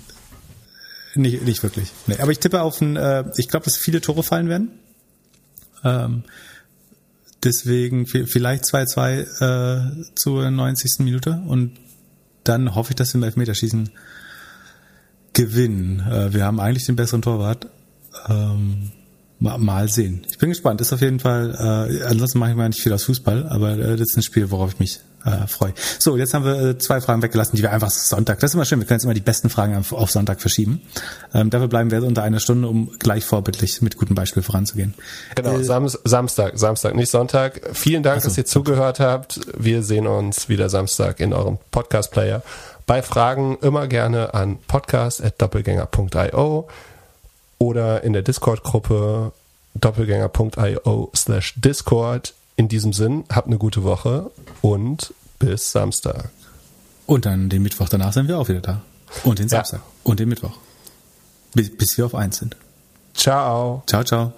nicht, 1.16 1.44
nicht 1.44 1.64
wirklich. 1.64 1.94
Nee, 2.08 2.18
aber 2.20 2.34
ich 2.34 2.40
tippe 2.40 2.62
auf 2.62 2.82
ein, 2.82 2.98
äh, 2.98 3.24
ich 3.38 3.48
glaube, 3.48 3.64
dass 3.64 3.78
viele 3.78 4.02
Tore 4.02 4.22
fallen 4.22 4.50
werden. 4.50 4.72
Ähm, 5.86 6.24
Deswegen 7.46 8.06
vielleicht 8.08 8.66
2-2 8.66 10.02
äh, 10.02 10.06
zur 10.16 10.50
90. 10.50 11.00
Minute 11.00 11.42
und 11.48 11.78
dann 12.44 12.76
hoffe 12.76 12.92
ich, 12.92 12.96
dass 12.96 13.14
wir 13.14 13.20
im 13.20 13.24
Elfmeterschießen 13.24 13.92
gewinnen. 15.34 16.00
Äh, 16.00 16.34
wir 16.34 16.44
haben 16.44 16.60
eigentlich 16.60 16.86
den 16.86 16.96
besseren 16.96 17.22
Torwart. 17.22 17.68
Ähm, 18.28 18.92
mal 19.40 19.88
sehen. 19.90 20.26
Ich 20.30 20.38
bin 20.38 20.50
gespannt. 20.50 20.82
Ist 20.82 20.94
auf 20.94 21.02
jeden 21.02 21.20
Fall, 21.20 21.52
äh, 21.92 22.04
ansonsten 22.06 22.40
mache 22.40 22.52
ich 22.52 22.56
mal 22.56 22.68
nicht 22.68 22.82
viel 22.82 22.94
aus 22.94 23.04
Fußball, 23.04 23.48
aber 23.48 23.74
äh, 23.74 23.96
das 23.96 24.10
ist 24.10 24.18
ein 24.18 24.24
Spiel, 24.24 24.50
worauf 24.50 24.74
ich 24.74 24.80
mich 24.80 25.00
äh, 25.26 25.48
freue. 25.48 25.74
So, 26.00 26.18
jetzt 26.18 26.34
haben 26.34 26.46
wir 26.46 26.62
äh, 26.62 26.78
zwei 26.78 27.02
Fragen 27.02 27.22
weggelassen, 27.22 27.56
die 27.56 27.62
wir 27.62 27.72
einfach 27.72 27.90
Sonntag, 27.90 28.40
das 28.40 28.52
ist 28.52 28.56
immer 28.56 28.66
schön, 28.66 28.80
wir 28.80 28.86
können 28.86 28.98
jetzt 28.98 29.06
immer 29.06 29.14
die 29.14 29.22
besten 29.22 29.50
Fragen 29.50 29.76
auf, 29.76 30.12
Sonntag 30.12 30.40
verschieben. 30.40 30.82
Ähm, 31.34 31.50
dafür 31.50 31.68
bleiben 31.68 31.92
wir 31.92 32.04
unter 32.04 32.24
einer 32.24 32.40
Stunde, 32.40 32.68
um 32.68 32.92
gleich 33.00 33.26
vorbildlich 33.26 33.82
mit 33.82 33.98
gutem 33.98 34.16
Beispiel 34.16 34.44
voranzugehen. 34.44 34.94
Genau, 35.36 35.58
äh, 35.58 35.64
Sam 35.64 35.90
Samstag, 36.04 36.58
Samstag, 36.58 36.96
nicht 36.96 37.10
Sonntag. 37.10 37.62
Vielen 37.74 38.04
Dank, 38.04 38.18
also, 38.18 38.30
dass 38.30 38.38
ihr 38.38 38.46
zugehört 38.46 39.00
habt. 39.00 39.40
Wir 39.58 39.84
sehen 39.84 40.08
uns 40.08 40.50
wieder 40.50 40.70
Samstag 40.70 41.20
in 41.20 41.34
eurem 41.34 41.58
Podcast-Player. 41.72 42.44
Bei 42.86 43.02
Fragen 43.02 43.58
immer 43.62 43.88
gerne 43.88 44.36
an 44.36 44.60
podcast.doppelgänger.io 44.68 46.68
oder 47.58 48.04
in 48.04 48.14
der 48.14 48.22
Discord-Gruppe 48.22 49.32
doppelgänger.io 49.74 51.12
slash 51.16 51.56
Discord. 51.58 52.34
In 52.56 52.68
diesem 52.70 52.94
Sinn, 52.94 53.26
habt 53.30 53.48
eine 53.48 53.58
gute 53.58 53.84
Woche 53.84 54.32
und 54.62 55.14
bis 55.40 55.72
Samstag. 55.72 56.30
Und 57.06 57.26
dann 57.26 57.50
den 57.50 57.62
Mittwoch 57.62 57.90
danach 57.90 58.14
sind 58.14 58.28
wir 58.28 58.38
auch 58.38 58.48
wieder 58.48 58.62
da. 58.62 58.82
Und 59.24 59.40
den 59.40 59.50
Samstag. 59.50 59.82
Ja. 59.82 59.86
Und 60.04 60.20
den 60.20 60.30
Mittwoch. 60.30 60.58
Bis, 61.54 61.76
bis 61.76 61.98
wir 61.98 62.06
auf 62.06 62.16
eins 62.16 62.38
sind. 62.38 62.56
Ciao. 63.14 63.84
Ciao, 63.88 64.04
ciao. 64.04 64.34